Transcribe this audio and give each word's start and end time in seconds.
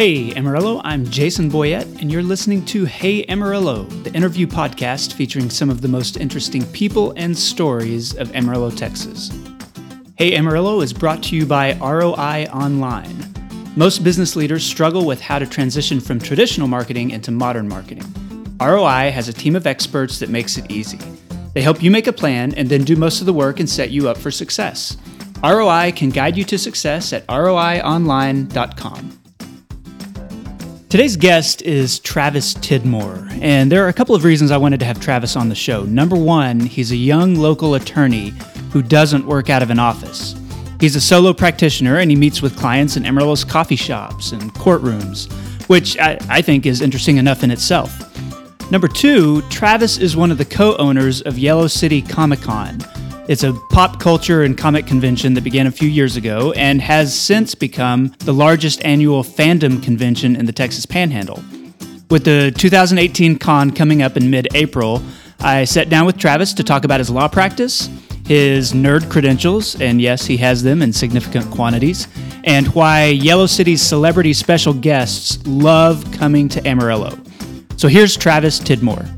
Hey 0.00 0.32
Amarillo, 0.34 0.80
I'm 0.82 1.04
Jason 1.04 1.50
Boyette, 1.50 2.00
and 2.00 2.10
you're 2.10 2.22
listening 2.22 2.64
to 2.64 2.86
Hey 2.86 3.26
Amarillo, 3.26 3.82
the 3.82 4.14
interview 4.14 4.46
podcast 4.46 5.12
featuring 5.12 5.50
some 5.50 5.68
of 5.68 5.82
the 5.82 5.88
most 5.88 6.16
interesting 6.16 6.64
people 6.72 7.12
and 7.18 7.36
stories 7.36 8.16
of 8.16 8.34
Amarillo, 8.34 8.70
Texas. 8.70 9.30
Hey 10.16 10.34
Amarillo 10.38 10.80
is 10.80 10.94
brought 10.94 11.22
to 11.24 11.36
you 11.36 11.44
by 11.44 11.74
ROI 11.74 12.46
Online. 12.50 13.14
Most 13.76 14.02
business 14.02 14.36
leaders 14.36 14.64
struggle 14.64 15.04
with 15.04 15.20
how 15.20 15.38
to 15.38 15.46
transition 15.46 16.00
from 16.00 16.18
traditional 16.18 16.66
marketing 16.66 17.10
into 17.10 17.30
modern 17.30 17.68
marketing. 17.68 18.10
ROI 18.58 19.10
has 19.10 19.28
a 19.28 19.34
team 19.34 19.54
of 19.54 19.66
experts 19.66 20.18
that 20.20 20.30
makes 20.30 20.56
it 20.56 20.70
easy. 20.70 20.98
They 21.52 21.60
help 21.60 21.82
you 21.82 21.90
make 21.90 22.06
a 22.06 22.12
plan 22.14 22.54
and 22.54 22.70
then 22.70 22.84
do 22.84 22.96
most 22.96 23.20
of 23.20 23.26
the 23.26 23.34
work 23.34 23.60
and 23.60 23.68
set 23.68 23.90
you 23.90 24.08
up 24.08 24.16
for 24.16 24.30
success. 24.30 24.96
ROI 25.44 25.92
can 25.94 26.08
guide 26.08 26.38
you 26.38 26.44
to 26.44 26.56
success 26.56 27.12
at 27.12 27.26
roionline.com. 27.26 29.19
Today's 30.90 31.16
guest 31.16 31.62
is 31.62 32.00
Travis 32.00 32.52
Tidmore, 32.54 33.30
and 33.40 33.70
there 33.70 33.84
are 33.84 33.88
a 33.88 33.92
couple 33.92 34.16
of 34.16 34.24
reasons 34.24 34.50
I 34.50 34.56
wanted 34.56 34.80
to 34.80 34.86
have 34.86 34.98
Travis 34.98 35.36
on 35.36 35.48
the 35.48 35.54
show. 35.54 35.84
Number 35.84 36.16
one, 36.16 36.58
he's 36.58 36.90
a 36.90 36.96
young 36.96 37.36
local 37.36 37.76
attorney 37.76 38.34
who 38.72 38.82
doesn't 38.82 39.24
work 39.24 39.50
out 39.50 39.62
of 39.62 39.70
an 39.70 39.78
office. 39.78 40.34
He's 40.80 40.96
a 40.96 41.00
solo 41.00 41.32
practitioner 41.32 41.98
and 41.98 42.10
he 42.10 42.16
meets 42.16 42.42
with 42.42 42.58
clients 42.58 42.96
in 42.96 43.06
Amarillo's 43.06 43.44
coffee 43.44 43.76
shops 43.76 44.32
and 44.32 44.52
courtrooms, 44.54 45.32
which 45.68 45.96
I, 45.96 46.18
I 46.28 46.42
think 46.42 46.66
is 46.66 46.80
interesting 46.80 47.18
enough 47.18 47.44
in 47.44 47.52
itself. 47.52 47.92
Number 48.72 48.88
two, 48.88 49.42
Travis 49.42 49.96
is 49.96 50.16
one 50.16 50.32
of 50.32 50.38
the 50.38 50.44
co 50.44 50.76
owners 50.78 51.22
of 51.22 51.38
Yellow 51.38 51.68
City 51.68 52.02
Comic 52.02 52.40
Con, 52.40 52.80
it's 53.30 53.44
a 53.44 53.52
pop 53.70 54.00
culture 54.00 54.42
and 54.42 54.58
comic 54.58 54.88
convention 54.88 55.34
that 55.34 55.44
began 55.44 55.68
a 55.68 55.70
few 55.70 55.88
years 55.88 56.16
ago 56.16 56.50
and 56.56 56.82
has 56.82 57.16
since 57.16 57.54
become 57.54 58.12
the 58.18 58.34
largest 58.34 58.84
annual 58.84 59.22
fandom 59.22 59.80
convention 59.80 60.34
in 60.34 60.46
the 60.46 60.52
Texas 60.52 60.84
Panhandle. 60.84 61.40
With 62.10 62.24
the 62.24 62.52
2018 62.58 63.38
con 63.38 63.70
coming 63.70 64.02
up 64.02 64.16
in 64.16 64.30
mid 64.30 64.48
April, 64.56 65.00
I 65.38 65.62
sat 65.64 65.88
down 65.88 66.06
with 66.06 66.18
Travis 66.18 66.52
to 66.54 66.64
talk 66.64 66.84
about 66.84 66.98
his 66.98 67.08
law 67.08 67.28
practice, 67.28 67.88
his 68.26 68.72
nerd 68.72 69.08
credentials, 69.08 69.80
and 69.80 70.00
yes, 70.00 70.26
he 70.26 70.36
has 70.38 70.64
them 70.64 70.82
in 70.82 70.92
significant 70.92 71.48
quantities, 71.52 72.08
and 72.42 72.66
why 72.74 73.04
Yellow 73.04 73.46
City's 73.46 73.80
celebrity 73.80 74.32
special 74.32 74.74
guests 74.74 75.38
love 75.46 76.04
coming 76.10 76.48
to 76.48 76.66
Amarillo. 76.66 77.16
So 77.76 77.86
here's 77.86 78.16
Travis 78.16 78.58
Tidmore. 78.58 79.08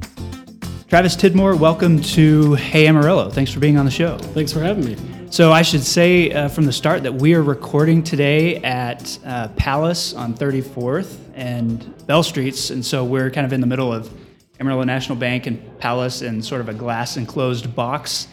Travis 0.93 1.17
Tidmore, 1.17 1.59
welcome 1.59 2.03
to 2.03 2.53
Hey 2.53 2.87
Amarillo. 2.87 3.31
Thanks 3.31 3.51
for 3.51 3.61
being 3.61 3.79
on 3.79 3.87
the 3.87 3.91
show. 3.91 4.19
Thanks 4.19 4.53
for 4.53 4.61
having 4.61 4.85
me. 4.85 4.95
So, 5.31 5.51
I 5.51 5.63
should 5.63 5.83
say 5.83 6.31
uh, 6.31 6.49
from 6.49 6.67
the 6.67 6.73
start 6.73 7.03
that 7.05 7.15
we 7.15 7.33
are 7.33 7.43
recording 7.43 8.03
today 8.03 8.57
at 8.57 9.19
uh, 9.25 9.49
Palace 9.57 10.13
on 10.13 10.35
34th 10.35 11.17
and 11.35 12.07
Bell 12.07 12.23
Streets. 12.23 12.69
And 12.69 12.85
so, 12.85 13.07
we're 13.07 13.31
kind 13.31 13.47
of 13.47 13.55
in 13.55 13.63
the 13.63 13.67
middle 13.67 13.91
of 13.91 14.13
Amarillo 14.61 14.85
National 14.85 15.17
Bank 15.17 15.47
and 15.47 15.79
Palace 15.79 16.21
in 16.21 16.43
sort 16.43 16.61
of 16.61 16.69
a 16.69 16.75
glass 16.75 17.17
enclosed 17.17 17.75
box. 17.75 18.29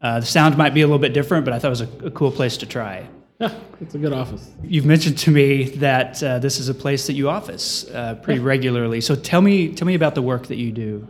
Uh, 0.00 0.20
the 0.20 0.26
sound 0.26 0.56
might 0.56 0.72
be 0.72 0.80
a 0.80 0.86
little 0.86 0.98
bit 0.98 1.12
different, 1.12 1.44
but 1.44 1.52
I 1.52 1.58
thought 1.58 1.66
it 1.66 1.78
was 1.78 1.80
a, 1.82 2.06
a 2.06 2.10
cool 2.10 2.32
place 2.32 2.56
to 2.56 2.64
try. 2.64 3.06
Yeah, 3.38 3.52
it's 3.82 3.94
a 3.94 3.98
good 3.98 4.14
office. 4.14 4.50
You've 4.62 4.86
mentioned 4.86 5.18
to 5.18 5.30
me 5.30 5.64
that 5.76 6.22
uh, 6.22 6.38
this 6.38 6.58
is 6.58 6.70
a 6.70 6.74
place 6.74 7.06
that 7.06 7.12
you 7.12 7.28
office 7.28 7.84
uh, 7.90 8.14
pretty 8.14 8.40
regularly. 8.40 9.02
So, 9.02 9.14
tell 9.14 9.42
me, 9.42 9.74
tell 9.74 9.86
me 9.86 9.94
about 9.94 10.14
the 10.14 10.22
work 10.22 10.46
that 10.46 10.56
you 10.56 10.72
do. 10.72 11.06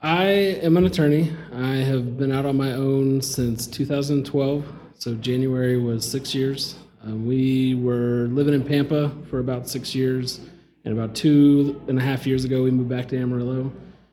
I 0.00 0.26
am 0.62 0.76
an 0.76 0.86
attorney. 0.86 1.32
I 1.52 1.74
have 1.74 2.16
been 2.16 2.30
out 2.30 2.46
on 2.46 2.56
my 2.56 2.70
own 2.70 3.20
since 3.20 3.66
2012. 3.66 4.64
So 4.94 5.16
January 5.16 5.76
was 5.76 6.08
six 6.08 6.32
years. 6.36 6.76
Um, 7.02 7.26
we 7.26 7.74
were 7.74 8.28
living 8.30 8.54
in 8.54 8.62
Pampa 8.62 9.10
for 9.28 9.40
about 9.40 9.68
six 9.68 9.96
years, 9.96 10.38
and 10.84 10.96
about 10.96 11.16
two 11.16 11.82
and 11.88 11.98
a 11.98 12.00
half 12.00 12.28
years 12.28 12.44
ago, 12.44 12.62
we 12.62 12.70
moved 12.70 12.88
back 12.88 13.08
to 13.08 13.18
Amarillo. 13.20 13.72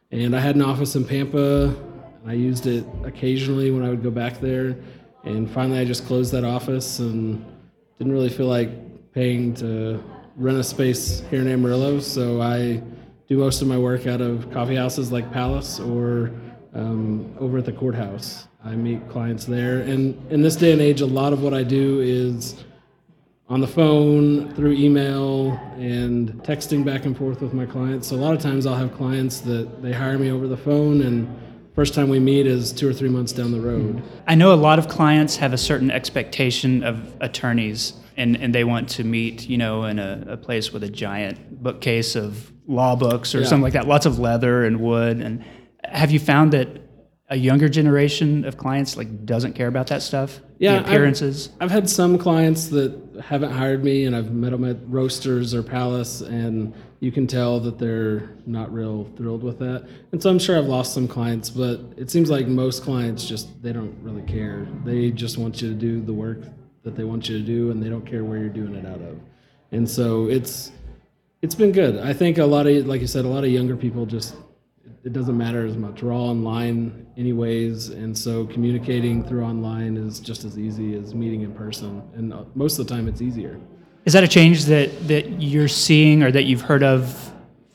And 0.09 0.35
I 0.35 0.39
had 0.39 0.55
an 0.55 0.63
office 0.63 0.95
in 0.95 1.05
Pampa. 1.05 1.75
I 2.25 2.33
used 2.33 2.65
it 2.65 2.83
occasionally 3.03 3.69
when 3.69 3.83
I 3.83 3.89
would 3.91 4.01
go 4.01 4.09
back 4.09 4.41
there. 4.41 4.75
And 5.23 5.47
finally, 5.51 5.77
I 5.77 5.85
just 5.85 6.07
closed 6.07 6.31
that 6.31 6.43
office 6.43 6.97
and 6.97 7.45
didn't 7.99 8.11
really 8.11 8.29
feel 8.29 8.47
like 8.47 9.13
paying 9.13 9.53
to 9.55 10.03
rent 10.35 10.57
a 10.57 10.63
space 10.63 11.21
here 11.29 11.41
in 11.41 11.47
Amarillo. 11.47 11.99
So 11.99 12.41
I 12.41 12.81
do 13.27 13.37
most 13.37 13.61
of 13.61 13.67
my 13.67 13.77
work 13.77 14.05
out 14.07 14.21
of 14.21 14.51
coffee 14.51 14.75
houses 14.75 15.11
like 15.11 15.31
Palace 15.31 15.79
or 15.79 16.31
um, 16.73 17.35
over 17.39 17.57
at 17.57 17.65
the 17.65 17.71
courthouse. 17.71 18.47
I 18.63 18.75
meet 18.75 19.07
clients 19.09 19.45
there. 19.45 19.79
And 19.79 20.19
in 20.31 20.41
this 20.41 20.55
day 20.55 20.71
and 20.71 20.81
age, 20.81 21.01
a 21.01 21.05
lot 21.05 21.33
of 21.33 21.41
what 21.41 21.53
I 21.53 21.63
do 21.63 22.01
is 22.01 22.63
on 23.47 23.61
the 23.61 23.67
phone, 23.67 24.53
through 24.55 24.73
email, 24.73 25.51
and 25.77 26.33
texting 26.43 26.83
back 26.83 27.05
and 27.05 27.15
forth 27.15 27.41
with 27.41 27.53
my 27.53 27.65
clients. 27.65 28.07
So 28.07 28.15
a 28.15 28.17
lot 28.17 28.33
of 28.33 28.41
times 28.41 28.65
I'll 28.65 28.75
have 28.75 28.93
clients 28.95 29.39
that 29.41 29.81
they 29.81 29.91
hire 29.91 30.17
me 30.17 30.31
over 30.31 30.47
the 30.47 30.57
phone 30.57 31.01
and 31.01 31.27
first 31.75 31.93
time 31.93 32.09
we 32.09 32.19
meet 32.19 32.47
is 32.47 32.71
two 32.71 32.89
or 32.89 32.93
three 32.93 33.09
months 33.09 33.31
down 33.33 33.51
the 33.51 33.59
road. 33.59 34.01
I 34.27 34.35
know 34.35 34.53
a 34.53 34.55
lot 34.55 34.79
of 34.79 34.87
clients 34.87 35.35
have 35.37 35.53
a 35.53 35.57
certain 35.57 35.91
expectation 35.91 36.83
of 36.83 37.15
attorneys 37.21 37.93
and, 38.17 38.35
and 38.37 38.53
they 38.53 38.63
want 38.63 38.89
to 38.89 39.03
meet, 39.03 39.47
you 39.47 39.57
know, 39.57 39.83
in 39.83 39.99
a, 39.99 40.23
a 40.29 40.37
place 40.37 40.71
with 40.71 40.83
a 40.83 40.89
giant 40.89 41.61
bookcase 41.61 42.15
of 42.15 42.51
law 42.67 42.95
books 42.95 43.35
or 43.35 43.41
yeah. 43.41 43.45
something 43.45 43.63
like 43.63 43.73
that, 43.73 43.87
lots 43.87 44.05
of 44.05 44.19
leather 44.19 44.65
and 44.65 44.79
wood. 44.79 45.21
And 45.21 45.45
have 45.83 46.11
you 46.11 46.19
found 46.19 46.53
that 46.53 46.67
a 47.29 47.35
younger 47.35 47.67
generation 47.67 48.45
of 48.45 48.55
clients 48.57 48.95
like 48.95 49.25
doesn't 49.25 49.53
care 49.53 49.67
about 49.67 49.87
that 49.87 50.01
stuff? 50.01 50.39
Yeah, 50.57 50.79
the 50.79 50.85
appearances. 50.85 51.49
I've, 51.55 51.63
I've, 51.63 51.71
had 51.71 51.89
some 51.89 52.17
clients 52.17 52.67
that 52.69 52.97
haven't 53.23 53.51
hired 53.51 53.83
me, 53.83 54.05
and 54.05 54.15
I've 54.15 54.31
met 54.31 54.51
them 54.51 54.63
at 54.63 54.77
Roasters 54.87 55.53
or 55.53 55.61
Palace, 55.61 56.21
and 56.21 56.73
you 57.01 57.11
can 57.11 57.27
tell 57.27 57.59
that 57.61 57.77
they're 57.77 58.29
not 58.45 58.71
real 58.73 59.09
thrilled 59.17 59.43
with 59.43 59.59
that. 59.59 59.87
And 60.11 60.21
so 60.21 60.29
I'm 60.29 60.39
sure 60.39 60.57
I've 60.57 60.67
lost 60.67 60.93
some 60.93 61.07
clients, 61.07 61.49
but 61.49 61.81
it 61.97 62.09
seems 62.09 62.29
like 62.29 62.47
most 62.47 62.83
clients 62.83 63.27
just 63.27 63.61
they 63.61 63.73
don't 63.73 63.97
really 64.01 64.21
care. 64.21 64.67
They 64.85 65.11
just 65.11 65.37
want 65.37 65.61
you 65.61 65.69
to 65.69 65.75
do 65.75 66.01
the 66.01 66.13
work 66.13 66.43
that 66.85 66.95
they 66.95 67.03
want 67.03 67.27
you 67.27 67.37
to 67.37 67.43
do, 67.43 67.71
and 67.71 67.83
they 67.83 67.89
don't 67.89 68.05
care 68.05 68.23
where 68.23 68.37
you're 68.37 68.47
doing 68.47 68.75
it 68.75 68.85
out 68.85 69.01
of. 69.01 69.19
And 69.71 69.89
so 69.89 70.29
it's 70.29 70.71
it's 71.41 71.55
been 71.55 71.73
good. 71.73 71.99
I 71.99 72.13
think 72.13 72.37
a 72.37 72.45
lot 72.45 72.65
of, 72.67 72.85
like 72.85 73.01
you 73.01 73.07
said, 73.07 73.25
a 73.25 73.27
lot 73.27 73.43
of 73.43 73.49
younger 73.49 73.75
people 73.75 74.05
just 74.05 74.35
it 75.03 75.13
doesn't 75.13 75.37
matter 75.37 75.65
as 75.65 75.75
much. 75.75 76.01
We're 76.01 76.13
all 76.13 76.29
online 76.29 77.07
anyways, 77.17 77.89
and 77.89 78.17
so 78.17 78.45
communicating 78.45 79.23
through 79.23 79.43
online 79.43 79.97
is 79.97 80.19
just 80.19 80.45
as 80.45 80.57
easy 80.57 80.95
as 80.95 81.13
meeting 81.13 81.41
in 81.41 81.53
person, 81.53 82.01
and 82.15 82.33
uh, 82.33 82.43
most 82.55 82.79
of 82.79 82.87
the 82.87 82.93
time 82.93 83.07
it's 83.07 83.21
easier. 83.21 83.59
Is 84.05 84.13
that 84.13 84.23
a 84.23 84.27
change 84.27 84.65
that 84.65 85.07
that 85.07 85.41
you're 85.41 85.67
seeing 85.67 86.23
or 86.23 86.31
that 86.31 86.43
you've 86.43 86.61
heard 86.61 86.83
of 86.83 87.33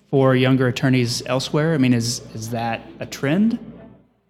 for 0.08 0.34
younger 0.36 0.68
attorneys 0.68 1.22
elsewhere? 1.26 1.74
I 1.74 1.78
mean, 1.78 1.94
is 1.94 2.22
is 2.34 2.50
that 2.50 2.80
a 3.00 3.06
trend? 3.06 3.58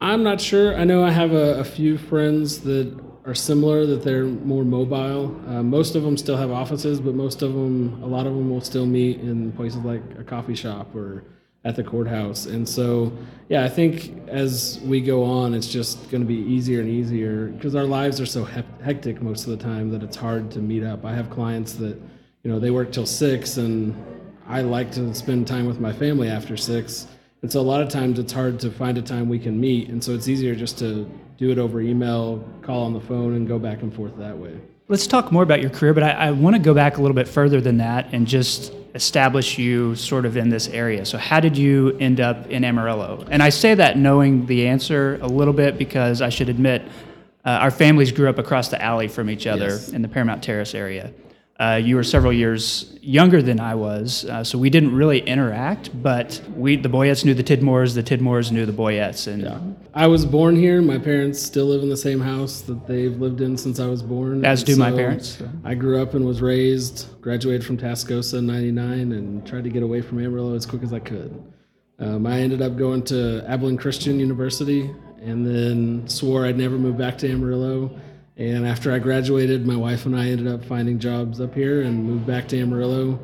I'm 0.01 0.23
not 0.23 0.41
sure. 0.41 0.75
I 0.77 0.85
know 0.85 1.05
I 1.05 1.11
have 1.11 1.33
a, 1.33 1.61
a 1.61 1.65
few 1.65 1.99
friends 1.99 2.61
that 2.61 2.99
are 3.27 3.35
similar 3.35 3.87
that 3.87 4.03
they're 4.03 4.25
more 4.25 4.65
mobile. 4.65 5.39
Uh, 5.47 5.63
most 5.63 5.95
of 5.95 6.03
them 6.03 6.17
still 6.17 6.37
have 6.37 6.51
offices, 6.51 7.01
but 7.01 7.15
most 7.15 7.43
of 7.43 7.53
them, 7.53 8.03
a 8.03 8.07
lot 8.07 8.27
of 8.27 8.35
them 8.35 8.51
will 8.51 8.61
still 8.61 8.87
meet 8.87 9.21
in 9.21 9.53
places 9.53 9.79
like 9.81 10.03
a 10.19 10.25
coffee 10.25 10.55
shop 10.55 10.95
or 10.95 11.25
at 11.65 11.77
the 11.77 11.85
courthouse. 11.85 12.47
And 12.47 12.67
so, 12.67 13.13
yeah, 13.51 13.65
I 13.65 13.69
think 13.69 14.27
as 14.29 14.81
we 14.83 15.01
go 15.01 15.23
on, 15.23 15.53
it's 15.53 15.69
just 15.69 16.11
going 16.11 16.23
to 16.23 16.27
be 16.27 16.39
easier 16.39 16.81
and 16.81 16.89
easier 16.89 17.49
because 17.49 17.75
our 17.75 17.85
lives 17.85 18.21
are 18.21 18.27
so 18.27 18.45
hectic 18.45 19.21
most 19.21 19.47
of 19.47 19.51
the 19.51 19.63
time 19.63 19.91
that 19.91 20.03
it's 20.03 20.17
hard 20.17 20.51
to 20.53 20.59
meet 20.61 20.83
up. 20.83 21.05
I 21.05 21.15
have 21.15 21.29
clients 21.29 21.75
that, 21.75 22.01
you 22.43 22.51
know, 22.51 22.59
they 22.59 22.71
work 22.71 22.93
till 22.93 23.05
six, 23.05 23.59
and 23.59 23.95
I 24.49 24.63
like 24.63 24.91
to 24.93 25.15
spend 25.15 25.47
time 25.47 25.67
with 25.67 25.79
my 25.79 25.93
family 25.93 26.29
after 26.29 26.57
six. 26.57 27.07
And 27.43 27.51
so 27.51 27.61
a 27.61 27.63
lot 27.63 27.81
of 27.81 27.89
times 27.89 28.19
it's 28.19 28.33
hard 28.33 28.61
to 28.61 28.71
find 28.71 28.99
a 28.99 29.03
time 29.03 29.29
we 29.29 29.39
can 29.39 29.59
meet. 29.59 29.89
And 29.89 30.03
so 30.03 30.13
it's 30.13 30.29
easier 30.29 30.55
just 30.55 30.79
to 30.79 31.11
do 31.39 31.51
it 31.51 31.59
over 31.59 31.81
email, 31.81 32.45
call 32.63 32.85
on 32.85 32.93
the 32.93 33.01
phone, 33.01 33.35
and 33.35 33.49
go 33.49 33.59
back 33.59 33.83
and 33.83 33.95
forth 33.95 34.17
that 34.19 34.37
way. 34.37 34.59
Let's 34.89 35.07
talk 35.07 35.33
more 35.33 35.43
about 35.43 35.61
your 35.61 35.71
career, 35.71 35.95
but 35.95 36.03
I, 36.03 36.11
I 36.11 36.31
want 36.33 36.57
to 36.57 36.61
go 36.61 36.75
back 36.75 36.99
a 36.99 37.01
little 37.01 37.15
bit 37.15 37.29
further 37.29 37.61
than 37.61 37.79
that 37.79 38.09
and 38.13 38.27
just 38.27 38.75
establish 38.95 39.57
you 39.57 39.95
sort 39.95 40.27
of 40.27 40.37
in 40.37 40.49
this 40.51 40.69
area. 40.69 41.07
So, 41.07 41.17
how 41.17 41.41
did 41.41 41.57
you 41.57 41.97
end 41.99 42.21
up 42.21 42.49
in 42.49 42.65
Amarillo? 42.65 43.25
And 43.31 43.43
I 43.43 43.51
say 43.51 43.75
that 43.75 43.97
knowing 43.97 44.47
the 44.47 44.67
answer 44.67 45.19
a 45.23 45.29
little 45.29 45.55
bit 45.55 45.79
because 45.79 46.21
I 46.21 46.29
should 46.29 46.49
admit 46.49 46.83
uh, 47.45 47.51
our 47.51 47.71
families 47.71 48.13
grew 48.13 48.29
up 48.29 48.39
across 48.39 48.69
the 48.69 48.83
alley 48.83 49.09
from 49.09 49.31
each 49.31 49.47
other 49.47 49.69
yes. 49.69 49.91
in 49.91 50.03
the 50.03 50.09
Paramount 50.09 50.43
Terrace 50.43 50.75
area. 50.75 51.13
Uh, 51.61 51.77
you 51.77 51.95
were 51.95 52.03
several 52.03 52.33
years 52.33 52.97
younger 53.03 53.43
than 53.43 53.61
I 53.61 53.75
was, 53.75 54.25
uh, 54.25 54.43
so 54.43 54.57
we 54.57 54.71
didn't 54.71 54.95
really 54.95 55.19
interact. 55.21 55.91
But 56.03 56.41
we, 56.57 56.77
the 56.77 56.89
Boyettes, 56.89 57.23
knew 57.23 57.35
the 57.35 57.45
Tidmores. 57.45 57.95
The 57.95 58.03
Tidmores 58.03 58.51
knew 58.51 58.65
the 58.65 58.73
Boyettes. 58.73 59.27
And 59.27 59.43
yeah. 59.43 59.61
I 59.93 60.07
was 60.07 60.25
born 60.25 60.57
here. 60.57 60.81
My 60.81 60.97
parents 60.97 61.39
still 61.39 61.67
live 61.67 61.83
in 61.83 61.91
the 61.91 61.99
same 61.99 62.19
house 62.19 62.63
that 62.63 62.87
they've 62.87 63.15
lived 63.15 63.43
in 63.43 63.59
since 63.59 63.79
I 63.79 63.87
was 63.89 64.03
born. 64.03 64.43
As 64.43 64.65
do 64.65 64.73
so 64.73 64.79
my 64.79 64.91
parents. 64.91 65.43
I 65.63 65.75
grew 65.75 66.01
up 66.01 66.15
and 66.15 66.25
was 66.25 66.41
raised. 66.41 67.21
Graduated 67.21 67.67
from 67.67 67.77
Tascosa 67.77 68.39
in 68.39 68.47
'99 68.47 69.13
and 69.13 69.47
tried 69.47 69.65
to 69.65 69.71
get 69.71 69.83
away 69.83 70.01
from 70.01 70.19
Amarillo 70.19 70.55
as 70.55 70.65
quick 70.65 70.83
as 70.83 70.95
I 70.95 71.01
could. 71.01 71.45
Um, 71.99 72.27
I 72.27 72.41
ended 72.41 72.63
up 72.63 72.79
going 72.79 73.03
to 73.05 73.45
Abilene 73.47 73.77
Christian 73.77 74.19
University 74.19 74.91
and 75.21 75.47
then 75.47 76.09
swore 76.09 76.47
I'd 76.47 76.57
never 76.57 76.79
move 76.79 76.97
back 76.97 77.19
to 77.19 77.31
Amarillo 77.31 78.01
and 78.41 78.67
after 78.67 78.91
I 78.91 78.99
graduated, 78.99 79.67
my 79.67 79.77
wife 79.77 80.07
and 80.07 80.17
I 80.17 80.31
ended 80.31 80.47
up 80.47 80.65
finding 80.65 80.99
jobs 80.99 81.43
up 81.43 81.55
here 81.55 81.83
and 81.83 82.03
moved 82.03 82.27
back 82.27 82.49
to 82.49 82.59
Amarillo. 82.59 83.21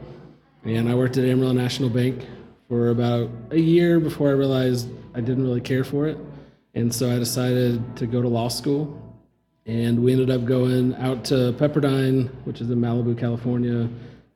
and 0.62 0.90
I 0.90 0.94
worked 0.94 1.16
at 1.16 1.24
Amarillo 1.24 1.54
National 1.54 1.88
Bank 1.88 2.26
for 2.68 2.90
about 2.90 3.30
a 3.50 3.58
year 3.58 3.98
before 3.98 4.28
I 4.28 4.32
realized 4.32 4.90
I 5.14 5.22
didn't 5.22 5.44
really 5.44 5.62
care 5.62 5.84
for 5.84 6.06
it. 6.06 6.18
And 6.74 6.94
so 6.94 7.10
I 7.10 7.18
decided 7.18 7.96
to 7.96 8.06
go 8.06 8.20
to 8.20 8.28
law 8.28 8.48
school. 8.48 9.02
And 9.64 10.04
we 10.04 10.12
ended 10.12 10.28
up 10.28 10.44
going 10.44 10.94
out 10.96 11.24
to 11.26 11.54
Pepperdine, 11.58 12.28
which 12.44 12.60
is 12.60 12.68
in 12.68 12.78
Malibu, 12.78 13.18
California. 13.18 13.88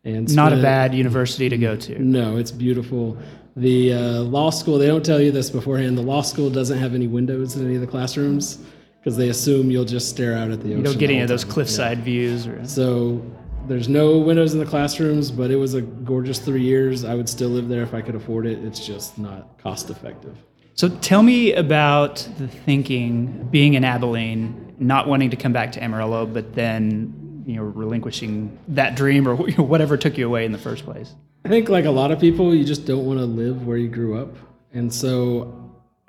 And 0.04 0.34
Not 0.34 0.54
a 0.54 0.62
bad 0.62 0.94
university 0.94 1.50
to 1.50 1.58
go 1.58 1.76
to. 1.76 2.02
No, 2.02 2.38
it's 2.38 2.52
beautiful. 2.52 3.18
The 3.54 3.92
uh, 3.92 4.20
law 4.22 4.48
school, 4.48 4.78
they 4.78 4.86
don't 4.86 5.04
tell 5.04 5.20
you 5.20 5.30
this 5.30 5.50
beforehand. 5.50 5.98
The 5.98 6.02
law 6.02 6.22
school 6.22 6.48
doesn't 6.48 6.78
have 6.78 6.94
any 6.94 7.06
windows 7.06 7.54
in 7.56 7.66
any 7.66 7.74
of 7.74 7.82
the 7.82 7.86
classrooms 7.86 8.64
because 9.00 9.16
they 9.16 9.30
assume 9.30 9.70
you'll 9.70 9.84
just 9.84 10.10
stare 10.10 10.36
out 10.36 10.50
at 10.50 10.60
the 10.60 10.68
ocean. 10.68 10.78
You 10.78 10.84
don't 10.84 10.98
get 10.98 11.10
any 11.10 11.20
of 11.20 11.28
those 11.28 11.44
cliffside 11.44 11.98
views. 12.04 12.46
Or, 12.46 12.64
So 12.66 13.24
there's 13.66 13.88
no 13.88 14.18
windows 14.18 14.52
in 14.52 14.60
the 14.60 14.66
classrooms, 14.66 15.30
but 15.30 15.50
it 15.50 15.56
was 15.56 15.74
a 15.74 15.80
gorgeous 15.80 16.38
three 16.38 16.62
years. 16.62 17.04
I 17.04 17.14
would 17.14 17.28
still 17.28 17.48
live 17.48 17.68
there 17.68 17.82
if 17.82 17.94
I 17.94 18.02
could 18.02 18.14
afford 18.14 18.46
it. 18.46 18.62
It's 18.64 18.84
just 18.84 19.18
not 19.18 19.58
cost 19.58 19.90
effective. 19.90 20.36
So 20.74 20.88
tell 20.88 21.22
me 21.22 21.54
about 21.54 22.28
the 22.38 22.48
thinking 22.48 23.48
being 23.50 23.74
in 23.74 23.84
Abilene, 23.84 24.74
not 24.78 25.08
wanting 25.08 25.30
to 25.30 25.36
come 25.36 25.52
back 25.52 25.72
to 25.72 25.82
Amarillo, 25.82 26.26
but 26.26 26.54
then 26.54 27.42
you 27.46 27.56
know 27.56 27.62
relinquishing 27.62 28.58
that 28.68 28.94
dream 28.96 29.26
or 29.26 29.36
whatever 29.62 29.96
took 29.96 30.16
you 30.16 30.26
away 30.26 30.44
in 30.44 30.52
the 30.52 30.58
first 30.58 30.84
place. 30.84 31.14
I 31.44 31.48
think, 31.48 31.68
like 31.68 31.86
a 31.86 31.90
lot 31.90 32.10
of 32.10 32.20
people, 32.20 32.54
you 32.54 32.64
just 32.64 32.86
don't 32.86 33.06
want 33.06 33.18
to 33.18 33.24
live 33.24 33.66
where 33.66 33.78
you 33.78 33.88
grew 33.88 34.18
up. 34.18 34.34
And 34.72 34.92
so 34.92 35.59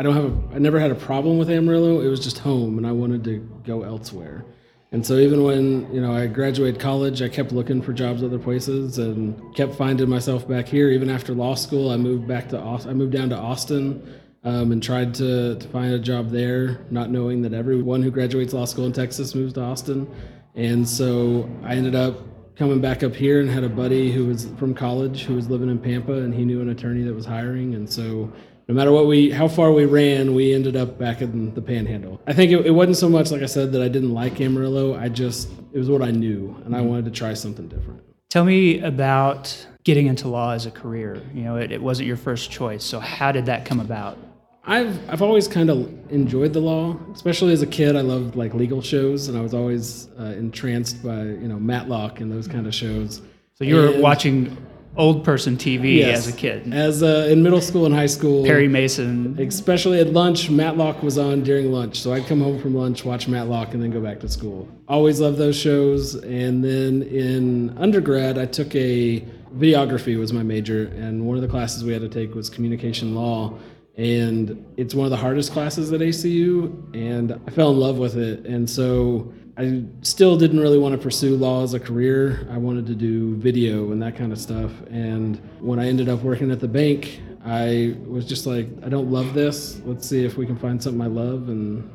I 0.02 0.04
don't 0.04 0.16
have 0.16 0.26
a, 0.26 0.56
I 0.56 0.58
never 0.58 0.80
had 0.80 0.90
a 0.90 0.96
problem 0.96 1.38
with 1.38 1.48
Amarillo. 1.48 2.02
It 2.02 2.08
was 2.08 2.20
just 2.20 2.40
home, 2.40 2.80
and 2.80 2.88
I 2.88 2.92
wanted 2.92 3.24
to 3.26 3.38
go 3.64 3.84
elsewhere. 3.84 4.44
And 4.92 5.06
so 5.06 5.18
even 5.18 5.44
when 5.44 5.94
you 5.94 6.02
know 6.02 6.12
I 6.12 6.26
graduated 6.26 6.82
college, 6.82 7.22
I 7.22 7.30
kept 7.30 7.52
looking 7.52 7.84
for 7.84 7.94
jobs 7.94 8.24
other 8.24 8.40
places 8.40 8.98
and 8.98 9.56
kept 9.56 9.76
finding 9.76 10.10
myself 10.10 10.48
back 10.48 10.68
here. 10.68 10.90
Even 10.90 11.08
after 11.08 11.36
law 11.36 11.54
school, 11.54 11.92
I 11.92 11.98
moved 11.98 12.28
back 12.28 12.50
to 12.50 12.58
I 12.58 12.94
moved 12.94 13.14
down 13.14 13.30
to 13.30 13.38
Austin 13.38 14.20
um, 14.44 14.72
and 14.72 14.82
tried 14.82 15.14
to, 15.16 15.60
to 15.60 15.68
find 15.68 15.94
a 15.94 16.00
job 16.00 16.32
there, 16.32 16.84
not 16.90 17.12
knowing 17.12 17.44
that 17.44 17.54
everyone 17.54 18.02
who 18.02 18.10
graduates 18.10 18.54
law 18.54 18.66
school 18.66 18.88
in 18.88 18.94
Texas 18.94 19.36
moves 19.36 19.54
to 19.54 19.62
Austin. 19.62 20.12
And 20.56 20.90
so 20.90 21.48
I 21.62 21.76
ended 21.76 21.94
up 21.94 22.18
coming 22.56 22.82
back 22.82 23.04
up 23.04 23.16
here 23.16 23.40
and 23.40 23.52
had 23.52 23.64
a 23.64 23.70
buddy 23.70 24.12
who 24.12 24.26
was 24.26 24.48
from 24.58 24.74
college 24.74 25.26
who 25.26 25.36
was 25.36 25.48
living 25.48 25.70
in 25.70 25.78
Pampa 25.78 26.14
and 26.14 26.34
he 26.34 26.44
knew 26.44 26.60
an 26.60 26.70
attorney 26.70 27.04
that 27.04 27.14
was 27.14 27.26
hiring 27.26 27.76
and 27.76 27.88
so 27.90 28.32
no 28.72 28.76
matter 28.76 28.92
what 28.94 29.06
we 29.06 29.30
how 29.30 29.48
far 29.50 29.74
we 29.74 29.84
ran 29.86 30.34
we 30.34 30.54
ended 30.54 30.78
up 30.78 30.98
back 30.98 31.22
in 31.22 31.54
the 31.54 31.62
panhandle 31.62 32.22
i 32.26 32.32
think 32.32 32.52
it, 32.52 32.66
it 32.66 32.72
wasn't 32.72 32.96
so 32.96 33.10
much 33.10 33.30
like 33.30 33.42
i 33.42 33.46
said 33.46 33.72
that 33.74 33.82
i 33.82 33.90
didn't 33.90 34.14
like 34.14 34.40
amarillo 34.40 34.96
i 34.96 35.10
just 35.10 35.50
it 35.74 35.78
was 35.78 35.90
what 35.90 36.02
i 36.02 36.10
knew 36.10 36.56
and 36.66 36.74
i 36.74 36.80
wanted 36.80 37.04
to 37.04 37.12
try 37.12 37.34
something 37.34 37.68
different 37.68 38.02
Tell 38.30 38.46
me 38.46 38.80
about 38.80 39.68
getting 39.84 40.08
into 40.08 40.30
law 40.30 40.52
as 40.54 40.66
a 40.66 40.72
career. 40.72 41.22
You 41.34 41.44
know, 41.44 41.58
it, 41.58 41.70
it 41.74 41.82
wasn't 41.84 42.08
your 42.08 42.16
first 42.16 42.50
choice. 42.50 42.82
So 42.82 42.98
how 43.02 43.34
did 43.34 43.46
that 43.48 43.66
come 43.66 43.82
about? 43.82 44.18
I've 44.64 44.98
I've 45.10 45.22
always 45.22 45.50
kind 45.50 45.70
of 45.70 45.78
enjoyed 46.10 46.54
the 46.54 46.62
law, 46.62 46.96
especially 47.14 47.52
as 47.52 47.62
a 47.62 47.68
kid. 47.68 47.98
I 47.98 48.02
loved 48.14 48.38
like 48.38 48.54
legal 48.54 48.82
shows, 48.82 49.28
and 49.28 49.38
I 49.38 49.42
was 49.42 49.54
always 49.54 50.08
uh, 50.18 50.24
entranced 50.46 51.04
by 51.04 51.24
you 51.24 51.50
know 51.50 51.60
Matlock 51.60 52.22
and 52.22 52.32
those 52.32 52.48
kind 52.48 52.68
of 52.68 52.74
shows. 52.74 53.22
So 53.56 53.66
you 53.66 53.76
were 53.76 53.88
And- 53.88 54.02
watching 54.02 54.56
old 54.98 55.24
person 55.24 55.56
TV 55.58 55.98
Yes. 55.98 56.28
as 56.28 56.34
a 56.34 56.38
kid. 56.38 56.74
As 56.74 57.02
uh, 57.02 57.28
in 57.30 57.42
middle 57.44 57.62
school 57.62 57.86
and 57.86 57.96
high 57.96 58.06
school, 58.08 58.44
Perry 58.46 58.68
Mason. 58.68 59.38
especially 59.40 60.00
at 60.00 60.12
lunch, 60.14 60.50
Matlock 60.50 61.02
was 61.02 61.18
on 61.18 61.44
during 61.44 61.72
lunch. 61.72 62.00
So 62.02 62.14
I'd 62.14 62.26
come 62.28 62.42
home 62.42 62.60
from 62.60 62.76
lunch, 62.76 63.06
watch 63.06 63.28
Matlock, 63.28 63.74
and 63.74 63.82
then 63.82 63.92
go 63.92 64.02
back 64.02 64.20
to 64.22 64.30
school. 64.30 64.68
Always 64.88 65.20
loved 65.22 65.38
those 65.38 65.56
shows. 65.56 66.16
And 66.16 66.64
then 66.64 67.04
in 67.04 67.78
undergrad, 67.78 68.38
I 68.38 68.46
took 68.46 68.76
a 68.76 69.22
videography 69.58 70.18
was 70.18 70.32
my 70.34 70.44
major, 70.44 70.88
and 70.96 71.26
one 71.26 71.36
of 71.36 71.42
the 71.42 71.48
classes 71.48 71.84
we 71.84 71.92
had 71.94 72.02
to 72.02 72.10
take 72.10 72.34
was 72.36 72.50
communication 72.50 73.16
law. 73.16 73.54
And 73.98 74.66
it's 74.78 74.96
one 74.96 75.06
of 75.06 75.12
the 75.12 75.18
hardest 75.18 75.52
classes 75.52 75.92
at 75.92 76.00
ACU, 76.00 76.74
and 76.96 77.34
I 77.46 77.52
fell 77.52 77.72
in 77.72 77.78
love 77.80 77.98
with 77.98 78.16
it. 78.18 78.46
And 78.46 78.70
so 78.70 79.32
I 79.58 79.84
still 80.02 80.38
didn't 80.38 80.60
really 80.60 80.78
want 80.78 80.94
to 80.94 80.98
pursue 80.98 81.36
law 81.36 81.64
as 81.64 81.74
a 81.74 81.80
career. 81.80 82.48
I 82.50 82.58
wanted 82.58 82.86
to 82.88 82.96
do 82.96 83.36
video 83.36 83.92
and 83.92 84.02
that 84.02 84.16
kind 84.16 84.32
of 84.32 84.40
stuff. 84.40 84.72
And 84.90 85.38
when 85.60 85.80
I 85.80 85.88
ended 85.88 86.10
up 86.10 86.22
working 86.22 86.52
at 86.52 86.60
the 86.60 86.68
bank, 86.68 87.22
I 87.44 87.96
was 88.06 88.26
just 88.26 88.46
like, 88.46 88.68
I 88.84 88.90
don't 88.90 89.12
love 89.12 89.34
this. 89.34 89.82
Let's 89.86 90.08
see 90.08 90.24
if 90.24 90.38
we 90.38 90.46
can 90.46 90.58
find 90.58 90.82
something 90.82 91.02
I 91.02 91.08
love. 91.08 91.50
And 91.50 91.90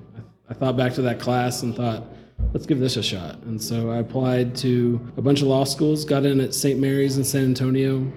I, 0.51 0.55
thought 0.55 0.77
back 0.77 0.93
to 0.95 1.03
that 1.03 1.19
class 1.19 1.63
and 1.63 1.75
thought, 1.75 2.05
let's 2.53 2.67
give 2.67 2.79
this 2.79 2.97
a 2.97 3.03
shot. 3.03 3.39
And 3.43 3.63
so 3.63 3.91
I 3.91 3.99
applied 3.99 4.55
to 4.57 5.01
a 5.17 5.23
bunch 5.23 5.41
of 5.41 5.49
law 5.49 5.65
schools, 5.65 6.05
got 6.05 6.25
in 6.25 6.41
at 6.41 6.55
St. 6.55 6.79
Mary's 6.79 7.17
in 7.17 7.25
San 7.25 7.45
Antonio, 7.45 8.13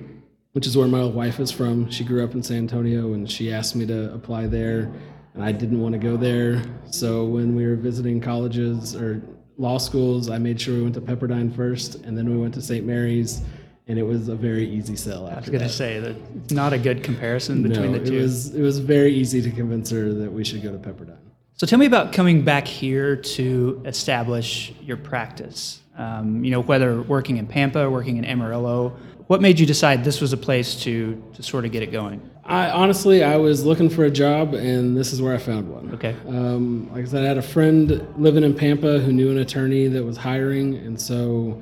which 0.53 0.67
is 0.67 0.75
where 0.75 0.87
my 0.87 1.03
wife 1.03 1.39
is 1.39 1.51
from. 1.51 1.89
She 1.89 2.03
grew 2.03 2.23
up 2.23 2.33
in 2.33 2.43
San 2.43 2.57
Antonio 2.57 3.13
and 3.13 3.29
she 3.29 3.53
asked 3.53 3.75
me 3.75 3.85
to 3.85 4.13
apply 4.13 4.47
there. 4.47 4.91
And 5.33 5.43
I 5.43 5.51
didn't 5.51 5.79
want 5.79 5.93
to 5.93 5.99
go 5.99 6.17
there. 6.17 6.63
So 6.89 7.25
when 7.25 7.55
we 7.55 7.65
were 7.65 7.75
visiting 7.75 8.19
colleges 8.19 8.95
or 8.95 9.21
law 9.57 9.77
schools, 9.77 10.29
I 10.29 10.37
made 10.37 10.59
sure 10.59 10.75
we 10.75 10.81
went 10.81 10.95
to 10.95 11.01
Pepperdine 11.01 11.55
first 11.55 11.95
and 11.95 12.17
then 12.17 12.29
we 12.29 12.37
went 12.37 12.53
to 12.55 12.61
St. 12.61 12.85
Mary's. 12.85 13.41
And 13.87 13.97
it 13.97 14.03
was 14.03 14.27
a 14.27 14.35
very 14.35 14.69
easy 14.69 14.95
sell 14.95 15.27
after 15.27 15.35
I 15.35 15.39
was 15.39 15.49
going 15.49 15.63
to 15.63 15.69
say 15.69 15.99
that 15.99 16.15
it's 16.35 16.53
not 16.53 16.73
a 16.73 16.77
good 16.77 17.03
comparison 17.03 17.63
between 17.63 17.91
no, 17.91 17.97
the 17.97 18.05
two. 18.05 18.19
It 18.19 18.21
was 18.21 18.53
it 18.53 18.61
was 18.61 18.77
very 18.77 19.11
easy 19.11 19.41
to 19.41 19.49
convince 19.49 19.89
her 19.89 20.13
that 20.13 20.31
we 20.31 20.43
should 20.43 20.61
go 20.61 20.71
to 20.71 20.77
Pepperdine. 20.77 21.17
So 21.55 21.65
tell 21.65 21.79
me 21.79 21.87
about 21.87 22.13
coming 22.13 22.43
back 22.43 22.67
here 22.67 23.15
to 23.15 23.81
establish 23.85 24.73
your 24.79 24.95
practice. 24.95 25.81
Um, 25.97 26.41
you 26.45 26.51
know, 26.51 26.61
whether 26.61 27.01
working 27.01 27.37
in 27.37 27.47
Pampa, 27.47 27.89
working 27.89 28.17
in 28.17 28.25
Amarillo, 28.25 28.95
what 29.29 29.43
made 29.43 29.59
you 29.59 29.65
decide 29.67 30.03
this 30.03 30.21
was 30.21 30.33
a 30.33 30.37
place 30.37 30.73
to 30.81 31.23
to 31.35 31.43
sort 31.43 31.63
of 31.63 31.71
get 31.71 31.83
it 31.83 31.91
going? 31.91 32.19
I 32.43 32.71
honestly 32.71 33.23
I 33.23 33.35
was 33.35 33.63
looking 33.63 33.87
for 33.87 34.05
a 34.05 34.09
job 34.09 34.55
and 34.55 34.97
this 34.97 35.13
is 35.13 35.21
where 35.21 35.35
I 35.35 35.37
found 35.37 35.69
one. 35.69 35.93
Okay. 35.93 36.15
Um, 36.27 36.89
like 36.91 37.05
I 37.05 37.07
said, 37.07 37.23
I 37.25 37.27
had 37.27 37.37
a 37.37 37.43
friend 37.43 38.07
living 38.17 38.43
in 38.43 38.55
Pampa 38.55 38.97
who 38.97 39.13
knew 39.13 39.29
an 39.29 39.37
attorney 39.37 39.87
that 39.87 40.03
was 40.03 40.17
hiring, 40.17 40.77
and 40.77 40.99
so 40.99 41.61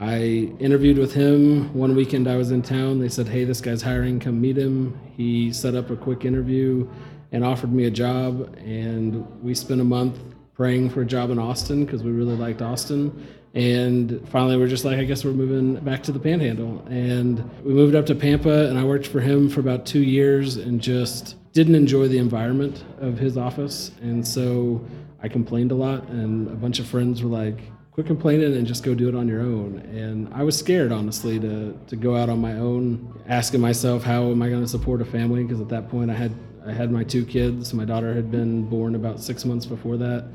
I 0.00 0.54
interviewed 0.58 0.96
with 0.96 1.12
him 1.12 1.74
one 1.74 1.94
weekend. 1.94 2.26
I 2.28 2.36
was 2.36 2.50
in 2.50 2.62
town. 2.62 2.98
They 2.98 3.10
said, 3.10 3.28
"Hey, 3.28 3.44
this 3.44 3.60
guy's 3.60 3.82
hiring. 3.82 4.18
Come 4.18 4.40
meet 4.40 4.56
him." 4.56 4.98
He 5.14 5.52
set 5.52 5.74
up 5.74 5.90
a 5.90 5.96
quick 5.96 6.24
interview 6.24 6.88
and 7.30 7.44
offered 7.44 7.74
me 7.74 7.84
a 7.84 7.90
job, 7.90 8.56
and 8.64 9.26
we 9.42 9.54
spent 9.54 9.82
a 9.82 9.84
month 9.84 10.18
praying 10.54 10.88
for 10.88 11.02
a 11.02 11.06
job 11.06 11.28
in 11.28 11.38
Austin 11.38 11.84
because 11.84 12.02
we 12.02 12.10
really 12.10 12.36
liked 12.36 12.62
Austin. 12.62 13.26
And 13.54 14.26
finally, 14.30 14.56
we're 14.56 14.68
just 14.68 14.84
like, 14.84 14.98
I 14.98 15.04
guess 15.04 15.24
we're 15.24 15.32
moving 15.32 15.74
back 15.76 16.02
to 16.04 16.12
the 16.12 16.18
Panhandle. 16.18 16.84
And 16.88 17.38
we 17.62 17.72
moved 17.72 17.94
up 17.94 18.06
to 18.06 18.14
Pampa, 18.14 18.68
and 18.68 18.78
I 18.78 18.84
worked 18.84 19.06
for 19.06 19.20
him 19.20 19.48
for 19.48 19.60
about 19.60 19.84
two 19.84 20.02
years, 20.02 20.56
and 20.56 20.80
just 20.80 21.36
didn't 21.52 21.74
enjoy 21.74 22.08
the 22.08 22.18
environment 22.18 22.84
of 22.98 23.18
his 23.18 23.36
office. 23.36 23.90
And 24.00 24.26
so 24.26 24.84
I 25.22 25.28
complained 25.28 25.70
a 25.70 25.74
lot, 25.74 26.08
and 26.08 26.48
a 26.48 26.54
bunch 26.54 26.78
of 26.78 26.86
friends 26.86 27.22
were 27.22 27.28
like, 27.28 27.58
quit 27.92 28.06
complaining 28.06 28.56
and 28.56 28.66
just 28.66 28.82
go 28.82 28.94
do 28.94 29.06
it 29.06 29.14
on 29.14 29.28
your 29.28 29.42
own. 29.42 29.78
And 29.92 30.32
I 30.32 30.42
was 30.42 30.58
scared, 30.58 30.92
honestly, 30.92 31.38
to, 31.38 31.78
to 31.88 31.96
go 31.96 32.16
out 32.16 32.30
on 32.30 32.40
my 32.40 32.54
own, 32.54 33.20
asking 33.28 33.60
myself, 33.60 34.02
how 34.02 34.30
am 34.30 34.40
I 34.40 34.48
going 34.48 34.62
to 34.62 34.68
support 34.68 35.02
a 35.02 35.04
family? 35.04 35.42
Because 35.42 35.60
at 35.60 35.68
that 35.68 35.90
point, 35.90 36.10
I 36.10 36.14
had 36.14 36.32
I 36.64 36.72
had 36.72 36.92
my 36.92 37.02
two 37.02 37.24
kids. 37.24 37.74
My 37.74 37.84
daughter 37.84 38.14
had 38.14 38.30
been 38.30 38.68
born 38.68 38.94
about 38.94 39.20
six 39.20 39.44
months 39.44 39.66
before 39.66 39.96
that. 39.96 40.28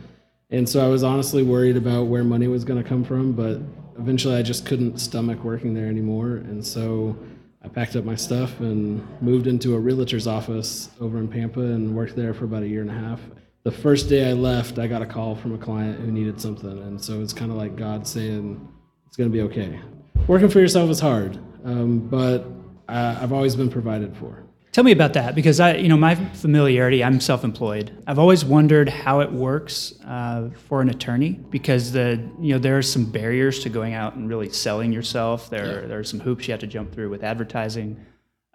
And 0.49 0.67
so 0.67 0.85
I 0.85 0.87
was 0.87 1.03
honestly 1.03 1.43
worried 1.43 1.75
about 1.75 2.03
where 2.03 2.23
money 2.23 2.47
was 2.47 2.63
going 2.63 2.81
to 2.81 2.87
come 2.87 3.03
from, 3.03 3.33
but 3.33 3.59
eventually 3.99 4.35
I 4.35 4.41
just 4.41 4.65
couldn't 4.65 4.97
stomach 4.99 5.43
working 5.43 5.73
there 5.73 5.87
anymore. 5.87 6.37
And 6.37 6.65
so 6.65 7.17
I 7.63 7.67
packed 7.67 7.97
up 7.97 8.05
my 8.05 8.15
stuff 8.15 8.61
and 8.61 9.05
moved 9.21 9.47
into 9.47 9.75
a 9.75 9.79
realtor's 9.79 10.25
office 10.25 10.89
over 11.01 11.17
in 11.17 11.27
Pampa 11.27 11.59
and 11.59 11.93
worked 11.93 12.15
there 12.15 12.33
for 12.33 12.45
about 12.45 12.63
a 12.63 12.67
year 12.67 12.81
and 12.81 12.89
a 12.89 12.93
half. 12.93 13.19
The 13.63 13.71
first 13.71 14.07
day 14.07 14.29
I 14.29 14.33
left, 14.33 14.79
I 14.79 14.87
got 14.87 15.01
a 15.01 15.05
call 15.05 15.35
from 15.35 15.53
a 15.53 15.57
client 15.57 15.99
who 15.99 16.11
needed 16.11 16.39
something. 16.39 16.81
And 16.83 17.03
so 17.03 17.21
it's 17.21 17.33
kind 17.33 17.51
of 17.51 17.57
like 17.57 17.75
God 17.75 18.07
saying, 18.07 18.65
it's 19.05 19.17
going 19.17 19.29
to 19.29 19.33
be 19.33 19.41
okay. 19.41 19.81
Working 20.27 20.49
for 20.49 20.61
yourself 20.61 20.89
is 20.89 21.01
hard, 21.01 21.37
um, 21.65 21.99
but 22.07 22.45
I, 22.87 23.21
I've 23.21 23.33
always 23.33 23.57
been 23.57 23.69
provided 23.69 24.15
for. 24.15 24.46
Tell 24.77 24.83
me 24.83 24.91
about 24.91 25.13
that 25.13 25.33
because 25.33 25.59
I, 25.59 25.73
you 25.73 25.89
know, 25.89 25.97
my 25.97 26.13
familiarity. 26.13 27.03
I'm 27.03 27.19
self-employed. 27.19 28.03
I've 28.05 28.19
always 28.19 28.45
wondered 28.45 28.87
how 28.87 29.21
it 29.21 29.31
works 29.31 29.99
uh, 30.05 30.51
for 30.67 30.81
an 30.81 30.89
attorney 30.89 31.31
because 31.31 31.93
the, 31.93 32.21
you 32.39 32.53
know, 32.53 32.59
there 32.59 32.77
are 32.77 32.83
some 32.83 33.05
barriers 33.05 33.57
to 33.61 33.69
going 33.69 33.95
out 33.95 34.13
and 34.13 34.29
really 34.29 34.51
selling 34.51 34.93
yourself. 34.93 35.49
There, 35.49 35.87
there 35.87 35.97
are 35.97 36.03
some 36.03 36.19
hoops 36.19 36.47
you 36.47 36.51
have 36.51 36.61
to 36.61 36.67
jump 36.67 36.93
through 36.93 37.09
with 37.09 37.23
advertising. 37.23 38.05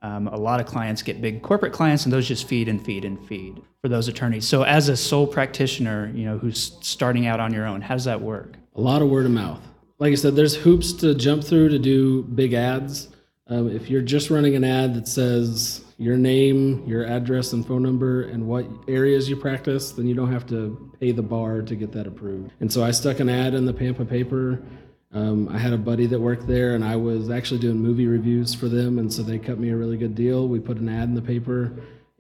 Um, 0.01 0.29
a 0.29 0.37
lot 0.37 0.61
of 0.61 0.67
clients 0.67 1.03
get 1.03 1.21
big 1.21 1.43
corporate 1.43 1.73
clients, 1.73 2.05
and 2.05 2.13
those 2.13 2.29
just 2.29 2.47
feed 2.47 2.69
and 2.69 2.81
feed 2.81 3.05
and 3.05 3.19
feed 3.27 3.61
for 3.81 3.89
those 3.89 4.07
attorneys. 4.07 4.47
So, 4.47 4.63
as 4.63 4.89
a 4.89 4.97
sole 4.97 5.27
practitioner, 5.27 6.13
you 6.15 6.25
know, 6.25 6.39
who's 6.39 6.79
starting 6.83 7.27
out 7.27 7.41
on 7.41 7.53
your 7.53 7.67
own, 7.67 7.81
how 7.81 7.95
does 7.95 8.05
that 8.05 8.21
work? 8.21 8.55
A 8.77 8.81
lot 8.81 9.03
of 9.03 9.11
word 9.11 9.27
of 9.27 9.33
mouth. 9.33 9.61
Like 9.99 10.13
I 10.13 10.15
said, 10.15 10.37
there's 10.37 10.55
hoops 10.55 10.93
to 10.93 11.17
jump 11.17 11.43
through 11.43 11.71
to 11.71 11.81
do 11.81 12.23
big 12.23 12.53
ads. 12.53 13.09
Um, 13.49 13.69
if 13.69 13.91
you're 13.91 14.03
just 14.03 14.31
running 14.31 14.55
an 14.55 14.65
ad 14.65 14.95
that 14.95 15.09
says 15.09 15.85
your 15.99 16.17
name, 16.17 16.85
your 16.87 17.05
address, 17.05 17.53
and 17.53 17.67
phone 17.67 17.83
number, 17.83 18.23
and 18.23 18.47
what 18.47 18.67
areas 18.89 19.29
you 19.29 19.37
practice, 19.37 19.93
then 19.93 20.07
you 20.07 20.15
don't 20.15 20.33
have 20.33 20.47
to 20.49 20.93
pay 21.01 21.13
the 21.13 21.23
bar 21.23 21.63
to 21.63 21.75
get 21.77 21.93
that 21.93 22.07
approved. 22.07 22.53
And 22.61 22.73
so 22.73 22.83
I 22.85 22.93
stuck 22.93 23.21
an 23.21 23.29
ad 23.29 23.55
in 23.55 23.67
the 23.67 23.75
Pampa 23.75 24.05
paper 24.05 24.63
Um, 25.15 25.49
I 25.51 25.59
had 25.59 25.75
a 25.75 25.79
buddy 25.79 26.07
that 26.07 26.19
worked 26.19 26.47
there, 26.47 26.75
and 26.75 26.83
I 26.83 26.97
was 26.97 27.29
actually 27.29 27.61
doing 27.61 27.77
movie 27.77 28.07
reviews 28.07 28.55
for 28.55 28.69
them, 28.69 28.99
and 28.99 29.13
so 29.13 29.23
they 29.23 29.39
cut 29.39 29.59
me 29.59 29.69
a 29.69 29.77
really 29.77 29.99
good 29.99 30.15
deal. 30.15 30.49
We 30.49 30.59
put 30.59 30.79
an 30.79 30.89
ad 30.89 31.05
in 31.05 31.15
the 31.15 31.21
paper, 31.21 31.71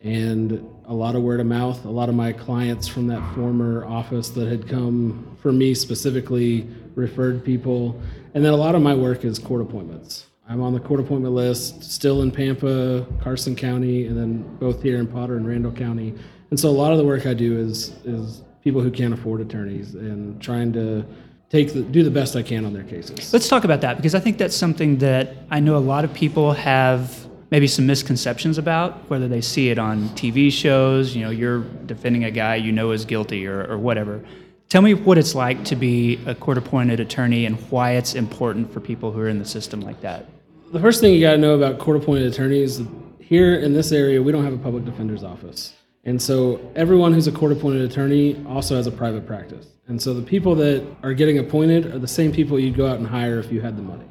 and 0.02 0.62
a 0.85 0.93
lot 0.93 1.17
of 1.17 1.23
word 1.23 1.41
of 1.41 1.47
mouth. 1.47 1.85
A 1.87 1.91
lot 1.91 2.11
of 2.11 2.14
my 2.14 2.33
clients 2.33 2.87
from 2.88 3.07
that 3.07 3.23
former 3.35 3.87
office 3.87 4.29
that 4.31 4.47
had 4.47 4.69
come 4.69 5.37
for 5.41 5.52
me 5.52 5.73
specifically 5.75 6.69
referred 6.95 7.43
people, 7.45 7.99
and 8.35 8.45
then 8.45 8.52
a 8.52 8.57
lot 8.57 8.75
of 8.75 8.83
my 8.83 8.95
work 8.95 9.25
is 9.25 9.38
court 9.38 9.62
appointments. 9.62 10.26
I'm 10.52 10.61
on 10.61 10.75
the 10.75 10.80
court 10.80 11.00
appointment 11.00 11.35
list, 11.35 11.82
still 11.82 12.21
in 12.21 12.30
Pampa, 12.30 13.06
Carson 13.23 13.56
County, 13.56 14.06
and 14.06 14.18
then 14.18 14.42
both 14.59 14.82
here 14.82 14.99
in 14.99 15.06
Potter 15.06 15.38
and 15.38 15.49
Randall 15.49 15.73
County. 15.73 16.14
And 16.50 16.61
so 16.61 16.68
a 16.68 16.71
lot 16.71 16.92
of 16.92 16.99
the 16.99 17.04
work 17.04 17.25
I 17.25 17.32
do 17.32 17.59
is 17.59 17.94
is 18.04 18.42
people 18.62 18.82
who 18.82 18.90
can't 18.90 19.14
afford 19.14 19.40
attorneys 19.40 19.94
and 19.94 20.40
trying 20.42 20.71
to 20.75 21.06
take 21.49 21.73
the, 21.73 21.80
do 21.80 22.02
the 22.02 22.11
best 22.11 22.37
I 22.37 22.42
can 22.42 22.66
on 22.66 22.75
their 22.75 22.82
cases. 22.82 23.32
Let's 23.32 23.49
talk 23.49 23.64
about 23.64 23.80
that 23.80 23.97
because 23.97 24.14
I 24.14 24.21
think 24.21 24.37
that's 24.37 24.54
something 24.54 24.99
that 24.99 25.37
I 25.50 25.59
know 25.59 25.76
a 25.76 25.78
lot 25.78 26.04
of 26.04 26.12
people 26.12 26.52
have 26.52 27.26
maybe 27.50 27.66
some 27.66 27.87
misconceptions 27.87 28.59
about, 28.59 29.09
whether 29.09 29.28
they 29.28 29.40
see 29.40 29.71
it 29.71 29.78
on 29.78 30.11
TV 30.11 30.52
shows, 30.52 31.16
you 31.16 31.23
know, 31.23 31.30
you're 31.30 31.61
defending 31.87 32.25
a 32.25 32.30
guy 32.30 32.56
you 32.56 32.73
know 32.73 32.90
is 32.90 33.06
guilty 33.06 33.47
or, 33.47 33.64
or 33.71 33.78
whatever. 33.78 34.23
Tell 34.68 34.82
me 34.82 34.92
what 34.92 35.16
it's 35.16 35.35
like 35.35 35.64
to 35.64 35.76
be 35.76 36.18
a 36.26 36.35
court 36.35 36.59
appointed 36.59 37.00
attorney 37.00 37.47
and 37.47 37.56
why 37.71 37.92
it's 37.92 38.14
important 38.14 38.71
for 38.71 38.80
people 38.80 39.12
who 39.12 39.21
are 39.21 39.28
in 39.28 39.38
the 39.38 39.47
system 39.47 39.80
like 39.80 40.02
that. 40.02 40.26
The 40.73 40.81
first 40.81 41.02
thing 41.02 41.12
you 41.12 41.21
got 41.21 41.33
to 41.33 41.38
know 41.38 41.55
about 41.55 41.79
court 41.79 41.99
appointed 41.99 42.33
attorneys 42.33 42.81
here 43.19 43.57
in 43.57 43.75
this 43.75 43.93
area, 43.93 44.23
we 44.23 44.33
don't 44.33 44.43
have 44.43 44.55
a 44.55 44.59
public 44.59 44.87
defender's 44.87 45.23
office. 45.23 45.75
And 46.05 46.21
so 46.21 46.67
everyone 46.75 47.12
who's 47.12 47.26
a 47.26 47.33
court 47.33 47.52
appointed 47.52 47.83
attorney 47.83 48.43
also 48.49 48.76
has 48.76 48.87
a 48.87 48.91
private 48.91 49.26
practice. 49.26 49.67
And 49.88 50.00
so 50.00 50.14
the 50.14 50.23
people 50.23 50.55
that 50.55 50.83
are 51.02 51.12
getting 51.12 51.38
appointed 51.38 51.85
are 51.95 51.99
the 51.99 52.09
same 52.09 52.33
people 52.33 52.59
you'd 52.59 52.75
go 52.75 52.87
out 52.87 52.97
and 52.97 53.07
hire 53.07 53.38
if 53.38 53.52
you 53.52 53.61
had 53.61 53.76
the 53.76 53.83
money. 53.83 54.07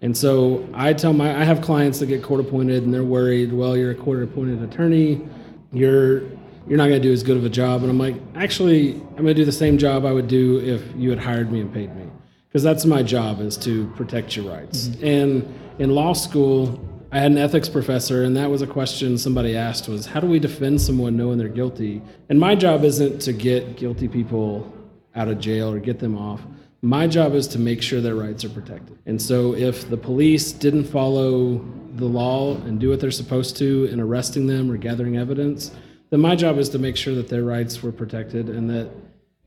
And 0.00 0.16
so 0.16 0.68
I 0.72 0.92
tell 0.92 1.12
my 1.12 1.40
I 1.40 1.42
have 1.42 1.60
clients 1.60 1.98
that 1.98 2.06
get 2.06 2.22
court 2.22 2.38
appointed 2.38 2.84
and 2.84 2.94
they're 2.94 3.02
worried, 3.02 3.52
well, 3.52 3.76
you're 3.76 3.90
a 3.90 3.94
court 3.96 4.22
appointed 4.22 4.62
attorney, 4.62 5.26
you're 5.72 6.20
you're 6.68 6.78
not 6.78 6.86
going 6.86 7.02
to 7.02 7.08
do 7.08 7.12
as 7.12 7.24
good 7.24 7.36
of 7.36 7.44
a 7.44 7.48
job. 7.48 7.82
And 7.82 7.90
I'm 7.90 7.98
like, 7.98 8.14
actually, 8.36 8.92
I'm 8.92 9.24
going 9.24 9.26
to 9.26 9.34
do 9.34 9.44
the 9.44 9.50
same 9.50 9.76
job 9.76 10.04
I 10.04 10.12
would 10.12 10.28
do 10.28 10.60
if 10.60 10.84
you 10.96 11.10
had 11.10 11.18
hired 11.18 11.50
me 11.50 11.62
and 11.62 11.72
paid 11.72 11.94
me. 11.96 12.04
Because 12.48 12.62
that's 12.62 12.84
my 12.84 13.02
job 13.02 13.40
is 13.40 13.56
to 13.58 13.88
protect 13.96 14.36
your 14.36 14.50
rights. 14.50 14.88
Mm-hmm. 14.88 15.04
And 15.04 15.54
in 15.78 15.90
law 15.90 16.12
school, 16.12 16.80
I 17.12 17.20
had 17.20 17.30
an 17.30 17.38
ethics 17.38 17.68
professor, 17.68 18.24
and 18.24 18.36
that 18.36 18.50
was 18.50 18.62
a 18.62 18.66
question 18.66 19.16
somebody 19.16 19.56
asked 19.56 19.88
was, 19.88 20.06
how 20.06 20.20
do 20.20 20.26
we 20.26 20.38
defend 20.38 20.80
someone 20.80 21.16
knowing 21.16 21.38
they're 21.38 21.48
guilty? 21.48 22.02
And 22.28 22.38
my 22.38 22.54
job 22.54 22.84
isn't 22.84 23.20
to 23.20 23.32
get 23.32 23.76
guilty 23.76 24.08
people 24.08 24.72
out 25.14 25.28
of 25.28 25.38
jail 25.38 25.72
or 25.72 25.78
get 25.78 25.98
them 25.98 26.16
off. 26.16 26.40
My 26.82 27.06
job 27.06 27.34
is 27.34 27.48
to 27.48 27.58
make 27.58 27.82
sure 27.82 28.00
their 28.00 28.14
rights 28.14 28.44
are 28.44 28.50
protected. 28.50 28.98
And 29.06 29.20
so 29.20 29.54
if 29.54 29.88
the 29.88 29.96
police 29.96 30.52
didn't 30.52 30.84
follow 30.84 31.64
the 31.94 32.04
law 32.04 32.56
and 32.56 32.78
do 32.78 32.90
what 32.90 33.00
they're 33.00 33.10
supposed 33.10 33.56
to 33.58 33.86
in 33.86 34.00
arresting 34.00 34.46
them 34.46 34.70
or 34.70 34.76
gathering 34.76 35.16
evidence, 35.16 35.72
then 36.10 36.20
my 36.20 36.36
job 36.36 36.58
is 36.58 36.68
to 36.70 36.78
make 36.78 36.96
sure 36.96 37.14
that 37.14 37.28
their 37.28 37.44
rights 37.44 37.82
were 37.82 37.92
protected 37.92 38.48
and 38.48 38.68
that 38.68 38.90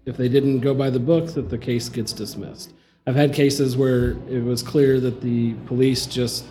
if 0.05 0.17
they 0.17 0.27
didn't 0.27 0.62
go 0.62 0.74
by 0.74 0.89
the 0.89 1.00
book, 1.00 1.33
that 1.33 1.50
the 1.50 1.57
case 1.57 1.88
gets 1.88 2.13
dismissed. 2.13 2.74
I've 3.10 3.16
had 3.16 3.34
cases 3.34 3.75
where 3.75 4.12
it 4.30 4.44
was 4.44 4.62
clear 4.62 5.00
that 5.00 5.20
the 5.20 5.54
police 5.66 6.06
just 6.06 6.46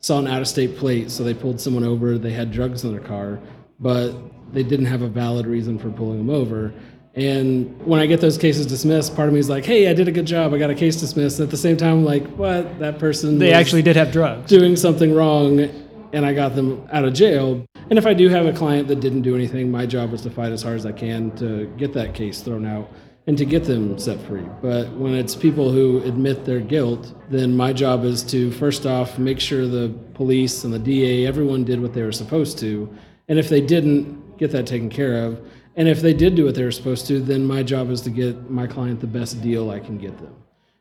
saw 0.00 0.18
an 0.18 0.26
out 0.26 0.40
of 0.40 0.48
state 0.48 0.76
plate, 0.76 1.08
so 1.08 1.22
they 1.22 1.34
pulled 1.34 1.60
someone 1.60 1.84
over, 1.84 2.18
they 2.18 2.32
had 2.32 2.50
drugs 2.50 2.82
in 2.82 2.90
their 2.90 3.00
car, 3.00 3.38
but 3.78 4.10
they 4.52 4.64
didn't 4.64 4.86
have 4.86 5.02
a 5.02 5.06
valid 5.06 5.46
reason 5.46 5.78
for 5.78 5.88
pulling 5.88 6.18
them 6.18 6.28
over. 6.28 6.72
And 7.14 7.80
when 7.86 8.00
I 8.00 8.06
get 8.06 8.20
those 8.20 8.36
cases 8.36 8.66
dismissed, 8.66 9.14
part 9.14 9.28
of 9.28 9.34
me 9.34 9.38
is 9.38 9.48
like, 9.48 9.64
"Hey, 9.64 9.88
I 9.88 9.92
did 9.92 10.08
a 10.08 10.10
good 10.10 10.26
job. 10.26 10.52
I 10.52 10.58
got 10.58 10.70
a 10.70 10.74
case 10.74 10.96
dismissed." 10.96 11.38
And 11.38 11.46
at 11.46 11.50
the 11.52 11.56
same 11.56 11.76
time, 11.76 11.98
I'm 11.98 12.04
like, 12.04 12.26
"What? 12.36 12.80
That 12.80 12.98
person 12.98 13.38
they 13.38 13.52
actually 13.52 13.82
did 13.82 13.94
have 13.94 14.10
drugs, 14.10 14.50
doing 14.50 14.74
something 14.74 15.14
wrong, 15.14 15.68
and 16.12 16.26
I 16.26 16.32
got 16.32 16.56
them 16.56 16.82
out 16.90 17.04
of 17.04 17.14
jail." 17.14 17.64
And 17.88 18.00
if 18.00 18.06
I 18.06 18.14
do 18.14 18.28
have 18.30 18.46
a 18.46 18.52
client 18.52 18.88
that 18.88 18.98
didn't 18.98 19.22
do 19.22 19.36
anything, 19.36 19.70
my 19.70 19.86
job 19.86 20.12
is 20.12 20.22
to 20.22 20.30
fight 20.30 20.50
as 20.50 20.62
hard 20.64 20.74
as 20.74 20.86
I 20.86 20.92
can 20.92 21.30
to 21.36 21.68
get 21.78 21.92
that 21.92 22.14
case 22.14 22.40
thrown 22.40 22.66
out 22.66 22.90
and 23.30 23.38
to 23.38 23.44
get 23.44 23.62
them 23.62 23.96
set 23.96 24.20
free. 24.22 24.44
But 24.60 24.90
when 24.94 25.14
it's 25.14 25.36
people 25.36 25.70
who 25.70 26.02
admit 26.02 26.44
their 26.44 26.58
guilt, 26.58 27.14
then 27.30 27.56
my 27.56 27.72
job 27.72 28.04
is 28.04 28.24
to 28.24 28.50
first 28.50 28.86
off 28.86 29.20
make 29.20 29.38
sure 29.38 29.68
the 29.68 29.94
police 30.14 30.64
and 30.64 30.74
the 30.74 30.80
DA, 30.80 31.26
everyone 31.26 31.62
did 31.62 31.80
what 31.80 31.94
they 31.94 32.02
were 32.02 32.10
supposed 32.10 32.58
to. 32.58 32.92
And 33.28 33.38
if 33.38 33.48
they 33.48 33.60
didn't, 33.60 34.36
get 34.36 34.50
that 34.50 34.66
taken 34.66 34.90
care 34.90 35.22
of. 35.26 35.40
And 35.76 35.86
if 35.86 36.00
they 36.00 36.12
did 36.12 36.34
do 36.34 36.44
what 36.44 36.56
they 36.56 36.64
were 36.64 36.72
supposed 36.72 37.06
to, 37.06 37.20
then 37.20 37.46
my 37.46 37.62
job 37.62 37.88
is 37.90 38.00
to 38.00 38.10
get 38.10 38.50
my 38.50 38.66
client 38.66 38.98
the 38.98 39.06
best 39.06 39.40
deal 39.40 39.70
I 39.70 39.78
can 39.78 39.96
get 39.96 40.18
them. 40.18 40.34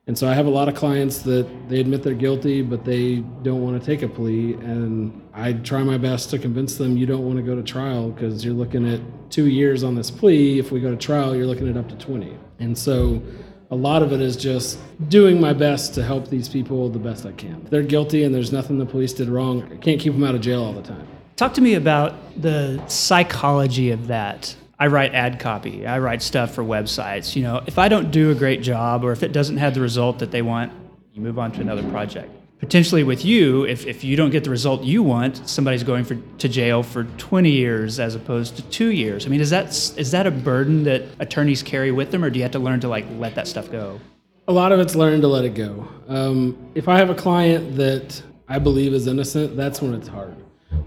And 0.10 0.18
so 0.18 0.28
I 0.28 0.34
have 0.34 0.48
a 0.48 0.50
lot 0.50 0.68
of 0.68 0.74
clients 0.74 1.20
that 1.20 1.48
they 1.70 1.80
admit 1.80 2.02
they're 2.02 2.16
guilty, 2.16 2.64
but 2.64 2.84
they 2.84 3.18
don't 3.44 3.62
want 3.62 3.80
to 3.80 3.86
take 3.86 4.02
a 4.02 4.08
plea. 4.08 4.54
And 4.54 5.22
I 5.36 5.54
try 5.54 5.84
my 5.84 6.00
best 6.00 6.32
to 6.32 6.40
convince 6.40 6.78
them 6.78 6.98
you 6.98 7.06
don't 7.06 7.24
want 7.28 7.38
to 7.38 7.44
go 7.44 7.56
to 7.56 7.62
trial 7.62 8.10
because 8.10 8.44
you're 8.44 8.56
looking 8.56 8.92
at 8.92 9.02
two 9.30 9.46
years 9.46 9.84
on 9.84 9.94
this 9.94 10.10
plea. 10.10 10.58
If 10.58 10.72
we 10.72 10.80
go 10.80 10.90
to 10.90 10.98
trial, 10.98 11.36
you're 11.36 11.46
looking 11.46 11.70
at 11.70 11.78
up 11.78 11.88
to 11.90 11.96
20. 11.96 12.36
And 12.58 12.76
so 12.76 13.22
a 13.70 13.76
lot 13.76 14.02
of 14.02 14.12
it 14.12 14.20
is 14.20 14.36
just 14.36 14.80
doing 15.10 15.40
my 15.40 15.54
best 15.54 15.94
to 15.94 16.04
help 16.04 16.28
these 16.28 16.50
people 16.50 16.90
the 16.90 16.98
best 16.98 17.28
I 17.28 17.32
can. 17.34 17.68
They're 17.70 17.84
guilty 17.84 18.24
and 18.24 18.34
there's 18.34 18.52
nothing 18.52 18.80
the 18.80 18.88
police 18.88 19.14
did 19.14 19.30
wrong, 19.30 19.62
I 19.72 19.76
can't 19.76 20.02
keep 20.02 20.14
them 20.14 20.24
out 20.24 20.34
of 20.34 20.42
jail 20.42 20.64
all 20.64 20.74
the 20.74 20.82
time. 20.82 21.08
Talk 21.36 21.54
to 21.54 21.62
me 21.62 21.76
about 21.76 22.16
the 22.42 22.84
psychology 22.88 23.92
of 23.92 24.08
that. 24.08 24.56
I 24.80 24.88
write 24.88 25.14
ad 25.14 25.40
copy. 25.40 25.86
I 25.86 26.00
write 26.00 26.22
stuff 26.22 26.56
for 26.56 26.64
websites. 26.64 27.36
You 27.36 27.44
know, 27.44 27.62
if 27.68 27.78
I 27.78 27.90
don't 27.90 28.12
do 28.12 28.32
a 28.32 28.36
great 28.36 28.62
job 28.62 29.04
or 29.04 29.12
if 29.12 29.24
it 29.24 29.34
doesn't 29.34 29.58
have 29.58 29.74
the 29.74 29.82
result 29.82 30.20
that 30.20 30.32
they 30.32 30.42
want, 30.42 30.72
you 31.14 31.22
move 31.22 31.38
on 31.38 31.52
to 31.54 31.62
another 31.62 31.84
project. 31.90 32.32
Potentially 32.60 33.04
with 33.04 33.26
you, 33.26 33.66
if, 33.66 33.86
if 33.86 34.04
you 34.04 34.16
don't 34.16 34.32
get 34.32 34.44
the 34.46 34.50
result 34.50 34.84
you 34.84 35.04
want, 35.04 35.48
somebody's 35.50 35.84
going 35.84 36.06
for, 36.06 36.16
to 36.38 36.50
jail 36.50 36.84
for 36.84 37.04
20 37.04 37.52
years 37.52 38.00
as 38.00 38.16
opposed 38.16 38.56
to 38.56 38.62
two 38.64 38.92
years. 38.92 39.26
I 39.26 39.30
mean, 39.30 39.42
is 39.42 39.50
that, 39.50 39.70
is 39.98 40.12
that 40.12 40.28
a 40.28 40.32
burden 40.32 40.84
that 40.84 41.04
attorneys 41.20 41.62
carry 41.62 41.92
with 41.92 42.12
them 42.12 42.24
or 42.24 42.30
do 42.30 42.40
you 42.40 42.44
have 42.44 42.52
to 42.54 42.60
learn 42.60 42.80
to 42.82 42.88
like 42.88 43.06
let 43.18 43.36
that 43.36 43.48
stuff 43.48 43.70
go? 43.72 44.00
A 44.48 44.54
lot 44.54 44.72
of 44.72 44.80
it's 44.80 44.96
learning 44.96 45.22
to 45.22 45.28
let 45.28 45.46
it 45.46 45.56
go. 45.56 45.88
Um, 46.08 46.72
if 46.74 46.88
I 46.88 46.98
have 46.98 47.10
a 47.10 47.16
client 47.16 47.76
that 47.76 48.22
I 48.48 48.60
believe 48.60 48.94
is 48.94 49.08
innocent, 49.08 49.56
that's 49.56 49.82
when 49.82 49.94
it's 49.94 50.08
hard 50.08 50.36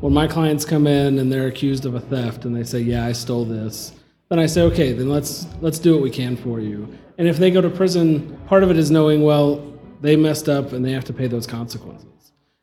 when 0.01 0.13
my 0.13 0.27
clients 0.27 0.65
come 0.65 0.87
in 0.87 1.19
and 1.19 1.31
they're 1.31 1.47
accused 1.47 1.87
of 1.87 1.95
a 1.95 2.01
theft 2.01 2.45
and 2.45 2.55
they 2.55 2.65
say, 2.65 2.81
"Yeah, 2.81 3.07
I 3.07 3.13
stole 3.13 3.45
this," 3.45 3.93
then 4.29 4.39
I 4.39 4.47
say, 4.47 4.63
"Okay, 4.63 4.93
then 4.93 5.09
let's 5.09 5.47
let's 5.61 5.79
do 5.79 5.95
what 5.95 6.03
we 6.03 6.11
can 6.11 6.37
for 6.37 6.61
you." 6.61 6.89
And 7.19 7.29
if 7.29 7.39
they 7.39 7.51
go 7.51 7.61
to 7.61 7.71
prison, 7.71 8.39
part 8.47 8.65
of 8.65 8.71
it 8.71 8.77
is 8.77 8.91
knowing, 8.91 9.23
well, 9.23 9.63
they 10.01 10.17
messed 10.17 10.49
up 10.49 10.73
and 10.73 10.85
they 10.85 10.93
have 10.93 11.05
to 11.05 11.13
pay 11.13 11.29
those 11.29 11.47
consequences. 11.47 12.09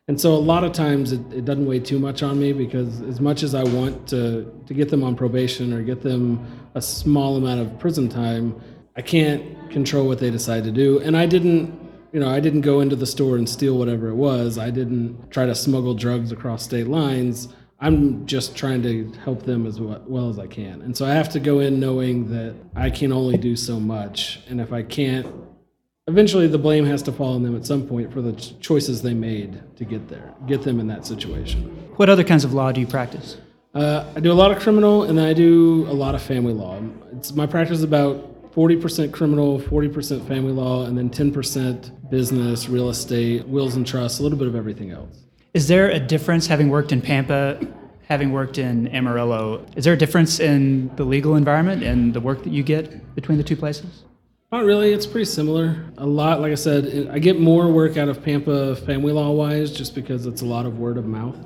And 0.08 0.20
so 0.20 0.34
a 0.34 0.36
lot 0.36 0.64
of 0.64 0.72
times 0.72 1.12
it, 1.12 1.20
it 1.32 1.44
doesn't 1.44 1.66
weigh 1.66 1.78
too 1.78 1.98
much 1.98 2.22
on 2.22 2.38
me 2.38 2.52
because 2.52 3.00
as 3.02 3.20
much 3.20 3.42
as 3.42 3.54
I 3.54 3.62
want 3.62 4.08
to 4.08 4.52
to 4.66 4.74
get 4.74 4.88
them 4.88 5.02
on 5.02 5.14
probation 5.14 5.72
or 5.72 5.82
get 5.82 6.02
them 6.02 6.44
a 6.74 6.82
small 6.82 7.36
amount 7.36 7.60
of 7.60 7.78
prison 7.78 8.08
time, 8.08 8.60
I 8.96 9.02
can't 9.02 9.70
control 9.70 10.06
what 10.06 10.18
they 10.18 10.30
decide 10.30 10.64
to 10.64 10.72
do. 10.72 10.98
And 11.00 11.16
I 11.16 11.26
didn't 11.26 11.79
you 12.12 12.20
know, 12.20 12.28
I 12.28 12.40
didn't 12.40 12.62
go 12.62 12.80
into 12.80 12.96
the 12.96 13.06
store 13.06 13.36
and 13.36 13.48
steal 13.48 13.78
whatever 13.78 14.08
it 14.08 14.14
was. 14.14 14.58
I 14.58 14.70
didn't 14.70 15.30
try 15.30 15.46
to 15.46 15.54
smuggle 15.54 15.94
drugs 15.94 16.32
across 16.32 16.64
state 16.64 16.88
lines. 16.88 17.48
I'm 17.80 18.26
just 18.26 18.56
trying 18.56 18.82
to 18.82 19.10
help 19.24 19.44
them 19.44 19.66
as 19.66 19.80
well 19.80 20.28
as 20.28 20.38
I 20.38 20.46
can. 20.46 20.82
And 20.82 20.94
so 20.94 21.06
I 21.06 21.10
have 21.10 21.30
to 21.30 21.40
go 21.40 21.60
in 21.60 21.80
knowing 21.80 22.28
that 22.30 22.54
I 22.74 22.90
can 22.90 23.10
only 23.10 23.38
do 23.38 23.56
so 23.56 23.80
much. 23.80 24.40
And 24.48 24.60
if 24.60 24.72
I 24.72 24.82
can't, 24.82 25.26
eventually 26.06 26.46
the 26.46 26.58
blame 26.58 26.84
has 26.84 27.02
to 27.04 27.12
fall 27.12 27.34
on 27.34 27.42
them 27.42 27.56
at 27.56 27.64
some 27.64 27.86
point 27.86 28.12
for 28.12 28.20
the 28.20 28.32
choices 28.32 29.00
they 29.00 29.14
made 29.14 29.62
to 29.76 29.84
get 29.84 30.08
there, 30.08 30.34
get 30.46 30.62
them 30.62 30.78
in 30.78 30.88
that 30.88 31.06
situation. 31.06 31.62
What 31.96 32.10
other 32.10 32.24
kinds 32.24 32.44
of 32.44 32.52
law 32.52 32.70
do 32.70 32.80
you 32.80 32.86
practice? 32.86 33.38
Uh, 33.72 34.12
I 34.14 34.20
do 34.20 34.32
a 34.32 34.34
lot 34.34 34.50
of 34.50 34.58
criminal 34.58 35.04
and 35.04 35.18
I 35.20 35.32
do 35.32 35.86
a 35.88 35.94
lot 35.94 36.14
of 36.14 36.20
family 36.20 36.52
law. 36.52 36.82
It's, 37.12 37.32
my 37.32 37.46
practice 37.46 37.78
is 37.78 37.84
about 37.84 38.29
40% 38.54 39.12
criminal, 39.12 39.60
40% 39.60 40.26
family 40.26 40.52
law, 40.52 40.84
and 40.84 40.98
then 40.98 41.08
10% 41.10 42.10
business, 42.10 42.68
real 42.68 42.88
estate, 42.88 43.46
wills 43.46 43.76
and 43.76 43.86
trusts, 43.86 44.18
a 44.18 44.22
little 44.22 44.38
bit 44.38 44.48
of 44.48 44.56
everything 44.56 44.90
else. 44.90 45.24
Is 45.54 45.68
there 45.68 45.90
a 45.90 46.00
difference 46.00 46.46
having 46.46 46.68
worked 46.68 46.92
in 46.92 47.00
Pampa, 47.00 47.60
having 48.08 48.32
worked 48.32 48.58
in 48.58 48.88
Amarillo? 48.88 49.64
Is 49.76 49.84
there 49.84 49.94
a 49.94 49.96
difference 49.96 50.40
in 50.40 50.94
the 50.96 51.04
legal 51.04 51.36
environment 51.36 51.82
and 51.82 52.12
the 52.12 52.20
work 52.20 52.42
that 52.42 52.52
you 52.52 52.62
get 52.62 53.14
between 53.14 53.38
the 53.38 53.44
two 53.44 53.56
places? 53.56 54.04
Not 54.52 54.64
really. 54.64 54.92
It's 54.92 55.06
pretty 55.06 55.26
similar. 55.26 55.84
A 55.98 56.06
lot, 56.06 56.40
like 56.40 56.50
I 56.50 56.56
said, 56.56 57.08
I 57.12 57.20
get 57.20 57.38
more 57.38 57.68
work 57.68 57.96
out 57.96 58.08
of 58.08 58.20
Pampa 58.22 58.74
family 58.74 59.12
law 59.12 59.30
wise 59.30 59.70
just 59.70 59.94
because 59.94 60.26
it's 60.26 60.42
a 60.42 60.46
lot 60.46 60.66
of 60.66 60.78
word 60.78 60.98
of 60.98 61.06
mouth. 61.06 61.38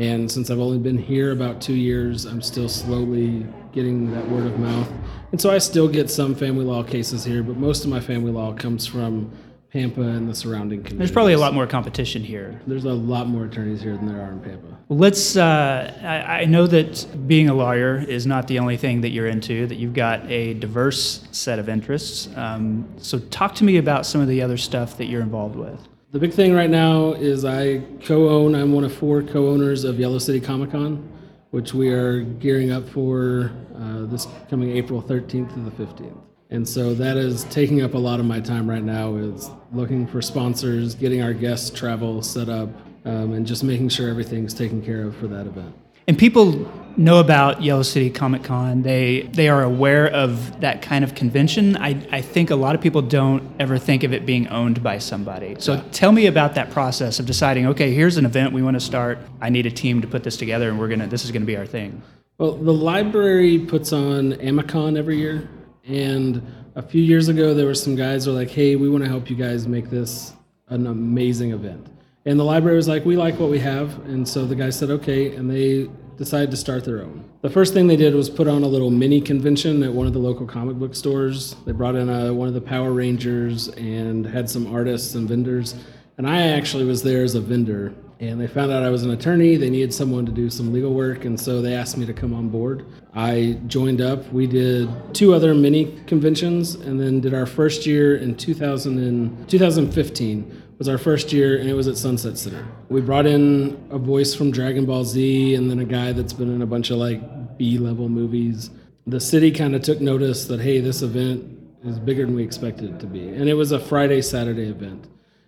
And 0.00 0.32
since 0.32 0.48
I've 0.48 0.60
only 0.60 0.78
been 0.78 0.96
here 0.96 1.30
about 1.30 1.60
two 1.60 1.74
years, 1.74 2.24
I'm 2.24 2.40
still 2.40 2.70
slowly 2.70 3.46
getting 3.72 4.10
that 4.14 4.26
word 4.30 4.46
of 4.46 4.58
mouth. 4.58 4.90
And 5.30 5.38
so 5.38 5.50
I 5.50 5.58
still 5.58 5.88
get 5.88 6.08
some 6.08 6.34
family 6.34 6.64
law 6.64 6.82
cases 6.82 7.22
here, 7.22 7.42
but 7.42 7.58
most 7.58 7.84
of 7.84 7.90
my 7.90 8.00
family 8.00 8.32
law 8.32 8.54
comes 8.54 8.86
from 8.86 9.30
Pampa 9.70 10.00
and 10.00 10.26
the 10.26 10.34
surrounding 10.34 10.78
communities. 10.78 10.98
There's 10.98 11.10
probably 11.10 11.34
a 11.34 11.38
lot 11.38 11.52
more 11.52 11.66
competition 11.66 12.24
here. 12.24 12.62
There's 12.66 12.86
a 12.86 12.94
lot 12.94 13.26
more 13.26 13.44
attorneys 13.44 13.82
here 13.82 13.94
than 13.94 14.06
there 14.06 14.22
are 14.22 14.32
in 14.32 14.40
Pampa. 14.40 14.78
Well, 14.88 14.98
let's. 14.98 15.36
Uh, 15.36 15.94
I, 16.02 16.40
I 16.40 16.44
know 16.46 16.66
that 16.66 17.28
being 17.28 17.50
a 17.50 17.54
lawyer 17.54 17.98
is 17.98 18.26
not 18.26 18.48
the 18.48 18.58
only 18.58 18.78
thing 18.78 19.02
that 19.02 19.10
you're 19.10 19.28
into. 19.28 19.66
That 19.66 19.76
you've 19.76 19.92
got 19.92 20.26
a 20.30 20.54
diverse 20.54 21.28
set 21.30 21.58
of 21.58 21.68
interests. 21.68 22.30
Um, 22.36 22.88
so, 22.96 23.18
talk 23.18 23.54
to 23.56 23.64
me 23.64 23.76
about 23.76 24.06
some 24.06 24.22
of 24.22 24.28
the 24.28 24.40
other 24.40 24.56
stuff 24.56 24.96
that 24.96 25.04
you're 25.04 25.22
involved 25.22 25.56
with. 25.56 25.89
The 26.12 26.18
big 26.18 26.32
thing 26.32 26.52
right 26.52 26.68
now 26.68 27.12
is 27.12 27.44
I 27.44 27.82
co-own. 28.02 28.56
I'm 28.56 28.72
one 28.72 28.82
of 28.82 28.92
four 28.92 29.22
co-owners 29.22 29.84
of 29.84 30.00
Yellow 30.00 30.18
City 30.18 30.40
Comic 30.40 30.72
Con, 30.72 31.08
which 31.52 31.72
we 31.72 31.90
are 31.90 32.22
gearing 32.22 32.72
up 32.72 32.88
for 32.88 33.52
uh, 33.76 34.06
this 34.06 34.26
coming 34.48 34.76
April 34.76 35.00
13th 35.00 35.54
to 35.54 35.60
the 35.60 35.70
15th. 35.70 36.20
And 36.50 36.68
so 36.68 36.94
that 36.94 37.16
is 37.16 37.44
taking 37.44 37.82
up 37.82 37.94
a 37.94 37.98
lot 37.98 38.18
of 38.18 38.26
my 38.26 38.40
time 38.40 38.68
right 38.68 38.82
now 38.82 39.14
is 39.14 39.52
looking 39.72 40.04
for 40.04 40.20
sponsors, 40.20 40.96
getting 40.96 41.22
our 41.22 41.32
guest 41.32 41.76
travel 41.76 42.22
set 42.22 42.48
up, 42.48 42.70
um, 43.04 43.32
and 43.32 43.46
just 43.46 43.62
making 43.62 43.90
sure 43.90 44.10
everything's 44.10 44.52
taken 44.52 44.82
care 44.82 45.04
of 45.04 45.16
for 45.16 45.28
that 45.28 45.46
event. 45.46 45.72
And 46.06 46.18
people 46.18 46.70
know 46.96 47.18
about 47.20 47.62
Yellow 47.62 47.82
City 47.82 48.10
Comic 48.10 48.42
Con. 48.44 48.82
They 48.82 49.22
they 49.32 49.48
are 49.48 49.62
aware 49.62 50.08
of 50.08 50.60
that 50.60 50.82
kind 50.82 51.04
of 51.04 51.14
convention. 51.14 51.76
I, 51.76 51.96
I 52.10 52.20
think 52.20 52.50
a 52.50 52.56
lot 52.56 52.74
of 52.74 52.80
people 52.80 53.02
don't 53.02 53.42
ever 53.58 53.78
think 53.78 54.02
of 54.02 54.12
it 54.12 54.26
being 54.26 54.48
owned 54.48 54.82
by 54.82 54.98
somebody. 54.98 55.56
So 55.58 55.74
yeah. 55.74 55.84
tell 55.92 56.12
me 56.12 56.26
about 56.26 56.54
that 56.54 56.70
process 56.70 57.18
of 57.18 57.26
deciding, 57.26 57.66
okay, 57.68 57.92
here's 57.92 58.16
an 58.16 58.26
event 58.26 58.52
we 58.52 58.62
want 58.62 58.74
to 58.74 58.80
start. 58.80 59.18
I 59.40 59.50
need 59.50 59.66
a 59.66 59.70
team 59.70 60.00
to 60.02 60.08
put 60.08 60.24
this 60.24 60.36
together 60.36 60.68
and 60.68 60.78
we're 60.78 60.88
gonna 60.88 61.06
this 61.06 61.24
is 61.24 61.30
gonna 61.30 61.44
be 61.44 61.56
our 61.56 61.66
thing. 61.66 62.02
Well, 62.38 62.52
the 62.52 62.72
library 62.72 63.58
puts 63.58 63.92
on 63.92 64.32
Amicon 64.34 64.96
every 64.96 65.18
year. 65.18 65.48
And 65.86 66.42
a 66.74 66.82
few 66.82 67.02
years 67.02 67.28
ago, 67.28 67.52
there 67.52 67.66
were 67.66 67.74
some 67.74 67.96
guys 67.96 68.24
who 68.24 68.32
were 68.32 68.38
like, 68.38 68.50
hey, 68.50 68.76
we 68.76 68.88
want 68.88 69.04
to 69.04 69.10
help 69.10 69.28
you 69.28 69.36
guys 69.36 69.66
make 69.66 69.90
this 69.90 70.32
an 70.68 70.86
amazing 70.86 71.50
event. 71.50 71.86
And 72.26 72.38
the 72.38 72.44
library 72.44 72.76
was 72.76 72.88
like, 72.88 73.04
we 73.04 73.16
like 73.16 73.38
what 73.38 73.50
we 73.50 73.58
have. 73.60 73.98
And 74.06 74.28
so 74.28 74.44
the 74.44 74.54
guy 74.54 74.70
said, 74.70 74.90
okay. 74.90 75.34
And 75.34 75.50
they 75.50 75.88
decided 76.16 76.50
to 76.50 76.56
start 76.56 76.84
their 76.84 77.02
own. 77.02 77.24
The 77.40 77.48
first 77.48 77.72
thing 77.72 77.86
they 77.86 77.96
did 77.96 78.14
was 78.14 78.28
put 78.28 78.46
on 78.46 78.62
a 78.62 78.66
little 78.66 78.90
mini 78.90 79.22
convention 79.22 79.82
at 79.82 79.92
one 79.92 80.06
of 80.06 80.12
the 80.12 80.18
local 80.18 80.46
comic 80.46 80.76
book 80.76 80.94
stores. 80.94 81.56
They 81.64 81.72
brought 81.72 81.94
in 81.94 82.10
a, 82.10 82.28
uh, 82.28 82.32
one 82.32 82.46
of 82.46 82.52
the 82.52 82.60
Power 82.60 82.92
Rangers 82.92 83.68
and 83.68 84.26
had 84.26 84.50
some 84.50 84.66
artists 84.66 85.14
and 85.14 85.26
vendors. 85.26 85.74
And 86.18 86.28
I 86.28 86.48
actually 86.48 86.84
was 86.84 87.02
there 87.02 87.24
as 87.24 87.34
a 87.34 87.40
vendor 87.40 87.94
and 88.20 88.38
they 88.38 88.46
found 88.46 88.70
out 88.70 88.82
I 88.82 88.90
was 88.90 89.02
an 89.02 89.10
attorney. 89.12 89.56
They 89.56 89.70
needed 89.70 89.94
someone 89.94 90.26
to 90.26 90.32
do 90.32 90.50
some 90.50 90.74
legal 90.74 90.92
work, 90.92 91.24
and 91.24 91.40
so 91.40 91.62
they 91.62 91.74
asked 91.74 91.96
me 91.96 92.04
to 92.04 92.12
come 92.12 92.34
on 92.34 92.50
board. 92.50 92.84
I 93.14 93.58
joined 93.66 94.02
up. 94.02 94.30
We 94.30 94.46
did 94.46 94.90
two 95.14 95.32
other 95.32 95.54
mini 95.54 95.98
conventions, 96.06 96.74
and 96.74 97.00
then 97.00 97.20
did 97.20 97.32
our 97.32 97.46
first 97.46 97.86
year 97.86 98.16
in 98.16 98.36
2000 98.36 98.98
and 98.98 99.48
2015 99.48 100.59
was 100.80 100.88
our 100.88 100.98
first 100.98 101.32
year, 101.32 101.58
and 101.58 101.70
it 101.70 101.74
was 101.74 101.86
at 101.86 101.96
Sunset 101.96 102.36
Center. 102.36 102.66
We 102.88 103.00
brought 103.00 103.26
in 103.26 103.86
a 103.90 103.98
voice 103.98 104.34
from 104.34 104.50
Dragon 104.50 104.86
Ball 104.86 105.04
Z, 105.04 105.54
and 105.54 105.70
then 105.70 105.78
a 105.78 105.84
guy 105.84 106.10
that's 106.10 106.32
been 106.32 106.52
in 106.52 106.62
a 106.62 106.66
bunch 106.66 106.90
of 106.90 106.96
like 106.96 107.56
B 107.56 107.78
level 107.78 108.08
movies. 108.08 108.70
The 109.06 109.20
city 109.20 109.52
kind 109.52 109.76
of 109.76 109.82
took 109.82 110.00
notice 110.00 110.46
that 110.46 110.60
hey, 110.60 110.80
this 110.80 111.02
event 111.02 111.44
is 111.84 112.00
bigger 112.00 112.26
than 112.26 112.34
we 112.34 112.42
expected 112.42 112.94
it 112.94 113.00
to 113.00 113.06
be, 113.06 113.28
and 113.28 113.48
it 113.48 113.54
was 113.54 113.70
a 113.70 113.78
Friday 113.78 114.22
Saturday 114.22 114.68
event. 114.68 115.06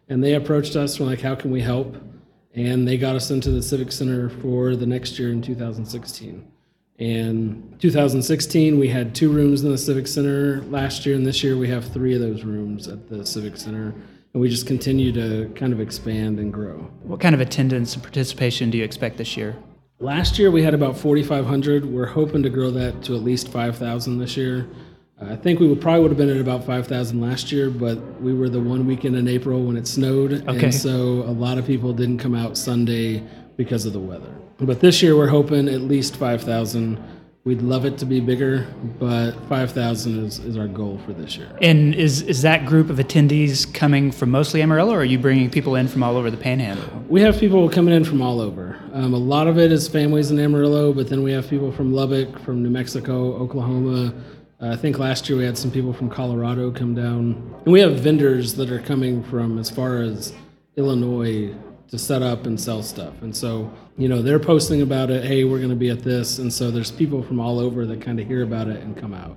And 0.09 0.23
they 0.23 0.35
approached 0.35 0.77
us, 0.77 0.97
from 0.97 1.07
like, 1.07 1.23
how 1.23 1.35
can 1.35 1.51
we 1.51 1.63
help? 1.63 1.97
and 2.55 2.87
they 2.87 2.99
got 2.99 3.17
us 3.17 3.31
into 3.31 3.51
the 3.51 3.63
Civic 3.63 3.91
Center 3.93 4.29
for 4.29 4.77
the 4.77 4.87
next 4.87 5.19
year 5.19 5.31
in 5.31 5.41
2016. 5.41 6.47
And 6.99 7.81
2016, 7.81 8.79
we 8.79 8.89
had 8.89 9.15
two 9.15 9.33
rooms 9.33 9.65
in 9.65 9.71
the 9.71 9.79
Civic 9.79 10.07
Center 10.07 10.63
last 10.65 11.07
year, 11.07 11.17
and 11.17 11.27
this 11.27 11.43
year 11.43 11.57
we 11.57 11.69
have 11.69 11.85
three 11.87 12.15
of 12.15 12.21
those 12.21 12.45
rooms 12.45 12.89
at 12.89 13.09
the 13.09 13.25
Civic 13.25 13.57
Center. 13.57 13.95
And 14.33 14.41
we 14.41 14.49
just 14.49 14.67
continue 14.67 15.13
to 15.13 15.53
kind 15.55 15.73
of 15.73 15.81
expand 15.81 16.39
and 16.39 16.53
grow. 16.53 16.91
What 17.03 17.21
kind 17.21 17.35
of 17.35 17.41
attendance 17.41 17.95
and 17.95 18.03
participation 18.03 18.71
do 18.71 18.79
you 18.79 18.85
expect 18.85 19.19
this 19.19 19.37
year? 19.37 19.57
Last 19.99 20.39
year 20.39 20.51
we 20.51 20.63
had 20.63 20.75
about 20.75 20.97
4,500. 20.97 21.85
We're 21.85 22.07
hoping 22.07 22.43
to 22.43 22.51
grow 22.51 22.71
that 22.71 23.03
to 23.05 23.15
at 23.15 23.23
least 23.23 23.49
5,000 23.49 24.19
this 24.19 24.37
year. 24.37 24.67
Uh, 25.21 25.33
I 25.33 25.37
think 25.37 25.61
we 25.61 25.69
would 25.69 25.81
probably 25.81 26.01
would 26.01 26.11
have 26.11 26.19
been 26.19 26.31
at 26.31 26.41
about 26.41 26.65
5,000 26.65 27.21
last 27.21 27.53
year, 27.53 27.71
but 27.71 27.99
we 28.21 28.33
were 28.33 28.49
the 28.49 28.61
one 28.61 28.87
weekend 28.87 29.17
in 29.17 29.29
April 29.29 29.63
when 29.63 29.77
it 29.77 29.87
snowed. 29.87 30.49
Okay. 30.49 30.65
And 30.65 30.75
so 30.75 31.23
a 31.23 31.31
lot 31.33 31.59
of 31.59 31.67
people 31.67 31.93
didn't 31.93 32.19
come 32.19 32.35
out 32.35 32.57
Sunday 32.57 33.23
because 33.57 33.85
of 33.85 33.93
the 33.93 34.01
weather. 34.01 34.35
But 34.59 34.81
this 34.81 35.03
year 35.03 35.15
we're 35.15 35.29
hoping 35.29 35.69
at 35.69 35.83
least 35.83 36.17
5,000. 36.17 36.99
We'd 37.45 37.61
love 37.61 37.85
it 37.85 37.99
to 37.99 38.07
be 38.07 38.21
bigger, 38.21 38.69
but 39.01 39.33
5,000 39.49 40.25
is, 40.25 40.39
is 40.39 40.57
our 40.57 40.69
goal 40.69 41.01
for 41.05 41.13
this 41.13 41.37
year. 41.37 41.51
And 41.61 41.93
is, 41.93 42.23
is 42.23 42.43
that 42.43 42.67
group 42.67 42.89
of 42.89 42.99
attendees 42.99 43.73
coming 43.75 44.13
from 44.13 44.31
mostly 44.31 44.63
Amarillo, 44.63 44.95
or 44.95 45.01
are 45.01 45.05
you 45.05 45.19
bringing 45.19 45.51
people 45.51 45.75
in 45.75 45.89
from 45.89 46.05
all 46.05 46.17
over 46.17 46.31
the 46.31 46.37
panhandle? 46.37 46.85
We 47.09 47.21
have 47.23 47.41
people 47.41 47.69
coming 47.69 47.95
in 47.95 48.05
from 48.05 48.23
all 48.23 48.41
over. 48.41 48.79
Um, 48.93 49.13
a 49.13 49.19
lot 49.19 49.49
of 49.49 49.59
it 49.59 49.73
is 49.73 49.89
families 49.89 50.31
in 50.31 50.39
Amarillo, 50.39 50.93
but 50.93 51.09
then 51.09 51.25
we 51.25 51.33
have 51.33 51.49
people 51.49 51.73
from 51.73 51.93
Lubbock, 51.93 52.39
from 52.39 52.63
New 52.63 52.71
Mexico, 52.71 53.35
Oklahoma, 53.35 54.15
uh, 54.63 54.69
I 54.69 54.77
think 54.77 55.01
last 55.01 55.29
year 55.29 55.37
we 55.37 55.45
had 55.45 55.59
some 55.59 55.73
people 55.73 55.93
from 55.93 56.09
Colorado 56.09 56.71
come 56.71 56.95
down, 56.95 57.61
and 57.65 57.73
we 57.73 57.81
have 57.81 57.97
vendors 57.97 58.55
that 58.55 58.71
are 58.71 58.79
coming 58.79 59.25
from 59.25 59.59
as 59.59 59.69
far 59.69 60.03
as 60.03 60.33
Illinois 60.77 61.53
to 61.93 61.99
set 61.99 62.23
up 62.23 62.47
and 62.47 62.59
sell 62.59 62.83
stuff. 62.83 63.21
And 63.21 63.37
so, 63.37 63.71
you 63.99 64.09
know, 64.09 64.23
they're 64.23 64.41
posting 64.41 64.81
about 64.81 65.11
it. 65.11 65.25
Hey, 65.25 65.45
we're 65.45 65.59
going 65.59 65.69
to 65.69 65.77
be 65.77 65.91
at 65.91 66.03
this, 66.03 66.39
and 66.39 66.51
so 66.51 66.71
there's 66.71 66.91
people 66.91 67.23
from 67.23 67.39
all 67.39 67.61
over 67.61 67.85
that 67.85 68.01
kind 68.01 68.19
of 68.19 68.27
hear 68.27 68.43
about 68.43 68.67
it 68.67 68.81
and 68.81 68.97
come 68.97 69.13
out. 69.13 69.37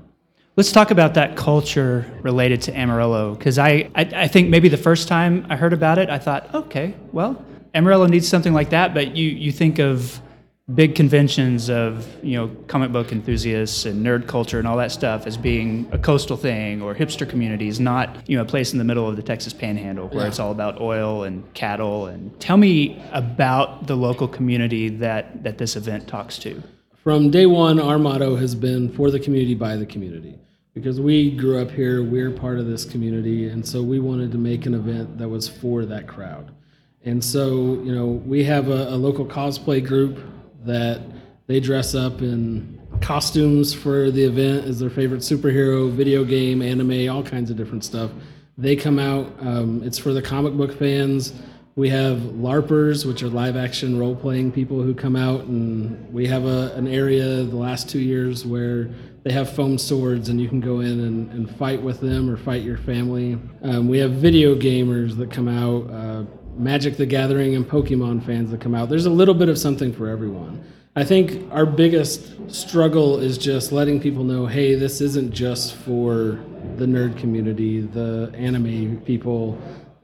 Let's 0.56 0.72
talk 0.72 0.90
about 0.90 1.16
that 1.16 1.36
culture 1.36 2.10
related 2.22 2.62
to 2.62 2.72
Amarillo, 2.74 3.36
because 3.36 3.60
I, 3.60 3.90
I, 3.94 4.10
I 4.16 4.28
think 4.30 4.48
maybe 4.48 4.70
the 4.70 4.78
first 4.78 5.10
time 5.10 5.46
I 5.50 5.58
heard 5.58 5.74
about 5.74 5.98
it, 5.98 6.10
I 6.10 6.18
thought, 6.18 6.56
okay, 6.56 6.96
well, 7.12 7.44
Amarillo 7.74 8.06
needs 8.08 8.26
something 8.26 8.54
like 8.54 8.70
that. 8.70 8.94
But 8.94 9.18
you 9.18 9.28
you 9.28 9.52
think 9.52 9.80
of 9.80 10.22
big 10.74 10.96
conventions 10.96 11.70
of 11.70 12.08
you 12.24 12.36
know 12.36 12.48
comic 12.68 12.92
book 12.92 13.12
enthusiasts 13.12 13.86
and 13.86 14.04
nerd 14.04 14.28
culture 14.28 14.58
and 14.58 14.68
all 14.68 14.78
that 14.78 14.92
stuff 14.92 15.28
as 15.28 15.38
being 15.38 15.88
a 15.92 15.98
coastal 15.98 16.36
thing 16.36 16.82
or 16.82 16.96
hipster 16.96 17.30
communities, 17.30 17.80
not 17.80 18.28
you 18.28 18.36
know 18.36 18.42
a 18.42 18.46
place 18.46 18.72
in 18.72 18.80
the 18.80 18.84
middle 18.84 19.08
of 19.08 19.16
the 19.16 19.22
Texas 19.22 19.54
Panhandle 19.54 20.08
where 20.08 20.22
yeah. 20.22 20.28
it's 20.28 20.40
all 20.40 20.52
about 20.52 20.82
oil 20.82 21.24
and 21.24 21.54
cattle. 21.54 22.08
And 22.08 22.38
tell 22.40 22.58
me 22.58 23.02
about 23.12 23.86
the 23.86 23.96
local 23.96 24.28
community 24.28 24.90
that 24.90 25.44
that 25.44 25.58
this 25.58 25.76
event 25.76 26.08
talks 26.08 26.40
to. 26.40 26.64
From 27.04 27.30
day 27.30 27.46
one, 27.46 27.80
our 27.80 28.00
motto 28.00 28.36
has 28.36 28.56
been 28.56 28.92
for 28.92 29.12
the 29.12 29.20
community 29.20 29.54
by 29.54 29.76
the 29.76 29.86
community. 29.86 30.40
Because 30.74 31.00
we 31.00 31.32
grew 31.32 31.62
up 31.62 31.72
here, 31.72 32.04
we're 32.04 32.32
part 32.32 32.60
of 32.60 32.66
this 32.66 32.84
community, 32.84 33.48
and 33.48 33.66
so 33.66 33.82
we 33.82 34.00
wanted 34.00 34.32
to 34.34 34.38
make 34.38 34.66
an 34.66 34.74
event 34.74 35.18
that 35.20 35.30
was 35.30 35.48
for 35.48 35.86
that 35.86 36.06
crowd. 36.06 36.52
And 37.06 37.24
so, 37.24 37.82
you 37.84 37.96
know, 37.96 38.08
we 38.08 38.44
have 38.44 38.68
a, 38.68 38.90
a 38.90 38.98
local 38.98 39.26
cosplay 39.26 39.86
group 39.86 40.20
that 40.66 41.02
they 41.48 41.60
dress 41.60 41.96
up 41.96 42.22
in 42.22 42.82
costumes 43.02 43.74
for 43.74 44.12
the 44.12 44.24
event 44.24 44.66
as 44.66 44.80
their 44.80 44.90
favorite 44.90 45.22
superhero, 45.22 45.92
video 45.92 46.24
game, 46.24 46.62
anime, 46.62 47.10
all 47.10 47.24
kinds 47.24 47.50
of 47.50 47.58
different 47.58 47.84
stuff. 47.84 48.12
They 48.58 48.76
come 48.76 49.00
out. 49.00 49.32
Um, 49.40 49.84
it's 49.84 49.98
for 49.98 50.14
the 50.14 50.22
comic 50.22 50.54
book 50.54 50.78
fans. 50.78 51.34
We 51.76 51.90
have 51.90 52.20
LARPers, 52.20 53.06
which 53.06 53.22
are 53.22 53.28
live 53.28 53.58
action 53.58 54.00
role 54.00 54.16
playing 54.16 54.54
people 54.54 54.82
who 54.82 54.94
come 54.94 55.18
out, 55.18 55.42
and 55.42 56.12
we 56.14 56.26
have 56.28 56.46
a, 56.46 56.74
an 56.76 56.88
area 56.88 57.44
the 57.44 57.58
last 57.58 57.90
two 57.90 58.00
years 58.00 58.46
where 58.46 58.90
they 59.24 59.34
have 59.34 59.54
foam 59.54 59.78
swords 59.78 60.30
and 60.30 60.40
you 60.40 60.48
can 60.48 60.62
go 60.62 60.80
in 60.80 61.00
and, 61.02 61.32
and 61.32 61.58
fight 61.58 61.82
with 61.82 62.00
them 62.00 62.30
or 62.30 62.38
fight 62.38 62.62
your 62.62 62.78
family. 62.78 63.38
Um, 63.64 63.90
we 63.90 63.98
have 63.98 64.12
video 64.12 64.56
gamers 64.56 65.18
that 65.18 65.32
come 65.32 65.48
out. 65.48 65.90
Uh, 65.92 66.24
Magic 66.58 66.98
the 66.98 67.06
Gathering 67.06 67.56
and 67.56 67.68
Pokemon 67.68 68.26
fans 68.26 68.52
that 68.52 68.62
come 68.62 68.76
out. 68.76 68.90
There's 68.90 69.06
a 69.06 69.12
little 69.12 69.34
bit 69.34 69.50
of 69.50 69.58
something 69.58 69.92
for 69.94 70.08
everyone. 70.08 70.64
I 70.96 71.04
think 71.04 71.52
our 71.52 71.66
biggest 71.66 72.54
struggle 72.54 73.20
is 73.20 73.38
just 73.38 73.74
letting 73.74 74.00
people 74.00 74.24
know 74.24 74.46
hey, 74.46 74.76
this 74.76 75.02
isn't 75.02 75.32
just 75.32 75.76
for 75.76 76.40
the 76.78 76.86
nerd 76.86 77.18
community, 77.18 77.82
the 77.82 78.32
anime 78.34 79.02
people, 79.02 79.62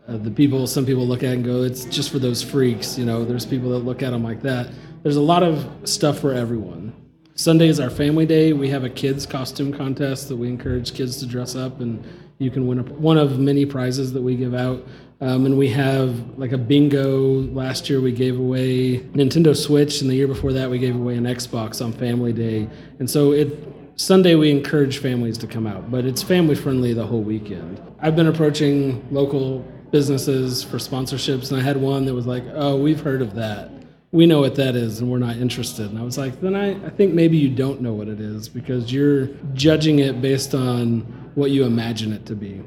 uh, 0.07 0.17
the 0.17 0.31
people 0.31 0.67
some 0.67 0.85
people 0.85 1.07
look 1.07 1.23
at 1.23 1.33
and 1.33 1.45
go, 1.45 1.63
it's 1.63 1.85
just 1.85 2.11
for 2.11 2.19
those 2.19 2.43
freaks. 2.43 2.97
You 2.97 3.05
know, 3.05 3.23
there's 3.23 3.45
people 3.45 3.69
that 3.69 3.79
look 3.79 4.03
at 4.03 4.11
them 4.11 4.23
like 4.23 4.41
that. 4.41 4.69
There's 5.03 5.15
a 5.15 5.21
lot 5.21 5.43
of 5.43 5.65
stuff 5.87 6.19
for 6.19 6.33
everyone. 6.33 6.93
Sunday 7.35 7.69
is 7.69 7.79
our 7.79 7.89
family 7.89 8.25
day. 8.25 8.51
We 8.51 8.69
have 8.69 8.83
a 8.83 8.89
kids 8.89 9.25
costume 9.25 9.73
contest 9.73 10.27
that 10.27 10.35
we 10.35 10.49
encourage 10.49 10.93
kids 10.93 11.17
to 11.21 11.25
dress 11.25 11.55
up, 11.55 11.79
and 11.79 12.05
you 12.37 12.51
can 12.51 12.67
win 12.67 12.79
a, 12.79 12.83
one 12.83 13.17
of 13.17 13.39
many 13.39 13.65
prizes 13.65 14.11
that 14.13 14.21
we 14.21 14.35
give 14.35 14.53
out. 14.53 14.85
Um, 15.21 15.45
and 15.45 15.55
we 15.55 15.69
have 15.69 16.39
like 16.39 16.51
a 16.51 16.57
bingo. 16.57 17.41
Last 17.53 17.89
year 17.89 18.01
we 18.01 18.11
gave 18.11 18.39
away 18.39 18.97
Nintendo 19.13 19.55
Switch, 19.55 20.01
and 20.01 20.09
the 20.09 20.15
year 20.15 20.27
before 20.27 20.51
that 20.53 20.69
we 20.69 20.79
gave 20.79 20.95
away 20.95 21.15
an 21.15 21.25
Xbox 21.25 21.83
on 21.83 21.93
Family 21.93 22.33
Day. 22.33 22.67
And 22.99 23.09
so 23.09 23.31
it 23.31 23.71
Sunday 23.97 24.33
we 24.33 24.49
encourage 24.49 24.97
families 24.97 25.37
to 25.37 25.47
come 25.47 25.67
out, 25.67 25.91
but 25.91 26.05
it's 26.05 26.23
family 26.23 26.55
friendly 26.55 26.93
the 26.93 27.05
whole 27.05 27.21
weekend. 27.21 27.79
I've 27.99 28.15
been 28.15 28.25
approaching 28.25 29.05
local 29.11 29.59
businesses 29.91 30.63
for 30.63 30.77
sponsorships, 30.77 31.51
and 31.51 31.61
I 31.61 31.63
had 31.63 31.77
one 31.77 32.05
that 32.05 32.15
was 32.15 32.25
like, 32.25 32.43
"Oh, 32.55 32.77
we've 32.77 33.01
heard 33.01 33.21
of 33.21 33.35
that. 33.35 33.69
We 34.11 34.25
know 34.25 34.39
what 34.39 34.55
that 34.55 34.75
is, 34.75 35.01
and 35.01 35.11
we're 35.11 35.19
not 35.19 35.37
interested." 35.37 35.91
And 35.91 35.99
I 35.99 36.03
was 36.03 36.17
like, 36.17 36.41
"Then 36.41 36.55
I, 36.55 36.71
I 36.83 36.89
think 36.89 37.13
maybe 37.13 37.37
you 37.37 37.49
don't 37.49 37.79
know 37.79 37.93
what 37.93 38.07
it 38.07 38.19
is 38.19 38.49
because 38.49 38.91
you're 38.91 39.27
judging 39.53 39.99
it 39.99 40.19
based 40.19 40.55
on 40.55 41.01
what 41.35 41.51
you 41.51 41.65
imagine 41.65 42.11
it 42.11 42.25
to 42.25 42.35
be." 42.35 42.63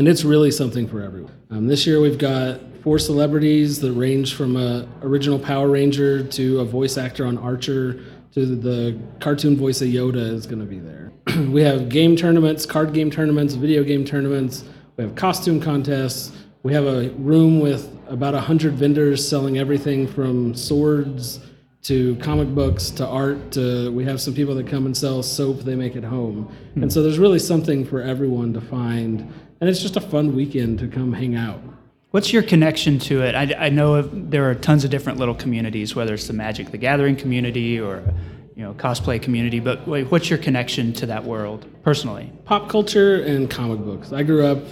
And 0.00 0.08
it's 0.08 0.24
really 0.24 0.50
something 0.50 0.88
for 0.88 1.02
everyone. 1.02 1.34
Um, 1.50 1.66
this 1.66 1.86
year 1.86 2.00
we've 2.00 2.16
got 2.16 2.58
four 2.82 2.98
celebrities 2.98 3.80
that 3.80 3.92
range 3.92 4.34
from 4.34 4.56
a 4.56 4.88
original 5.02 5.38
Power 5.38 5.68
Ranger 5.68 6.24
to 6.24 6.60
a 6.60 6.64
voice 6.64 6.96
actor 6.96 7.26
on 7.26 7.36
Archer 7.36 8.00
to 8.32 8.46
the 8.46 8.98
cartoon 9.20 9.58
voice 9.58 9.82
of 9.82 9.88
Yoda 9.88 10.32
is 10.32 10.46
going 10.46 10.60
to 10.60 10.64
be 10.64 10.78
there. 10.78 11.12
we 11.50 11.60
have 11.60 11.90
game 11.90 12.16
tournaments, 12.16 12.64
card 12.64 12.94
game 12.94 13.10
tournaments, 13.10 13.52
video 13.52 13.84
game 13.84 14.06
tournaments. 14.06 14.64
We 14.96 15.04
have 15.04 15.14
costume 15.16 15.60
contests. 15.60 16.32
We 16.62 16.72
have 16.72 16.86
a 16.86 17.10
room 17.18 17.60
with 17.60 17.94
about 18.08 18.32
100 18.32 18.72
vendors 18.72 19.28
selling 19.28 19.58
everything 19.58 20.08
from 20.08 20.54
swords 20.54 21.40
to 21.82 22.16
comic 22.16 22.48
books 22.54 22.88
to 22.90 23.06
art 23.06 23.52
to 23.52 23.92
we 23.92 24.04
have 24.04 24.18
some 24.18 24.32
people 24.32 24.54
that 24.54 24.66
come 24.66 24.86
and 24.86 24.96
sell 24.96 25.22
soap 25.22 25.58
they 25.60 25.74
make 25.74 25.94
at 25.94 26.04
home. 26.04 26.50
Mm. 26.74 26.84
And 26.84 26.92
so 26.92 27.02
there's 27.02 27.18
really 27.18 27.38
something 27.38 27.84
for 27.84 28.00
everyone 28.00 28.54
to 28.54 28.62
find. 28.62 29.30
And 29.60 29.68
it's 29.68 29.82
just 29.82 29.96
a 29.96 30.00
fun 30.00 30.34
weekend 30.34 30.78
to 30.78 30.88
come 30.88 31.12
hang 31.12 31.34
out. 31.34 31.60
What's 32.12 32.32
your 32.32 32.42
connection 32.42 32.98
to 33.00 33.22
it? 33.22 33.34
I, 33.34 33.66
I 33.66 33.68
know 33.68 34.00
there 34.00 34.48
are 34.48 34.54
tons 34.54 34.84
of 34.84 34.90
different 34.90 35.18
little 35.18 35.34
communities, 35.34 35.94
whether 35.94 36.14
it's 36.14 36.26
the 36.26 36.32
Magic 36.32 36.70
the 36.70 36.78
Gathering 36.78 37.14
community 37.14 37.78
or 37.78 38.02
you 38.56 38.64
know 38.64 38.72
cosplay 38.74 39.20
community. 39.20 39.60
But 39.60 39.86
wait, 39.86 40.10
what's 40.10 40.30
your 40.30 40.38
connection 40.38 40.94
to 40.94 41.06
that 41.06 41.24
world 41.24 41.66
personally? 41.84 42.32
Pop 42.46 42.70
culture 42.70 43.22
and 43.22 43.50
comic 43.50 43.80
books. 43.80 44.12
I 44.12 44.22
grew 44.22 44.46
up 44.46 44.62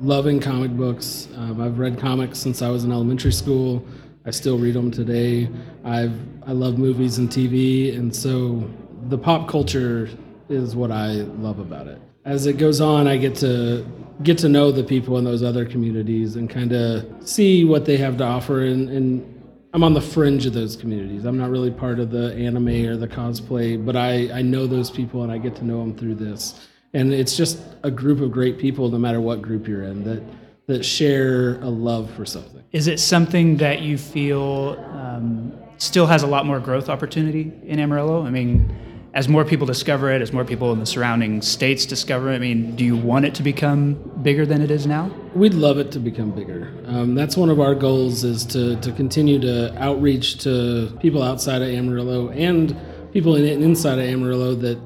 loving 0.00 0.40
comic 0.40 0.70
books. 0.70 1.28
Um, 1.36 1.60
I've 1.60 1.78
read 1.78 1.98
comics 1.98 2.38
since 2.38 2.62
I 2.62 2.70
was 2.70 2.84
in 2.84 2.90
elementary 2.90 3.32
school. 3.32 3.86
I 4.24 4.30
still 4.30 4.58
read 4.58 4.74
them 4.74 4.90
today. 4.90 5.50
I've 5.84 6.18
I 6.46 6.52
love 6.52 6.78
movies 6.78 7.18
and 7.18 7.28
TV, 7.28 7.96
and 7.96 8.16
so 8.16 8.68
the 9.08 9.18
pop 9.18 9.46
culture 9.46 10.08
is 10.48 10.74
what 10.74 10.90
I 10.90 11.08
love 11.12 11.58
about 11.58 11.86
it. 11.86 12.00
As 12.28 12.44
it 12.44 12.58
goes 12.58 12.82
on, 12.82 13.08
I 13.08 13.16
get 13.16 13.34
to 13.36 13.86
get 14.22 14.36
to 14.38 14.50
know 14.50 14.70
the 14.70 14.84
people 14.84 15.16
in 15.16 15.24
those 15.24 15.42
other 15.42 15.64
communities 15.64 16.36
and 16.36 16.50
kind 16.50 16.72
of 16.72 17.06
see 17.26 17.64
what 17.64 17.86
they 17.86 17.96
have 17.96 18.18
to 18.18 18.24
offer 18.24 18.64
and, 18.64 18.90
and 18.90 19.34
I'm 19.72 19.82
on 19.82 19.94
the 19.94 20.00
fringe 20.00 20.44
of 20.44 20.52
those 20.52 20.76
communities. 20.76 21.24
I'm 21.24 21.38
not 21.38 21.48
really 21.48 21.70
part 21.70 22.00
of 22.00 22.10
the 22.10 22.34
anime 22.34 22.86
or 22.86 22.96
the 22.96 23.08
cosplay, 23.08 23.82
but 23.82 23.96
I, 23.96 24.30
I 24.32 24.42
know 24.42 24.66
those 24.66 24.90
people 24.90 25.22
and 25.22 25.32
I 25.32 25.38
get 25.38 25.56
to 25.56 25.64
know 25.64 25.78
them 25.78 25.96
through 25.96 26.16
this. 26.16 26.68
And 26.92 27.14
it's 27.14 27.34
just 27.34 27.60
a 27.82 27.90
group 27.90 28.20
of 28.20 28.30
great 28.30 28.58
people, 28.58 28.90
no 28.90 28.98
matter 28.98 29.20
what 29.20 29.40
group 29.40 29.66
you're 29.66 29.84
in, 29.84 30.04
that 30.04 30.22
that 30.66 30.84
share 30.84 31.58
a 31.62 31.68
love 31.68 32.10
for 32.10 32.26
something. 32.26 32.62
Is 32.72 32.88
it 32.88 33.00
something 33.00 33.56
that 33.56 33.80
you 33.80 33.96
feel 33.96 34.76
um, 34.92 35.58
still 35.78 36.06
has 36.06 36.22
a 36.22 36.26
lot 36.26 36.44
more 36.44 36.60
growth 36.60 36.90
opportunity 36.90 37.52
in 37.62 37.80
Amarillo? 37.80 38.22
I 38.26 38.30
mean, 38.30 38.74
as 39.14 39.28
more 39.28 39.44
people 39.44 39.66
discover 39.66 40.10
it, 40.12 40.20
as 40.20 40.32
more 40.32 40.44
people 40.44 40.72
in 40.72 40.80
the 40.80 40.86
surrounding 40.86 41.40
states 41.40 41.86
discover 41.86 42.30
it, 42.30 42.36
I 42.36 42.38
mean, 42.38 42.76
do 42.76 42.84
you 42.84 42.96
want 42.96 43.24
it 43.24 43.34
to 43.36 43.42
become 43.42 43.94
bigger 44.22 44.44
than 44.44 44.60
it 44.60 44.70
is 44.70 44.86
now? 44.86 45.10
We'd 45.34 45.54
love 45.54 45.78
it 45.78 45.90
to 45.92 45.98
become 45.98 46.30
bigger. 46.30 46.72
Um, 46.86 47.14
that's 47.14 47.36
one 47.36 47.48
of 47.48 47.58
our 47.58 47.74
goals 47.74 48.22
is 48.22 48.44
to, 48.46 48.76
to 48.76 48.92
continue 48.92 49.40
to 49.40 49.76
outreach 49.82 50.38
to 50.44 50.96
people 51.00 51.22
outside 51.22 51.62
of 51.62 51.68
Amarillo 51.68 52.28
and 52.30 52.76
people 53.12 53.36
in, 53.36 53.44
inside 53.62 53.98
of 53.98 54.04
Amarillo 54.04 54.54
that 54.56 54.78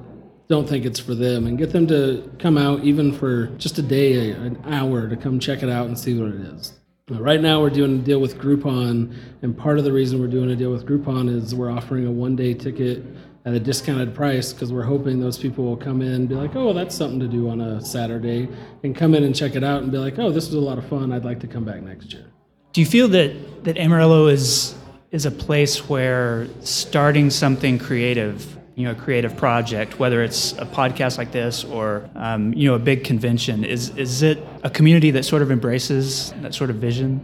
don't 0.49 0.69
think 0.69 0.85
it's 0.85 1.01
for 1.01 1.15
them 1.15 1.47
and 1.47 1.59
get 1.59 1.73
them 1.73 1.87
to 1.89 2.31
come 2.39 2.57
out 2.57 2.85
even 2.85 3.13
for 3.13 3.47
just 3.57 3.79
a 3.79 3.83
day, 3.83 4.31
an 4.31 4.63
hour 4.67 5.09
to 5.09 5.17
come 5.17 5.41
check 5.41 5.63
it 5.63 5.69
out 5.69 5.87
and 5.87 5.99
see 5.99 6.19
what 6.19 6.29
it 6.29 6.41
is. 6.41 6.75
Right 7.11 7.41
now, 7.41 7.61
we're 7.61 7.71
doing 7.71 7.99
a 7.99 8.03
deal 8.03 8.21
with 8.21 8.39
Groupon, 8.39 9.15
and 9.43 9.59
part 9.59 9.79
of 9.79 9.85
the 9.85 9.93
reason 9.93 10.21
we're 10.21 10.29
doing 10.29 10.51
a 10.51 10.57
deal 10.57 10.71
with 10.71 10.87
Groupon 10.87 11.29
is 11.29 11.55
we're 11.55 11.71
offering 11.71 12.07
a 12.07 12.13
one 12.13 12.37
day 12.37 12.55
ticket 12.55 13.03
at 13.45 13.55
a 13.55 13.61
discounted 13.61 14.15
price 14.15 14.53
because 14.53 14.73
we're 14.73 14.85
hoping 14.85 15.19
those 15.21 15.39
people 15.39 15.65
will 15.65 15.77
come 15.77 16.01
in 16.01 16.13
and 16.13 16.29
be 16.29 16.35
like, 16.35 16.55
oh, 16.55 16.73
that's 16.73 16.95
something 16.95 17.19
to 17.19 17.27
do 17.27 17.49
on 17.49 17.61
a 17.61 17.81
Saturday, 17.81 18.49
and 18.85 18.95
come 18.95 19.15
in 19.15 19.25
and 19.25 19.35
check 19.35 19.57
it 19.57 19.65
out 19.65 19.83
and 19.83 19.91
be 19.91 19.99
like, 19.99 20.19
oh, 20.19 20.31
this 20.31 20.47
was 20.47 20.55
a 20.55 20.61
lot 20.61 20.79
of 20.79 20.87
fun. 20.87 21.13
I'd 21.13 21.25
like 21.25 21.41
to 21.41 21.49
come 21.49 21.65
back 21.65 21.83
next 21.83 22.13
year. 22.13 22.27
Do 22.73 22.81
you 22.81 22.87
feel 22.87 23.09
that 23.09 23.65
that 23.65 23.77
Amarillo 23.77 24.29
is 24.29 24.75
is 25.11 25.27
a 25.27 25.31
place 25.31 25.89
where 25.89 26.49
starting 26.63 27.29
something 27.29 27.79
creative, 27.79 28.57
you 28.77 28.85
know, 28.85 28.93
a 28.93 28.95
creative 28.95 29.37
project, 29.37 29.99
whether 29.99 30.23
it's 30.23 30.53
a 30.53 30.65
podcast 30.65 31.19
like 31.19 31.33
this 31.33 31.65
or 31.65 32.09
um, 32.15 32.55
you 32.55 32.69
know 32.69 32.75
a 32.75 32.79
big 32.79 33.05
convention, 33.05 33.65
is 33.65 33.91
is 33.97 34.23
it 34.23 34.39
a 34.63 34.71
community 34.71 35.11
that 35.11 35.25
sort 35.25 35.43
of 35.43 35.51
embraces 35.51 36.33
that 36.43 36.55
sort 36.55 36.71
of 36.71 36.77
vision? 36.77 37.21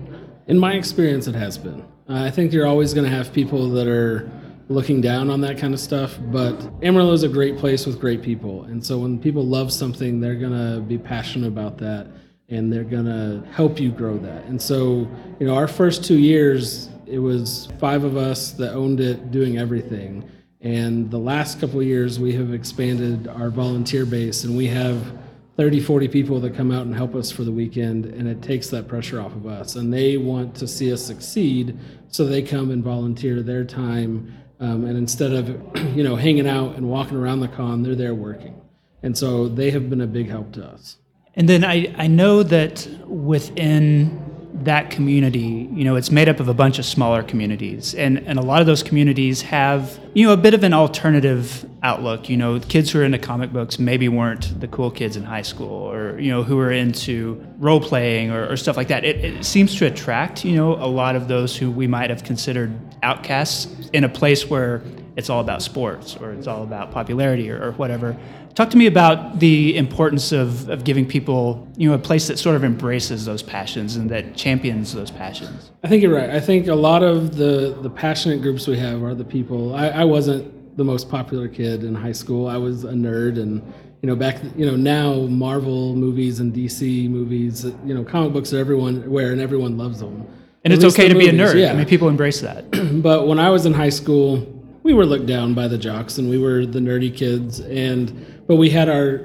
In 0.48 0.59
my 0.59 0.74
experience, 0.74 1.28
it 1.28 1.35
has 1.35 1.57
been. 1.59 1.81
Uh, 2.09 2.24
I 2.24 2.31
think 2.31 2.52
you're 2.52 2.66
always 2.66 2.92
going 2.94 3.04
to 3.04 3.14
have 3.14 3.33
people 3.33 3.68
that 3.70 3.87
are 3.87 4.31
looking 4.68 5.00
down 5.00 5.31
on 5.31 5.40
that 5.40 5.59
kind 5.59 5.72
of 5.72 5.81
stuff. 5.81 6.18
But 6.26 6.54
Amarillo 6.83 7.12
is 7.12 7.22
a 7.22 7.28
great 7.28 7.57
place 7.57 7.87
with 7.87 8.00
great 8.00 8.22
people. 8.22 8.64
And 8.64 8.85
so 8.85 8.98
when 8.98 9.18
people 9.18 9.44
love 9.44 9.72
something, 9.72 10.20
they're 10.20 10.35
going 10.35 10.52
to 10.52 10.81
be 10.81 10.98
passionate 10.98 11.48
about 11.48 11.78
that 11.78 12.09
and 12.50 12.72
they're 12.72 12.85
going 12.85 13.04
to 13.04 13.46
help 13.50 13.78
you 13.78 13.90
grow 13.90 14.16
that. 14.18 14.44
And 14.44 14.61
so, 14.61 15.07
you 15.38 15.46
know, 15.46 15.54
our 15.54 15.68
first 15.68 16.04
two 16.04 16.18
years, 16.18 16.88
it 17.07 17.18
was 17.18 17.68
five 17.78 18.04
of 18.04 18.16
us 18.16 18.52
that 18.52 18.72
owned 18.74 19.00
it 19.00 19.31
doing 19.31 19.59
everything. 19.59 20.28
And 20.61 21.11
the 21.11 21.18
last 21.18 21.61
couple 21.61 21.81
of 21.81 21.87
years, 21.87 22.18
we 22.18 22.33
have 22.35 22.52
expanded 22.52 23.28
our 23.28 23.50
volunteer 23.50 24.07
base 24.07 24.44
and 24.44 24.57
we 24.57 24.66
have 24.66 25.12
30, 25.59 25.81
40 25.81 26.09
people 26.09 26.40
that 26.40 26.54
come 26.54 26.70
out 26.70 26.87
and 26.87 26.94
help 26.94 27.16
us 27.16 27.33
for 27.33 27.42
the 27.42 27.50
weekend, 27.50 28.07
and 28.07 28.28
it 28.28 28.40
takes 28.42 28.68
that 28.68 28.87
pressure 28.87 29.20
off 29.20 29.33
of 29.33 29.44
us. 29.44 29.74
And 29.74 29.92
they 29.92 30.16
want 30.16 30.54
to 30.54 30.68
see 30.68 30.92
us 30.92 31.04
succeed, 31.04 31.76
so 32.07 32.24
they 32.24 32.42
come 32.42 32.70
and 32.70 32.83
volunteer 32.83 33.42
their 33.42 33.64
time 33.64 34.33
um, 34.61 34.85
and 34.85 34.97
instead 34.97 35.33
of, 35.33 35.49
you 35.97 36.03
know, 36.03 36.16
hanging 36.16 36.49
out 36.49 36.77
and 36.77 36.88
walking 36.88 37.16
around 37.16 37.40
the 37.40 37.49
con, 37.49 37.83
they're 37.83 37.94
there 37.94 38.14
working. 38.14 38.61
And 39.03 39.16
so 39.16 39.49
they 39.49 39.71
have 39.71 39.88
been 39.88 40.01
a 40.01 40.07
big 40.07 40.29
help 40.29 40.53
to 40.55 40.64
us. 40.64 40.97
And 41.35 41.49
then 41.49 41.64
I, 41.64 41.94
I 41.97 42.09
know 42.09 42.42
that 42.42 42.88
within 43.07 44.28
that 44.64 44.90
community, 44.90 45.68
you 45.73 45.85
know, 45.85 45.97
it's 45.97 46.11
made 46.11 46.29
up 46.29 46.40
of 46.40 46.49
a 46.49 46.55
bunch 46.55 46.79
of 46.79 46.85
smaller 46.85 47.23
communities. 47.23 47.94
And, 47.94 48.18
and 48.27 48.38
a 48.38 48.42
lot 48.42 48.61
of 48.61 48.66
those 48.66 48.83
communities 48.83 49.42
have, 49.42 49.99
you 50.14 50.27
know, 50.27 50.33
a 50.33 50.37
bit 50.37 50.55
of 50.55 50.64
an 50.64 50.75
alternative 50.75 51.68
outlook. 51.83 52.29
You 52.29 52.37
know, 52.37 52.59
kids 52.61 52.90
who 52.90 53.01
are 53.01 53.05
into 53.05 53.18
comic 53.18 53.53
books 53.53 53.79
maybe 53.79 54.09
weren't 54.09 54.61
the 54.61 54.68
cool 54.68 54.90
kids 54.90 55.16
in 55.16 55.25
high 55.25 55.42
school 55.42 55.92
or, 55.92 56.18
you 56.18 56.31
know, 56.31 56.42
who 56.42 56.59
are 56.59 56.73
into 56.73 57.44
role 57.59 57.81
playing 57.81 58.31
or, 58.31 58.51
or 58.51 58.57
stuff 58.57 58.77
like 58.77 58.88
that. 58.88 59.05
It, 59.05 59.25
it 59.25 59.44
seems 59.44 59.77
to 59.77 59.87
attract, 59.87 60.44
you 60.44 60.57
know, 60.57 60.75
a 60.75 60.87
lot 60.87 61.16
of 61.16 61.29
those 61.29 61.57
who 61.57 61.71
we 61.71 61.87
might 61.87 62.11
have 62.11 62.25
considered 62.25 62.73
outcasts 63.03 63.68
in 63.92 64.05
a 64.05 64.09
place 64.09 64.49
where 64.51 64.83
it's 65.18 65.28
all 65.28 65.40
about 65.40 65.61
sports 65.62 66.16
or 66.16 66.33
it's 66.33 66.46
all 66.46 66.62
about 66.62 66.92
popularity 66.92 67.50
or, 67.50 67.61
or 67.61 67.72
whatever. 67.72 68.16
Talk 68.54 68.70
to 68.70 68.76
me 68.76 68.87
about 68.87 69.40
the 69.40 69.76
importance 69.76 70.31
of, 70.31 70.68
of 70.68 70.85
giving 70.85 71.07
people, 71.07 71.68
you 71.76 71.88
know, 71.88 71.94
a 71.96 71.98
place 71.98 72.28
that 72.28 72.38
sort 72.38 72.54
of 72.54 72.62
embraces 72.62 73.24
those 73.24 73.42
passions 73.42 73.96
and 73.96 74.09
that 74.11 74.37
champions 74.37 74.94
those 74.94 75.11
passions. 75.11 75.72
I 75.83 75.88
think 75.88 76.04
you're 76.04 76.14
right. 76.14 76.31
I 76.31 76.38
think 76.38 76.68
a 76.68 76.74
lot 76.74 77.02
of 77.02 77.37
the, 77.37 77.76
the 77.83 77.90
passionate 77.90 78.42
groups 78.42 78.68
we 78.68 78.78
have 78.78 79.02
are 79.02 79.12
the 79.12 79.24
people. 79.24 79.74
I, 79.74 79.88
I 79.88 80.04
wasn't 80.04 80.76
the 80.76 80.85
most 80.85 81.11
popular 81.11 81.48
kid 81.48 81.83
in 81.83 81.96
high 81.96 82.12
school. 82.12 82.46
I 82.46 82.57
was 82.57 82.85
a 82.85 82.92
nerd 82.92 83.42
and 83.42 83.61
you 84.02 84.07
know 84.07 84.14
back 84.14 84.40
you 84.57 84.64
know 84.64 84.76
now 84.76 85.26
marvel 85.26 85.96
movies 85.96 86.38
and 86.38 86.54
dc 86.54 87.11
movies 87.11 87.64
you 87.85 87.92
know 87.92 88.04
comic 88.04 88.33
books 88.33 88.52
are 88.52 88.59
everyone 88.59 89.11
wear 89.11 89.33
and 89.33 89.40
everyone 89.40 89.76
loves 89.76 89.98
them 89.98 90.24
and 90.62 90.72
At 90.72 90.78
it's 90.78 90.94
okay 90.94 91.09
to 91.09 91.14
movies, 91.14 91.33
be 91.33 91.37
a 91.37 91.44
nerd 91.44 91.57
yeah. 91.57 91.72
i 91.72 91.74
mean 91.74 91.85
people 91.85 92.09
embrace 92.09 92.40
that 92.42 92.70
but 93.02 93.26
when 93.26 93.40
i 93.40 93.50
was 93.50 93.66
in 93.66 93.74
high 93.74 93.88
school 93.88 94.58
we 94.88 94.94
were 94.94 95.05
looked 95.05 95.27
down 95.27 95.53
by 95.53 95.68
the 95.68 95.77
jocks 95.77 96.16
and 96.16 96.31
we 96.31 96.38
were 96.38 96.64
the 96.64 96.79
nerdy 96.79 97.14
kids 97.14 97.61
and 97.61 98.42
but 98.46 98.57
we 98.57 98.70
had 98.70 98.88
our 98.88 99.18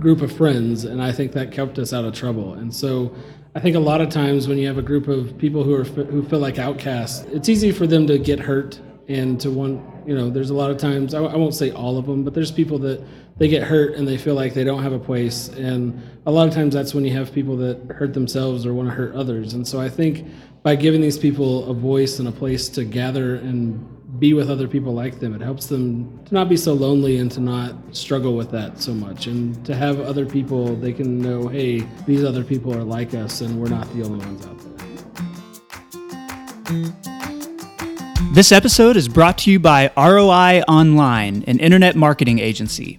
group 0.00 0.22
of 0.22 0.36
friends, 0.36 0.82
and 0.82 1.00
I 1.00 1.12
think 1.12 1.30
that 1.34 1.52
kept 1.52 1.78
us 1.78 1.92
out 1.92 2.04
of 2.04 2.14
trouble. 2.14 2.54
And 2.54 2.74
so 2.74 3.14
I 3.54 3.60
think 3.60 3.76
a 3.76 3.78
lot 3.80 4.00
of 4.00 4.08
times 4.08 4.48
when 4.48 4.58
you 4.58 4.66
have 4.66 4.76
a 4.76 4.82
group 4.82 5.06
of 5.06 5.38
people 5.38 5.62
who 5.62 5.72
are 5.72 5.84
who 5.84 6.24
feel 6.24 6.40
like 6.40 6.58
outcasts, 6.58 7.24
it's 7.26 7.48
easy 7.48 7.70
for 7.70 7.86
them 7.86 8.08
to 8.08 8.18
get 8.18 8.40
hurt 8.40 8.80
and 9.06 9.40
to 9.40 9.52
want 9.52 9.80
you 10.04 10.16
know. 10.16 10.30
There's 10.30 10.50
a 10.50 10.54
lot 10.54 10.72
of 10.72 10.78
times 10.78 11.14
I, 11.14 11.22
I 11.22 11.36
won't 11.36 11.54
say 11.54 11.70
all 11.70 11.96
of 11.96 12.06
them, 12.06 12.24
but 12.24 12.34
there's 12.34 12.50
people 12.50 12.80
that 12.80 13.00
they 13.36 13.46
get 13.46 13.62
hurt 13.62 13.94
and 13.94 14.08
they 14.08 14.16
feel 14.16 14.34
like 14.34 14.52
they 14.52 14.64
don't 14.64 14.82
have 14.82 14.92
a 14.92 14.98
place, 14.98 15.46
and 15.50 16.02
a 16.26 16.32
lot 16.32 16.48
of 16.48 16.54
times 16.54 16.74
that's 16.74 16.92
when 16.92 17.04
you 17.04 17.12
have 17.12 17.32
people 17.32 17.56
that 17.58 17.78
hurt 17.92 18.14
themselves 18.14 18.66
or 18.66 18.74
want 18.74 18.88
to 18.88 18.94
hurt 18.96 19.14
others. 19.14 19.54
And 19.54 19.64
so 19.64 19.80
I 19.80 19.88
think 19.88 20.26
by 20.64 20.74
giving 20.74 21.00
these 21.00 21.18
people 21.18 21.70
a 21.70 21.74
voice 21.74 22.18
and 22.18 22.26
a 22.26 22.32
place 22.32 22.68
to 22.70 22.84
gather 22.84 23.36
and 23.36 23.93
be 24.18 24.32
with 24.34 24.50
other 24.50 24.68
people 24.68 24.92
like 24.92 25.18
them. 25.18 25.34
It 25.34 25.40
helps 25.40 25.66
them 25.66 26.24
to 26.26 26.34
not 26.34 26.48
be 26.48 26.56
so 26.56 26.72
lonely 26.72 27.18
and 27.18 27.30
to 27.32 27.40
not 27.40 27.74
struggle 27.92 28.36
with 28.36 28.50
that 28.52 28.80
so 28.80 28.94
much. 28.94 29.26
And 29.26 29.64
to 29.66 29.74
have 29.74 30.00
other 30.00 30.24
people, 30.26 30.76
they 30.76 30.92
can 30.92 31.20
know, 31.20 31.48
hey, 31.48 31.80
these 32.06 32.22
other 32.22 32.44
people 32.44 32.74
are 32.74 32.84
like 32.84 33.14
us 33.14 33.40
and 33.40 33.60
we're 33.60 33.68
not 33.68 33.92
the 33.94 34.04
only 34.04 34.24
ones 34.24 34.46
out 34.46 34.58
there. 34.58 34.74
This 38.32 38.50
episode 38.50 38.96
is 38.96 39.08
brought 39.08 39.38
to 39.38 39.50
you 39.50 39.60
by 39.60 39.92
ROI 39.96 40.62
Online, 40.66 41.44
an 41.46 41.60
internet 41.60 41.94
marketing 41.94 42.40
agency. 42.40 42.98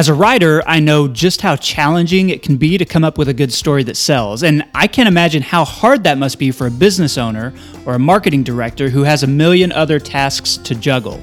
As 0.00 0.08
a 0.08 0.14
writer, 0.14 0.62
I 0.66 0.80
know 0.80 1.08
just 1.08 1.42
how 1.42 1.56
challenging 1.56 2.30
it 2.30 2.42
can 2.42 2.56
be 2.56 2.78
to 2.78 2.86
come 2.86 3.04
up 3.04 3.18
with 3.18 3.28
a 3.28 3.34
good 3.34 3.52
story 3.52 3.82
that 3.82 3.98
sells, 3.98 4.42
and 4.42 4.64
I 4.74 4.86
can't 4.86 5.10
imagine 5.10 5.42
how 5.42 5.62
hard 5.62 6.04
that 6.04 6.16
must 6.16 6.38
be 6.38 6.52
for 6.52 6.66
a 6.66 6.70
business 6.70 7.18
owner 7.18 7.52
or 7.84 7.96
a 7.96 7.98
marketing 7.98 8.42
director 8.42 8.88
who 8.88 9.02
has 9.02 9.22
a 9.22 9.26
million 9.26 9.72
other 9.72 10.00
tasks 10.00 10.56
to 10.56 10.74
juggle. 10.74 11.20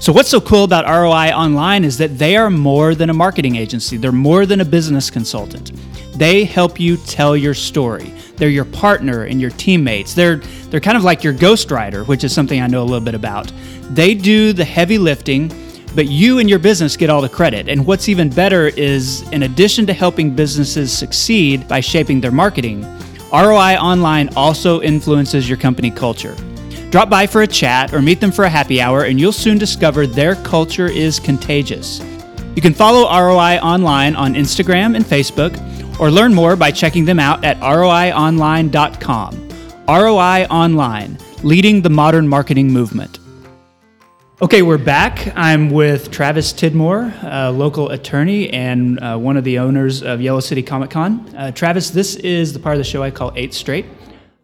So, 0.00 0.12
what's 0.12 0.28
so 0.28 0.40
cool 0.40 0.64
about 0.64 0.86
ROI 0.86 1.36
Online 1.36 1.84
is 1.84 1.98
that 1.98 2.18
they 2.18 2.36
are 2.36 2.50
more 2.50 2.96
than 2.96 3.10
a 3.10 3.14
marketing 3.14 3.54
agency, 3.54 3.96
they're 3.96 4.10
more 4.10 4.44
than 4.44 4.60
a 4.60 4.64
business 4.64 5.08
consultant. 5.08 5.70
They 6.18 6.42
help 6.42 6.80
you 6.80 6.96
tell 6.96 7.36
your 7.36 7.54
story. 7.54 8.12
They're 8.38 8.48
your 8.48 8.64
partner 8.64 9.22
and 9.22 9.40
your 9.40 9.50
teammates. 9.50 10.14
They're 10.14 10.38
they're 10.70 10.80
kind 10.80 10.96
of 10.96 11.04
like 11.04 11.22
your 11.22 11.32
ghostwriter, 11.32 12.04
which 12.08 12.24
is 12.24 12.34
something 12.34 12.60
I 12.60 12.66
know 12.66 12.82
a 12.82 12.88
little 12.90 13.04
bit 13.04 13.14
about. 13.14 13.52
They 13.90 14.14
do 14.14 14.52
the 14.52 14.64
heavy 14.64 14.98
lifting, 14.98 15.52
but 15.96 16.06
you 16.08 16.38
and 16.38 16.48
your 16.48 16.58
business 16.58 16.96
get 16.96 17.08
all 17.08 17.22
the 17.22 17.28
credit. 17.28 17.68
And 17.68 17.86
what's 17.86 18.08
even 18.08 18.28
better 18.28 18.68
is 18.68 19.22
in 19.32 19.44
addition 19.44 19.86
to 19.86 19.94
helping 19.94 20.36
businesses 20.36 20.92
succeed 20.92 21.66
by 21.66 21.80
shaping 21.80 22.20
their 22.20 22.30
marketing, 22.30 22.82
ROI 23.32 23.76
Online 23.76 24.28
also 24.36 24.82
influences 24.82 25.48
your 25.48 25.58
company 25.58 25.90
culture. 25.90 26.36
Drop 26.90 27.08
by 27.08 27.26
for 27.26 27.42
a 27.42 27.46
chat 27.46 27.92
or 27.92 28.00
meet 28.00 28.20
them 28.20 28.30
for 28.30 28.44
a 28.44 28.48
happy 28.48 28.80
hour, 28.80 29.04
and 29.04 29.18
you'll 29.18 29.32
soon 29.32 29.58
discover 29.58 30.06
their 30.06 30.36
culture 30.36 30.86
is 30.86 31.18
contagious. 31.18 32.00
You 32.54 32.62
can 32.62 32.74
follow 32.74 33.08
ROI 33.10 33.58
Online 33.58 34.14
on 34.14 34.34
Instagram 34.34 34.94
and 34.94 35.04
Facebook, 35.04 35.58
or 35.98 36.10
learn 36.10 36.34
more 36.34 36.56
by 36.56 36.70
checking 36.70 37.06
them 37.06 37.18
out 37.18 37.42
at 37.44 37.58
roionline.com. 37.60 39.48
ROI 39.88 40.44
Online, 40.44 41.18
leading 41.42 41.80
the 41.82 41.90
modern 41.90 42.28
marketing 42.28 42.70
movement. 42.70 43.18
Okay, 44.42 44.60
we're 44.60 44.76
back. 44.76 45.34
I'm 45.34 45.70
with 45.70 46.10
Travis 46.10 46.52
Tidmore, 46.52 47.10
a 47.22 47.50
local 47.50 47.88
attorney 47.88 48.50
and 48.50 49.00
uh, 49.00 49.16
one 49.16 49.38
of 49.38 49.44
the 49.44 49.60
owners 49.60 50.02
of 50.02 50.20
Yellow 50.20 50.40
City 50.40 50.62
Comic 50.62 50.90
Con. 50.90 51.34
Uh, 51.34 51.52
Travis, 51.52 51.88
this 51.88 52.16
is 52.16 52.52
the 52.52 52.58
part 52.58 52.74
of 52.74 52.78
the 52.78 52.84
show 52.84 53.02
I 53.02 53.10
call 53.10 53.32
Eight 53.34 53.54
Straight. 53.54 53.86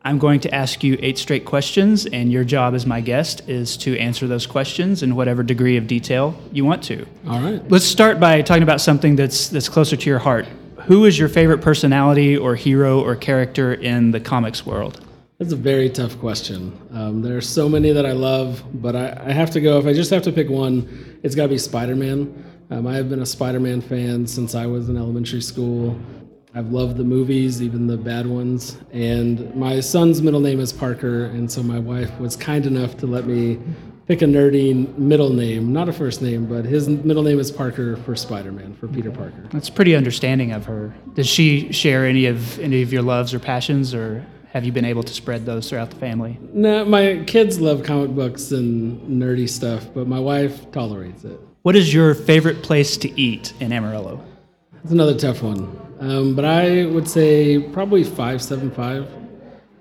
I'm 0.01 0.19
going 0.19 0.41
to 0.41 0.55
ask 0.55 0.83
you 0.83 0.97
eight 1.03 1.19
straight 1.19 1.45
questions, 1.45 2.07
and 2.07 2.33
your 2.33 2.43
job 2.43 2.73
as 2.75 2.87
my 2.87 3.03
guest 3.03 3.47
is 3.51 3.77
to 3.79 3.95
answer 3.99 4.27
those 4.27 4.47
questions 4.47 5.03
in 5.03 5.15
whatever 5.15 5.43
degree 5.43 5.77
of 5.77 5.87
detail 5.87 6.41
you 6.53 6.65
want 6.65 6.83
to. 6.85 7.07
All 7.29 7.41
right. 7.41 7.63
Let's 7.71 7.85
start 7.85 8.19
by 8.19 8.41
talking 8.41 8.63
about 8.63 8.81
something 8.81 9.15
that's 9.15 9.49
that's 9.49 9.69
closer 9.69 9.95
to 9.95 10.09
your 10.09 10.21
heart. 10.21 10.47
Who 10.87 11.05
is 11.05 11.19
your 11.19 11.29
favorite 11.29 11.61
personality 11.61 12.35
or 12.35 12.55
hero 12.55 13.05
or 13.05 13.15
character 13.15 13.75
in 13.75 14.11
the 14.11 14.21
comics 14.21 14.65
world? 14.65 15.05
That's 15.43 15.55
a 15.55 15.57
very 15.57 15.91
tough 15.91 16.21
question. 16.21 16.73
Um, 16.93 17.21
there 17.21 17.37
are 17.37 17.41
so 17.41 17.69
many 17.69 17.91
that 17.91 18.07
I 18.07 18.13
love, 18.13 18.63
but 18.75 18.95
I, 18.95 19.21
I, 19.27 19.33
have 19.33 19.51
to 19.51 19.61
go. 19.61 19.77
If 19.77 19.87
I 19.87 19.93
just 19.93 20.09
have 20.13 20.23
to 20.23 20.31
pick 20.31 20.49
one, 20.49 21.19
it's 21.25 21.35
got 21.35 21.43
to 21.43 21.49
be 21.49 21.59
Spider 21.59 21.97
Man. 21.97 22.45
Um, 22.71 22.87
I 22.87 22.95
have 22.95 23.11
been 23.11 23.23
a 23.23 23.27
Spider 23.27 23.59
Man 23.59 23.81
fan 23.81 24.25
since 24.25 24.55
I 24.55 24.67
was 24.67 24.89
in 24.89 24.97
elementary 24.97 25.41
school. 25.41 25.99
I've 26.55 26.71
loved 26.71 26.97
the 26.97 27.03
movies, 27.03 27.61
even 27.61 27.89
the 27.89 27.97
bad 27.97 28.25
ones. 28.25 28.77
And 28.93 29.53
my 29.57 29.81
son's 29.81 30.23
middle 30.23 30.39
name 30.39 30.61
is 30.61 30.73
Parker, 30.73 31.25
and 31.25 31.51
so 31.51 31.61
my 31.61 31.81
wife 31.81 32.17
was 32.21 32.37
kind 32.37 32.65
enough 32.65 32.97
to 32.99 33.09
let 33.09 33.27
me 33.27 33.59
pick 34.07 34.23
a 34.23 34.27
nerdy 34.27 34.97
middle 34.97 35.31
name, 35.31 35.73
not 35.73 35.89
a 35.89 35.93
first 35.93 36.23
name, 36.23 36.47
but 36.47 36.65
his 36.65 36.89
middle 36.89 37.25
name 37.25 37.41
is 37.41 37.51
Parker 37.51 37.97
for 37.97 38.15
Spider-Man, 38.15 38.77
for 38.77 38.87
Peter 38.87 39.11
Parker. 39.11 39.49
That's 39.51 39.71
pretty 39.71 39.97
understanding 39.97 40.53
of 40.53 40.67
her. 40.67 40.95
Does 41.15 41.27
she 41.27 41.73
share 41.73 42.07
any 42.07 42.27
of 42.27 42.61
any 42.61 42.83
of 42.83 42.93
your 42.93 43.03
loves 43.03 43.35
or 43.35 43.41
passions, 43.41 43.93
or 43.93 44.25
have 44.53 44.67
you 44.67 44.73
been 44.73 44.85
able 44.85 45.03
to 45.03 45.15
spread 45.15 45.47
those 45.47 45.71
throughout 45.71 45.89
the 45.89 45.97
family? 45.97 46.39
No, 46.53 46.85
my 46.85 47.25
kids 47.27 47.59
love 47.59 47.83
comic 47.83 48.11
books 48.11 48.53
and 48.53 49.01
nerdy 49.09 49.49
stuff, 49.49 49.87
but 49.95 50.07
my 50.07 50.21
wife 50.21 50.71
tolerates 50.73 51.25
it. 51.25 51.41
What 51.63 51.75
is 51.75 51.95
your 51.95 52.15
favorite 52.15 52.63
place 52.63 52.99
to 52.99 53.21
eat 53.21 53.55
in 53.61 53.73
Amarillo? 53.73 54.23
That's 54.75 54.93
another 54.93 55.17
tough 55.17 55.43
one. 55.43 55.79
Um, 56.01 56.35
but 56.35 56.45
I 56.45 56.85
would 56.85 57.09
say 57.09 57.61
probably 57.61 58.05
575. 58.05 59.09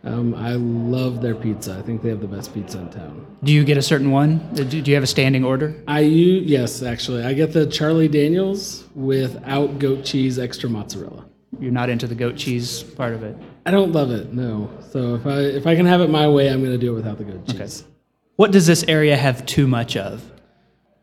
Um, 0.03 0.33
I 0.35 0.53
love 0.53 1.21
their 1.21 1.35
pizza. 1.35 1.77
I 1.77 1.81
think 1.81 2.01
they 2.01 2.09
have 2.09 2.21
the 2.21 2.27
best 2.27 2.53
pizza 2.53 2.79
in 2.79 2.89
town. 2.89 3.25
Do 3.43 3.51
you 3.51 3.65
get 3.65 3.77
a 3.77 3.81
certain 3.81 4.09
one? 4.09 4.37
Do 4.53 4.77
you 4.77 4.93
have 4.93 5.03
a 5.03 5.07
standing 5.07 5.43
order? 5.43 5.75
I 5.87 5.99
use, 5.99 6.49
yes, 6.49 6.81
actually. 6.81 7.23
I 7.23 7.33
get 7.33 7.51
the 7.51 7.67
Charlie 7.67 8.07
Daniels 8.07 8.85
without 8.95 9.79
goat 9.79 10.05
cheese, 10.05 10.39
extra 10.39 10.69
mozzarella. 10.69 11.25
You're 11.59 11.71
not 11.71 11.89
into 11.89 12.07
the 12.07 12.15
goat 12.15 12.37
cheese 12.37 12.81
part 12.83 13.13
of 13.13 13.23
it. 13.23 13.35
I 13.65 13.71
don't 13.71 13.91
love 13.91 14.11
it. 14.11 14.33
No. 14.33 14.69
So 14.89 15.15
if 15.15 15.25
I 15.25 15.39
if 15.39 15.67
I 15.67 15.75
can 15.75 15.85
have 15.85 16.01
it 16.01 16.09
my 16.09 16.27
way, 16.27 16.49
I'm 16.49 16.59
going 16.59 16.71
to 16.71 16.77
do 16.77 16.93
it 16.93 16.95
without 16.95 17.17
the 17.17 17.25
goat 17.25 17.45
cheese. 17.47 17.81
Okay. 17.81 17.91
What 18.37 18.51
does 18.51 18.65
this 18.65 18.83
area 18.87 19.17
have 19.17 19.45
too 19.45 19.67
much 19.67 19.97
of? 19.97 20.31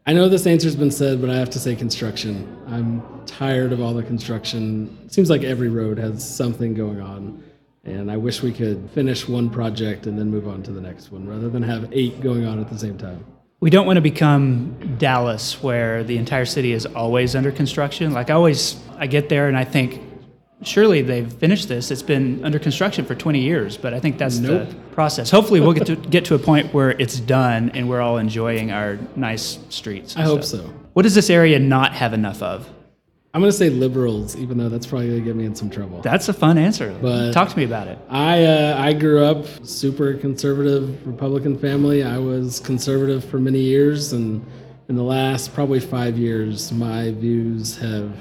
I 0.06 0.14
know 0.14 0.28
this 0.28 0.46
answer's 0.46 0.74
been 0.74 0.90
said, 0.90 1.20
but 1.20 1.28
I 1.28 1.36
have 1.36 1.50
to 1.50 1.60
say 1.60 1.76
construction. 1.76 2.56
I'm 2.66 3.02
tired 3.26 3.72
of 3.72 3.80
all 3.82 3.92
the 3.92 4.02
construction. 4.02 4.98
It 5.04 5.12
seems 5.12 5.28
like 5.28 5.42
every 5.42 5.68
road 5.68 5.98
has 5.98 6.26
something 6.26 6.72
going 6.72 7.00
on. 7.00 7.44
And 7.84 8.10
I 8.10 8.16
wish 8.16 8.42
we 8.42 8.52
could 8.52 8.90
finish 8.90 9.28
one 9.28 9.50
project 9.50 10.06
and 10.06 10.18
then 10.18 10.30
move 10.30 10.48
on 10.48 10.62
to 10.62 10.72
the 10.72 10.80
next 10.80 11.12
one 11.12 11.28
rather 11.28 11.50
than 11.50 11.62
have 11.62 11.92
eight 11.92 12.20
going 12.22 12.46
on 12.46 12.58
at 12.58 12.70
the 12.70 12.78
same 12.78 12.96
time. 12.96 13.24
We 13.60 13.70
don't 13.70 13.86
want 13.86 13.98
to 13.98 14.00
become 14.00 14.96
Dallas 14.98 15.62
where 15.62 16.02
the 16.04 16.16
entire 16.16 16.46
city 16.46 16.72
is 16.72 16.86
always 16.86 17.36
under 17.36 17.52
construction. 17.52 18.12
Like 18.12 18.30
I 18.30 18.34
always 18.34 18.80
I 18.96 19.06
get 19.06 19.28
there 19.28 19.48
and 19.48 19.58
I 19.58 19.64
think 19.64 20.00
surely 20.62 21.02
they've 21.02 21.32
finished 21.32 21.68
this. 21.68 21.90
It's 21.90 22.02
been 22.02 22.44
under 22.44 22.58
construction 22.58 23.04
for 23.04 23.14
20 23.14 23.40
years, 23.40 23.76
but 23.76 23.94
I 23.94 24.00
think 24.00 24.18
that's 24.18 24.38
nope. 24.38 24.68
the 24.68 24.74
process. 24.92 25.30
Hopefully, 25.30 25.60
we'll 25.60 25.72
get 25.72 25.86
to 25.86 25.96
get 25.96 26.24
to 26.26 26.34
a 26.34 26.38
point 26.38 26.72
where 26.74 26.90
it's 26.92 27.20
done 27.20 27.70
and 27.70 27.88
we're 27.88 28.00
all 28.00 28.18
enjoying 28.18 28.70
our 28.70 28.98
nice 29.16 29.58
streets. 29.68 30.16
I 30.16 30.22
hope 30.22 30.44
so. 30.44 30.58
What 30.94 31.02
does 31.02 31.14
this 31.14 31.30
area 31.30 31.58
not 31.58 31.94
have 31.94 32.12
enough 32.12 32.42
of? 32.42 32.68
I'm 33.34 33.42
going 33.42 33.52
to 33.52 33.56
say 33.56 33.68
liberals, 33.68 34.36
even 34.36 34.56
though 34.56 34.70
that's 34.70 34.86
probably 34.86 35.08
going 35.08 35.20
to 35.20 35.24
get 35.24 35.36
me 35.36 35.44
in 35.44 35.54
some 35.54 35.68
trouble. 35.68 36.00
That's 36.00 36.28
a 36.30 36.32
fun 36.32 36.56
answer. 36.56 36.96
But 37.00 37.32
Talk 37.32 37.50
to 37.50 37.56
me 37.58 37.64
about 37.64 37.86
it. 37.86 37.98
I 38.08 38.44
uh, 38.44 38.76
I 38.82 38.94
grew 38.94 39.24
up 39.24 39.46
super 39.64 40.14
conservative 40.14 41.06
Republican 41.06 41.58
family. 41.58 42.02
I 42.02 42.18
was 42.18 42.58
conservative 42.58 43.22
for 43.24 43.38
many 43.38 43.60
years, 43.60 44.14
and 44.14 44.44
in 44.88 44.96
the 44.96 45.02
last 45.02 45.54
probably 45.54 45.78
five 45.78 46.16
years, 46.16 46.72
my 46.72 47.10
views 47.12 47.76
have. 47.76 48.16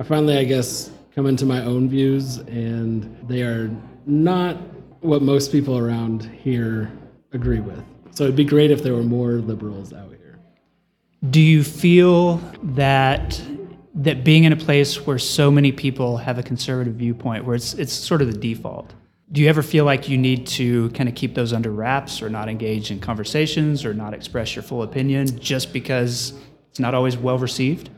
I 0.00 0.02
finally, 0.02 0.36
I 0.36 0.44
guess, 0.44 0.90
come 1.20 1.26
into 1.26 1.44
my 1.44 1.62
own 1.64 1.86
views, 1.86 2.38
and 2.38 3.14
they 3.28 3.42
are 3.42 3.70
not 4.06 4.56
what 5.02 5.20
most 5.20 5.52
people 5.52 5.76
around 5.76 6.24
here 6.24 6.90
agree 7.32 7.60
with. 7.60 7.84
So 8.12 8.24
it'd 8.24 8.36
be 8.36 8.44
great 8.46 8.70
if 8.70 8.82
there 8.82 8.94
were 8.94 9.02
more 9.02 9.32
liberals 9.32 9.92
out 9.92 10.08
here. 10.08 10.38
Do 11.28 11.42
you 11.42 11.62
feel 11.62 12.36
that 12.62 13.38
that 13.96 14.24
being 14.24 14.44
in 14.44 14.54
a 14.54 14.56
place 14.56 15.06
where 15.06 15.18
so 15.18 15.50
many 15.50 15.72
people 15.72 16.16
have 16.16 16.38
a 16.38 16.42
conservative 16.42 16.94
viewpoint, 16.94 17.44
where 17.44 17.54
it's 17.54 17.74
it's 17.74 17.92
sort 17.92 18.22
of 18.22 18.32
the 18.32 18.38
default, 18.38 18.94
do 19.30 19.42
you 19.42 19.48
ever 19.50 19.62
feel 19.62 19.84
like 19.84 20.08
you 20.08 20.16
need 20.16 20.46
to 20.46 20.88
kind 20.92 21.06
of 21.06 21.14
keep 21.14 21.34
those 21.34 21.52
under 21.52 21.70
wraps, 21.70 22.22
or 22.22 22.30
not 22.30 22.48
engage 22.48 22.90
in 22.90 22.98
conversations, 22.98 23.84
or 23.84 23.92
not 23.92 24.14
express 24.14 24.56
your 24.56 24.62
full 24.62 24.82
opinion, 24.82 25.38
just 25.38 25.74
because 25.74 26.32
it's 26.70 26.80
not 26.80 26.94
always 26.94 27.18
well 27.18 27.36
received? 27.36 27.90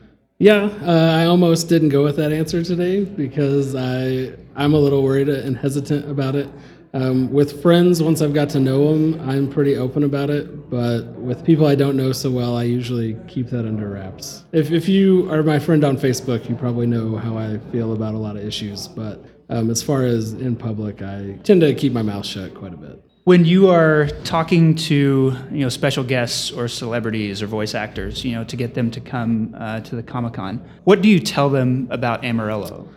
Yeah, 0.43 0.71
uh, 0.85 1.21
I 1.21 1.27
almost 1.27 1.69
didn't 1.69 1.91
go 1.91 2.03
with 2.03 2.17
that 2.17 2.33
answer 2.33 2.65
today 2.65 3.05
because 3.05 3.77
I 3.77 4.33
I'm 4.57 4.75
a 4.75 4.77
little 4.77 5.05
worried 5.05 5.29
and 5.29 5.57
hesitant 5.57 6.11
about 6.11 6.35
it. 6.35 6.49
Um, 6.95 7.33
with 7.33 7.63
friends, 7.63 8.03
once 8.03 8.21
I've 8.21 8.35
got 8.35 8.49
to 8.51 8.59
know 8.59 8.93
them, 8.93 9.21
I'm 9.31 9.49
pretty 9.49 9.77
open 9.77 10.03
about 10.03 10.31
it. 10.31 10.69
But 10.69 11.03
with 11.15 11.45
people 11.45 11.69
I 11.69 11.77
don't 11.77 11.97
know 11.97 12.11
so 12.11 12.29
well, 12.29 12.57
I 12.57 12.65
usually 12.65 13.17
keep 13.29 13.51
that 13.51 13.61
under 13.61 13.89
wraps. 13.91 14.45
If 14.51 14.73
if 14.73 14.89
you 14.89 15.31
are 15.31 15.45
my 15.45 15.61
friend 15.61 15.85
on 15.85 15.97
Facebook, 15.97 16.49
you 16.49 16.57
probably 16.57 16.89
know 16.89 17.15
how 17.15 17.39
I 17.39 17.59
feel 17.71 17.93
about 17.93 18.15
a 18.15 18.19
lot 18.19 18.37
of 18.37 18.45
issues. 18.45 18.89
But 18.89 19.25
um, 19.49 19.71
as 19.71 19.81
far 19.81 20.03
as 20.03 20.33
in 20.33 20.57
public, 20.57 21.03
I 21.03 21.39
tend 21.45 21.61
to 21.61 21.73
keep 21.73 21.93
my 21.93 22.03
mouth 22.03 22.27
shut 22.27 22.53
quite 22.53 22.75
a 22.75 22.77
bit. 22.77 23.01
When 23.25 23.45
you 23.45 23.69
are 23.69 24.09
talking 24.25 24.75
to 24.75 25.37
you 25.53 25.61
know 25.61 25.69
special 25.69 26.03
guests 26.03 26.51
or 26.51 26.67
celebrities 26.67 27.41
or 27.41 27.47
voice 27.47 27.73
actors, 27.73 28.25
you 28.25 28.33
know 28.33 28.43
to 28.43 28.57
get 28.57 28.75
them 28.75 28.91
to 28.91 29.01
come 29.01 29.55
uh, 29.57 29.79
to 29.81 29.95
the 29.95 30.03
Comic 30.03 30.35
Con, 30.35 30.61
what 30.83 31.03
do 31.03 31.09
you 31.09 31.21
tell 31.21 31.49
them 31.49 31.87
about 31.93 32.25
Amarillo? 32.25 32.89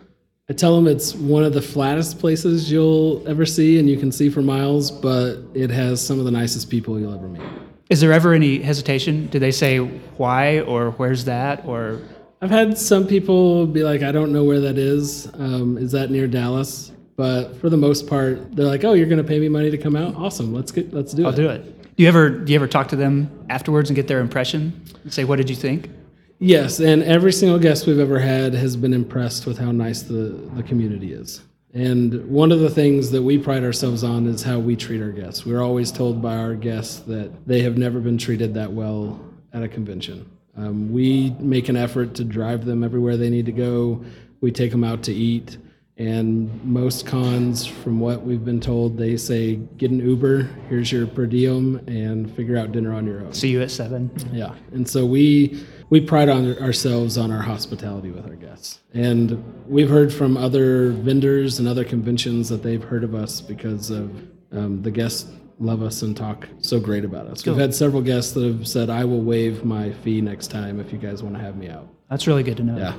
I 0.50 0.52
tell 0.52 0.74
them 0.74 0.88
it's 0.88 1.14
one 1.14 1.44
of 1.44 1.52
the 1.52 1.62
flattest 1.62 2.18
places 2.18 2.72
you'll 2.72 3.22
ever 3.28 3.46
see, 3.46 3.78
and 3.78 3.88
you 3.88 3.98
can 3.98 4.10
see 4.10 4.28
for 4.28 4.42
miles, 4.42 4.90
but 4.90 5.36
it 5.54 5.70
has 5.70 6.04
some 6.04 6.18
of 6.18 6.24
the 6.24 6.32
nicest 6.32 6.70
people 6.70 6.98
you'll 6.98 7.14
ever 7.14 7.28
meet. 7.28 7.42
Is 7.88 8.00
there 8.00 8.12
ever 8.12 8.32
any 8.32 8.58
hesitation? 8.58 9.28
Do 9.28 9.38
they 9.38 9.52
say 9.52 9.78
why 9.78 10.60
or 10.62 10.90
where's 10.92 11.24
that 11.26 11.64
or? 11.64 12.00
I've 12.42 12.50
had 12.50 12.76
some 12.76 13.06
people 13.06 13.64
be 13.64 13.84
like, 13.84 14.02
I 14.02 14.10
don't 14.10 14.32
know 14.32 14.42
where 14.42 14.60
that 14.60 14.76
is. 14.76 15.28
Um, 15.34 15.78
is 15.78 15.92
that 15.92 16.10
near 16.10 16.26
Dallas? 16.26 16.90
But 17.16 17.56
for 17.60 17.70
the 17.70 17.76
most 17.76 18.06
part, 18.06 18.54
they're 18.54 18.66
like, 18.66 18.84
"Oh, 18.84 18.92
you're 18.92 19.06
going 19.06 19.22
to 19.22 19.24
pay 19.24 19.38
me 19.38 19.48
money 19.48 19.70
to 19.70 19.78
come 19.78 19.96
out? 19.96 20.14
Awesome. 20.16 20.52
Let's 20.54 20.70
get 20.70 20.92
let's 20.92 21.12
do 21.12 21.24
I'll 21.24 21.28
it." 21.28 21.32
I'll 21.32 21.36
do 21.36 21.48
it. 21.48 21.96
Do 21.96 22.02
you 22.02 22.08
ever 22.08 22.28
do 22.28 22.52
you 22.52 22.56
ever 22.56 22.68
talk 22.68 22.88
to 22.88 22.96
them 22.96 23.30
afterwards 23.48 23.88
and 23.88 23.96
get 23.96 24.06
their 24.06 24.20
impression? 24.20 24.82
say, 25.08 25.24
"What 25.24 25.36
did 25.36 25.48
you 25.48 25.56
think?" 25.56 25.90
Yes, 26.38 26.80
and 26.80 27.02
every 27.02 27.32
single 27.32 27.58
guest 27.58 27.86
we've 27.86 27.98
ever 27.98 28.18
had 28.18 28.52
has 28.52 28.76
been 28.76 28.92
impressed 28.92 29.46
with 29.46 29.58
how 29.58 29.72
nice 29.72 30.02
the 30.02 30.38
the 30.54 30.62
community 30.62 31.12
is. 31.12 31.40
And 31.72 32.26
one 32.26 32.52
of 32.52 32.60
the 32.60 32.70
things 32.70 33.10
that 33.10 33.22
we 33.22 33.36
pride 33.38 33.62
ourselves 33.62 34.02
on 34.02 34.26
is 34.26 34.42
how 34.42 34.58
we 34.58 34.76
treat 34.76 35.02
our 35.02 35.10
guests. 35.10 35.44
We're 35.44 35.62
always 35.62 35.92
told 35.92 36.22
by 36.22 36.36
our 36.36 36.54
guests 36.54 37.00
that 37.00 37.46
they 37.46 37.60
have 37.62 37.76
never 37.76 38.00
been 38.00 38.16
treated 38.16 38.54
that 38.54 38.72
well 38.72 39.20
at 39.52 39.62
a 39.62 39.68
convention. 39.68 40.26
Um, 40.56 40.90
we 40.90 41.36
make 41.38 41.68
an 41.68 41.76
effort 41.76 42.14
to 42.14 42.24
drive 42.24 42.64
them 42.64 42.82
everywhere 42.82 43.18
they 43.18 43.28
need 43.28 43.44
to 43.46 43.52
go. 43.52 44.02
We 44.40 44.52
take 44.52 44.70
them 44.70 44.84
out 44.84 45.02
to 45.04 45.12
eat. 45.12 45.58
And 45.98 46.62
most 46.62 47.06
cons, 47.06 47.64
from 47.64 48.00
what 48.00 48.22
we've 48.22 48.44
been 48.44 48.60
told, 48.60 48.98
they 48.98 49.16
say 49.16 49.56
get 49.56 49.90
an 49.90 50.00
Uber, 50.00 50.42
here's 50.68 50.92
your 50.92 51.06
per 51.06 51.24
diem, 51.24 51.76
and 51.86 52.30
figure 52.36 52.58
out 52.58 52.72
dinner 52.72 52.92
on 52.92 53.06
your 53.06 53.22
own. 53.22 53.32
See 53.32 53.48
you 53.48 53.62
at 53.62 53.70
seven. 53.70 54.10
Yeah. 54.30 54.54
And 54.72 54.86
so 54.86 55.06
we 55.06 55.64
we 55.88 56.00
pride 56.00 56.28
on 56.28 56.58
ourselves 56.58 57.16
on 57.16 57.30
our 57.30 57.40
hospitality 57.40 58.10
with 58.10 58.26
our 58.26 58.34
guests. 58.34 58.80
And 58.92 59.42
we've 59.66 59.88
heard 59.88 60.12
from 60.12 60.36
other 60.36 60.90
vendors 60.90 61.58
and 61.58 61.66
other 61.66 61.84
conventions 61.84 62.48
that 62.50 62.62
they've 62.62 62.82
heard 62.82 63.04
of 63.04 63.14
us 63.14 63.40
because 63.40 63.90
of 63.90 64.10
um, 64.52 64.82
the 64.82 64.90
guests 64.90 65.30
love 65.58 65.82
us 65.82 66.02
and 66.02 66.14
talk 66.14 66.46
so 66.60 66.78
great 66.78 67.04
about 67.04 67.26
us. 67.26 67.46
We've 67.46 67.56
had 67.56 67.74
several 67.74 68.02
guests 68.02 68.32
that 68.32 68.44
have 68.44 68.68
said, 68.68 68.90
I 68.90 69.04
will 69.04 69.22
waive 69.22 69.64
my 69.64 69.92
fee 69.92 70.20
next 70.20 70.48
time 70.48 70.78
if 70.80 70.92
you 70.92 70.98
guys 70.98 71.22
want 71.22 71.36
to 71.36 71.40
have 71.40 71.56
me 71.56 71.68
out. 71.68 71.88
That's 72.10 72.26
really 72.26 72.42
good 72.42 72.58
to 72.58 72.62
know. 72.62 72.76
Yeah. 72.76 72.94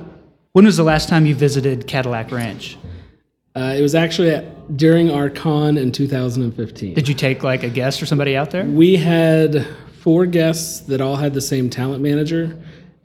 When 0.52 0.64
was 0.64 0.76
the 0.76 0.82
last 0.82 1.08
time 1.08 1.26
you 1.26 1.34
visited 1.34 1.86
Cadillac 1.86 2.32
Ranch? 2.32 2.78
Uh, 3.54 3.74
it 3.76 3.82
was 3.82 3.94
actually 3.94 4.30
at, 4.30 4.76
during 4.76 5.10
our 5.10 5.30
con 5.30 5.76
in 5.76 5.92
2015. 5.92 6.94
Did 6.94 7.08
you 7.08 7.14
take 7.14 7.42
like 7.42 7.62
a 7.62 7.68
guest 7.68 8.02
or 8.02 8.06
somebody 8.06 8.36
out 8.36 8.50
there? 8.50 8.64
We 8.64 8.96
had 8.96 9.66
four 10.00 10.26
guests 10.26 10.80
that 10.80 11.00
all 11.00 11.16
had 11.16 11.34
the 11.34 11.40
same 11.40 11.68
talent 11.68 12.02
manager. 12.02 12.56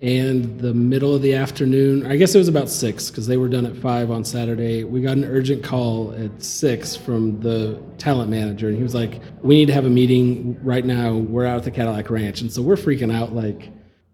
And 0.02 0.60
the 0.60 0.74
middle 0.74 1.16
of 1.16 1.22
the 1.22 1.34
afternoon, 1.34 2.06
I 2.06 2.18
guess 2.18 2.36
it 2.36 2.38
was 2.38 2.50
about 2.50 2.70
six 2.70 3.10
because 3.10 3.26
they 3.26 3.38
were 3.38 3.48
done 3.48 3.66
at 3.66 3.78
five 3.78 4.12
on 4.12 4.26
Saturday. 4.26 4.84
We 4.84 5.02
got 5.02 5.16
an 5.16 5.24
urgent 5.24 5.64
call 5.64 6.14
at 6.14 6.44
six 6.44 6.94
from 6.94 7.40
the 7.40 7.82
talent 7.98 8.30
manager, 8.30 8.68
and 8.68 8.76
he 8.76 8.84
was 8.84 8.94
like, 8.94 9.22
"We 9.42 9.56
need 9.56 9.68
to 9.68 9.74
have 9.74 9.86
a 9.86 9.90
meeting 9.90 10.60
right 10.62 10.84
now. 10.84 11.16
We're 11.16 11.46
out 11.46 11.60
at 11.60 11.64
the 11.64 11.72
Cadillac 11.72 12.10
Ranch." 12.10 12.42
And 12.42 12.52
so 12.52 12.62
we're 12.62 12.76
freaking 12.76 13.16
out, 13.16 13.34
like, 13.34 13.70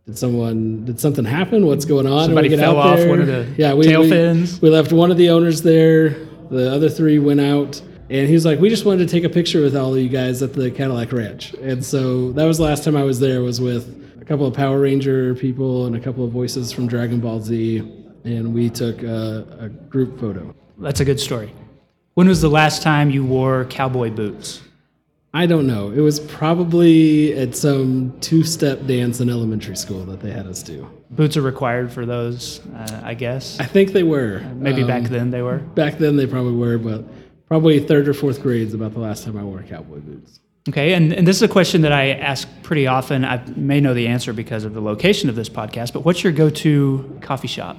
did 0.10 0.18
someone 0.18 0.86
did 0.86 1.00
something 1.00 1.24
happen? 1.24 1.68
What's 1.68 1.86
going 1.86 2.08
on? 2.08 2.26
Somebody 2.26 2.50
we 2.50 2.56
get 2.56 2.62
fell 2.64 2.78
off 2.78 2.98
there. 2.98 3.10
one 3.10 3.22
of 3.22 3.28
the 3.28 3.48
yeah, 3.58 3.76
we, 3.76 3.86
tail 3.86 4.02
we- 4.02 4.10
fins. 4.10 4.60
we 4.60 4.70
left 4.72 4.92
one 4.92 5.12
of 5.12 5.18
the 5.18 5.30
owners 5.30 5.62
there. 5.62 6.10
The 6.50 6.74
other 6.74 6.90
three 6.90 7.20
went 7.20 7.40
out, 7.40 7.80
and 8.10 8.28
he 8.28 8.34
was 8.34 8.44
like, 8.44 8.60
"We 8.60 8.70
just 8.70 8.86
wanted 8.86 9.08
to 9.08 9.12
take 9.14 9.24
a 9.24 9.30
picture 9.30 9.62
with 9.62 9.76
all 9.76 9.94
of 9.94 10.02
you 10.02 10.10
guys 10.10 10.42
at 10.42 10.54
the 10.54 10.72
Cadillac 10.72 11.12
Ranch." 11.14 11.54
And 11.62 11.86
so 11.86 12.32
that 12.32 12.46
was 12.46 12.58
the 12.58 12.64
last 12.64 12.84
time 12.84 12.96
I 12.98 13.04
was 13.04 13.20
there. 13.20 13.44
Was 13.44 13.62
with 13.62 14.18
a 14.20 14.26
couple 14.26 14.48
of 14.48 14.56
Power 14.56 14.80
Ranger 14.80 15.36
people 15.36 15.86
and 15.86 15.96
a 15.96 16.00
couple 16.00 16.26
of 16.26 16.32
voices 16.32 16.72
from 16.72 16.88
Dragon 16.88 17.20
Ball 17.20 17.40
Z, 17.40 17.78
and 18.24 18.52
we 18.52 18.68
took 18.72 19.04
a, 19.04 19.46
a 19.60 19.70
group 19.70 20.20
photo. 20.20 20.56
That's 20.80 21.02
a 21.02 21.06
good 21.06 21.20
story. 21.20 21.54
When 22.16 22.28
was 22.28 22.42
the 22.42 22.50
last 22.50 22.82
time 22.82 23.12
you 23.12 23.24
wore 23.24 23.66
cowboy 23.66 24.10
boots? 24.10 24.62
I 25.34 25.46
don't 25.46 25.68
know. 25.68 25.92
It 25.92 26.00
was 26.00 26.20
probably 26.20 27.38
at 27.38 27.56
some 27.56 28.20
two-step 28.20 28.88
dance 28.88 29.20
in 29.20 29.30
elementary 29.30 29.76
school 29.78 30.04
that 30.06 30.22
they 30.22 30.32
had 30.32 30.48
us 30.48 30.64
do. 30.64 30.90
Boots 31.12 31.38
are 31.38 31.42
required 31.44 31.92
for 31.92 32.06
those, 32.06 32.62
uh, 32.76 33.02
I 33.04 33.14
guess. 33.14 33.60
I 33.60 33.66
think 33.66 33.92
they 33.92 34.04
were. 34.04 34.40
Maybe 34.56 34.82
Um, 34.82 34.88
back 34.88 35.04
then 35.04 35.30
they 35.30 35.42
were. 35.44 35.60
Back 35.60 36.00
then 36.00 36.16
they 36.16 36.26
probably 36.26 36.54
were, 36.56 36.78
but 36.80 37.04
probably 37.48 37.80
third 37.80 38.08
or 38.08 38.14
fourth 38.16 38.42
grade 38.42 38.68
is 38.68 38.74
about 38.74 38.94
the 38.94 39.00
last 39.00 39.24
time 39.24 39.38
I 39.38 39.44
wore 39.44 39.62
cowboy 39.62 40.00
boots. 40.00 40.40
Okay, 40.68 40.94
and, 40.94 41.14
and 41.14 41.28
this 41.28 41.36
is 41.36 41.42
a 41.44 41.48
question 41.48 41.82
that 41.82 41.92
I 41.92 42.12
ask 42.12 42.48
pretty 42.64 42.86
often. 42.88 43.24
I 43.24 43.44
may 43.56 43.80
know 43.80 43.94
the 43.94 44.08
answer 44.08 44.34
because 44.34 44.66
of 44.66 44.74
the 44.74 44.82
location 44.82 45.30
of 45.30 45.36
this 45.36 45.50
podcast, 45.50 45.94
but 45.94 46.06
what's 46.06 46.24
your 46.24 46.34
go 46.34 46.50
to 46.50 47.20
coffee 47.22 47.48
shop? 47.48 47.78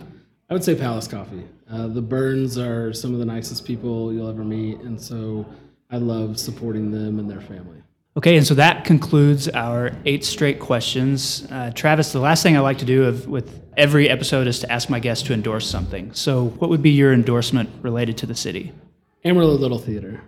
I 0.48 0.54
would 0.54 0.64
say 0.64 0.74
Palace 0.74 1.06
Coffee. 1.06 1.44
Uh, 1.70 1.86
the 1.88 2.02
Burns 2.02 2.58
are 2.58 2.92
some 2.92 3.12
of 3.12 3.18
the 3.20 3.24
nicest 3.24 3.64
people 3.64 4.12
you'll 4.12 4.28
ever 4.28 4.42
meet, 4.44 4.78
and 4.80 5.00
so 5.00 5.46
I 5.90 5.96
love 5.96 6.38
supporting 6.38 6.90
them 6.90 7.18
and 7.18 7.28
their 7.28 7.40
family. 7.40 7.82
Okay, 8.16 8.36
and 8.36 8.46
so 8.46 8.54
that 8.54 8.84
concludes 8.84 9.48
our 9.48 9.92
eight 10.04 10.24
straight 10.24 10.58
questions. 10.58 11.46
Uh, 11.50 11.70
Travis, 11.74 12.12
the 12.12 12.18
last 12.18 12.42
thing 12.42 12.56
I 12.56 12.60
like 12.60 12.78
to 12.78 12.84
do 12.84 13.04
of, 13.04 13.28
with 13.28 13.62
every 13.76 14.08
episode 14.08 14.46
is 14.48 14.58
to 14.60 14.70
ask 14.70 14.90
my 14.90 14.98
guests 14.98 15.26
to 15.28 15.32
endorse 15.32 15.66
something. 15.66 16.12
So, 16.12 16.46
what 16.58 16.70
would 16.70 16.82
be 16.82 16.90
your 16.90 17.12
endorsement 17.12 17.70
related 17.82 18.18
to 18.18 18.26
the 18.26 18.34
city? 18.34 18.72
Amarillo 19.24 19.54
Little 19.54 19.78
Theater. 19.78 20.22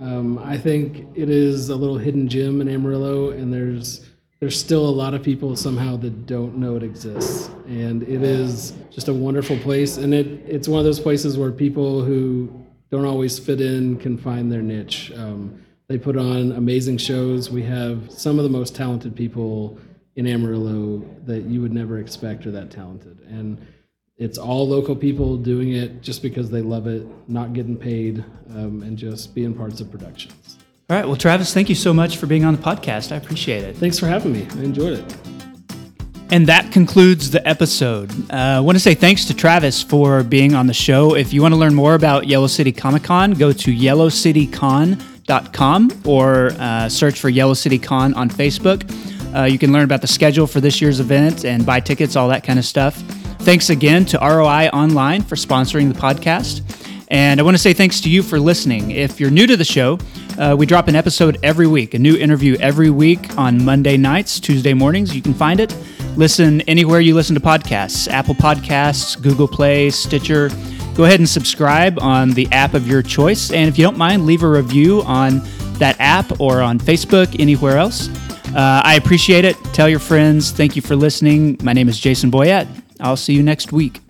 Um, 0.00 0.38
I 0.38 0.58
think 0.58 1.06
it 1.14 1.30
is 1.30 1.68
a 1.68 1.76
little 1.76 1.98
hidden 1.98 2.28
gem 2.28 2.60
in 2.60 2.68
Amarillo, 2.68 3.30
and 3.30 3.52
there's 3.52 4.06
there's 4.40 4.58
still 4.58 4.86
a 4.86 4.90
lot 4.90 5.14
of 5.14 5.22
people 5.22 5.56
somehow 5.56 5.96
that 5.98 6.26
don't 6.26 6.56
know 6.56 6.76
it 6.76 6.82
exists. 6.82 7.48
And 7.66 8.02
it 8.02 8.22
is 8.22 8.72
just 8.90 9.08
a 9.08 9.14
wonderful 9.14 9.58
place, 9.58 9.98
and 9.98 10.12
it 10.12 10.26
it's 10.46 10.68
one 10.68 10.78
of 10.78 10.84
those 10.84 11.00
places 11.00 11.36
where 11.38 11.52
people 11.52 12.02
who 12.02 12.65
don't 12.90 13.04
always 13.04 13.38
fit 13.38 13.60
in 13.60 13.96
can 13.96 14.16
find 14.16 14.50
their 14.50 14.62
niche. 14.62 15.12
Um, 15.16 15.64
they 15.88 15.98
put 15.98 16.16
on 16.16 16.52
amazing 16.52 16.98
shows. 16.98 17.50
We 17.50 17.62
have 17.62 18.10
some 18.10 18.38
of 18.38 18.44
the 18.44 18.50
most 18.50 18.74
talented 18.74 19.14
people 19.14 19.78
in 20.16 20.26
Amarillo 20.26 21.04
that 21.24 21.42
you 21.42 21.60
would 21.60 21.72
never 21.72 21.98
expect 21.98 22.46
are 22.46 22.50
that 22.50 22.70
talented, 22.70 23.20
and 23.28 23.64
it's 24.16 24.38
all 24.38 24.66
local 24.66 24.96
people 24.96 25.36
doing 25.36 25.72
it 25.72 26.00
just 26.00 26.22
because 26.22 26.50
they 26.50 26.62
love 26.62 26.86
it, 26.86 27.06
not 27.28 27.52
getting 27.52 27.76
paid, 27.76 28.24
um, 28.50 28.82
and 28.82 28.96
just 28.96 29.34
being 29.34 29.54
parts 29.54 29.80
of 29.80 29.90
productions. 29.90 30.56
All 30.88 30.96
right, 30.96 31.06
well, 31.06 31.16
Travis, 31.16 31.52
thank 31.52 31.68
you 31.68 31.74
so 31.74 31.92
much 31.92 32.16
for 32.16 32.26
being 32.26 32.44
on 32.44 32.56
the 32.56 32.62
podcast. 32.62 33.12
I 33.12 33.16
appreciate 33.16 33.64
it. 33.64 33.76
Thanks 33.76 33.98
for 33.98 34.06
having 34.06 34.32
me. 34.32 34.46
I 34.52 34.62
enjoyed 34.62 34.98
it. 35.00 35.35
And 36.30 36.46
that 36.48 36.72
concludes 36.72 37.30
the 37.30 37.46
episode. 37.46 38.10
Uh, 38.30 38.36
I 38.36 38.60
want 38.60 38.76
to 38.76 38.80
say 38.80 38.94
thanks 38.94 39.26
to 39.26 39.34
Travis 39.34 39.82
for 39.82 40.24
being 40.24 40.54
on 40.54 40.66
the 40.66 40.74
show. 40.74 41.14
If 41.14 41.32
you 41.32 41.40
want 41.40 41.54
to 41.54 41.58
learn 41.58 41.74
more 41.74 41.94
about 41.94 42.26
Yellow 42.26 42.48
City 42.48 42.72
Comic 42.72 43.04
Con, 43.04 43.30
go 43.32 43.52
to 43.52 43.70
yellowcitycon.com 43.70 46.02
or 46.04 46.50
uh, 46.58 46.88
search 46.88 47.20
for 47.20 47.28
Yellow 47.28 47.54
City 47.54 47.78
Con 47.78 48.12
on 48.14 48.28
Facebook. 48.28 48.82
Uh, 49.36 49.44
you 49.44 49.58
can 49.58 49.72
learn 49.72 49.84
about 49.84 50.00
the 50.00 50.08
schedule 50.08 50.48
for 50.48 50.60
this 50.60 50.80
year's 50.80 50.98
event 50.98 51.44
and 51.44 51.64
buy 51.64 51.78
tickets, 51.78 52.16
all 52.16 52.28
that 52.28 52.42
kind 52.42 52.58
of 52.58 52.64
stuff. 52.64 52.96
Thanks 53.40 53.70
again 53.70 54.04
to 54.06 54.18
ROI 54.18 54.70
Online 54.72 55.22
for 55.22 55.36
sponsoring 55.36 55.92
the 55.92 55.98
podcast. 55.98 56.62
And 57.08 57.38
I 57.38 57.44
want 57.44 57.56
to 57.56 57.62
say 57.62 57.72
thanks 57.72 58.00
to 58.00 58.10
you 58.10 58.24
for 58.24 58.40
listening. 58.40 58.90
If 58.90 59.20
you're 59.20 59.30
new 59.30 59.46
to 59.46 59.56
the 59.56 59.64
show, 59.64 60.00
uh, 60.38 60.54
we 60.56 60.66
drop 60.66 60.88
an 60.88 60.94
episode 60.94 61.38
every 61.42 61.66
week, 61.66 61.94
a 61.94 61.98
new 61.98 62.16
interview 62.16 62.56
every 62.60 62.90
week 62.90 63.36
on 63.38 63.64
Monday 63.64 63.96
nights, 63.96 64.38
Tuesday 64.40 64.74
mornings. 64.74 65.14
You 65.14 65.22
can 65.22 65.34
find 65.34 65.60
it. 65.60 65.76
Listen 66.16 66.62
anywhere 66.62 67.00
you 67.00 67.14
listen 67.14 67.34
to 67.34 67.40
podcasts 67.40 68.08
Apple 68.08 68.34
Podcasts, 68.34 69.20
Google 69.20 69.48
Play, 69.48 69.90
Stitcher. 69.90 70.50
Go 70.94 71.04
ahead 71.04 71.20
and 71.20 71.28
subscribe 71.28 71.98
on 72.00 72.30
the 72.30 72.48
app 72.52 72.72
of 72.72 72.88
your 72.88 73.02
choice. 73.02 73.50
And 73.50 73.68
if 73.68 73.78
you 73.78 73.84
don't 73.84 73.98
mind, 73.98 74.24
leave 74.24 74.42
a 74.42 74.48
review 74.48 75.02
on 75.02 75.42
that 75.74 75.96
app 75.98 76.40
or 76.40 76.62
on 76.62 76.78
Facebook, 76.78 77.38
anywhere 77.38 77.76
else. 77.76 78.08
Uh, 78.54 78.80
I 78.82 78.94
appreciate 78.94 79.44
it. 79.44 79.56
Tell 79.74 79.88
your 79.88 79.98
friends. 79.98 80.50
Thank 80.52 80.74
you 80.74 80.80
for 80.80 80.96
listening. 80.96 81.58
My 81.62 81.74
name 81.74 81.88
is 81.88 82.00
Jason 82.00 82.30
Boyett. 82.30 82.66
I'll 82.98 83.18
see 83.18 83.34
you 83.34 83.42
next 83.42 83.72
week. 83.72 84.00